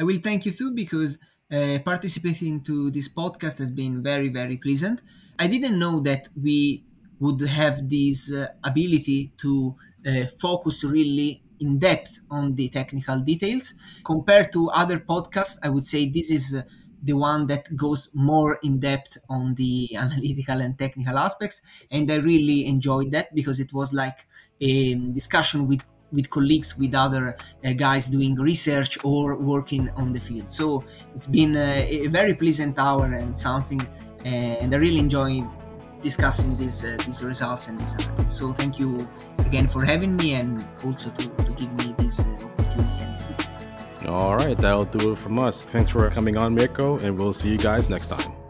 I 0.00 0.04
will 0.04 0.18
thank 0.18 0.46
you 0.46 0.52
too 0.52 0.72
because 0.74 1.18
uh, 1.52 1.78
participating 1.84 2.62
to 2.62 2.90
this 2.90 3.12
podcast 3.12 3.58
has 3.58 3.70
been 3.70 4.02
very, 4.02 4.30
very 4.30 4.56
pleasant. 4.56 5.02
I 5.38 5.46
didn't 5.46 5.78
know 5.78 6.00
that 6.00 6.28
we 6.40 6.84
would 7.20 7.40
have 7.42 7.88
this 7.88 8.32
uh, 8.32 8.48
ability 8.64 9.32
to 9.38 9.76
uh, 10.06 10.24
focus 10.40 10.82
really 10.82 11.42
in 11.60 11.78
depth 11.78 12.20
on 12.30 12.54
the 12.54 12.68
technical 12.68 13.20
details. 13.20 13.74
Compared 14.02 14.50
to 14.52 14.70
other 14.70 14.98
podcasts, 14.98 15.58
I 15.62 15.68
would 15.68 15.86
say 15.86 16.08
this 16.08 16.30
is 16.30 16.54
uh, 16.54 16.62
the 17.02 17.14
one 17.14 17.46
that 17.48 17.74
goes 17.76 18.08
more 18.14 18.58
in 18.62 18.78
depth 18.78 19.18
on 19.28 19.54
the 19.54 19.94
analytical 19.96 20.60
and 20.60 20.78
technical 20.78 21.18
aspects. 21.18 21.60
And 21.90 22.10
I 22.10 22.16
really 22.16 22.66
enjoyed 22.66 23.10
that 23.12 23.34
because 23.34 23.60
it 23.60 23.72
was 23.72 23.92
like 23.92 24.26
a 24.60 24.94
discussion 24.94 25.66
with 25.66 25.82
with 26.12 26.28
colleagues, 26.28 26.76
with 26.76 26.94
other 26.94 27.34
uh, 27.64 27.72
guys 27.72 28.08
doing 28.08 28.34
research 28.34 28.98
or 29.02 29.38
working 29.38 29.88
on 29.96 30.12
the 30.12 30.20
field. 30.20 30.52
So 30.52 30.84
it's 31.14 31.26
been 31.26 31.56
a, 31.56 32.06
very 32.08 32.34
pleasant 32.34 32.78
hour 32.78 33.06
and 33.06 33.36
something, 33.36 33.80
uh, 33.80 34.28
and 34.28 34.74
I 34.74 34.76
really 34.76 34.98
enjoy 34.98 35.42
discussing 36.02 36.56
these 36.58 36.84
uh, 36.84 36.98
these 37.06 37.24
results 37.24 37.68
and 37.68 37.80
analysis. 37.80 38.36
So 38.36 38.52
thank 38.52 38.78
you 38.78 39.08
again 39.38 39.66
for 39.66 39.84
having 39.84 40.16
me 40.16 40.34
and 40.34 40.62
also 40.84 41.10
to, 41.10 41.28
to 41.28 41.52
give 41.54 41.72
me 41.72 41.94
this 41.96 42.18
all 44.06 44.36
right, 44.36 44.56
that'll 44.56 44.84
do 44.84 45.12
it 45.12 45.18
from 45.18 45.38
us. 45.38 45.64
Thanks 45.64 45.90
for 45.90 46.08
coming 46.10 46.36
on, 46.36 46.54
Mirco, 46.54 47.02
and 47.02 47.18
we'll 47.18 47.32
see 47.32 47.50
you 47.50 47.58
guys 47.58 47.88
next 47.88 48.08
time. 48.08 48.41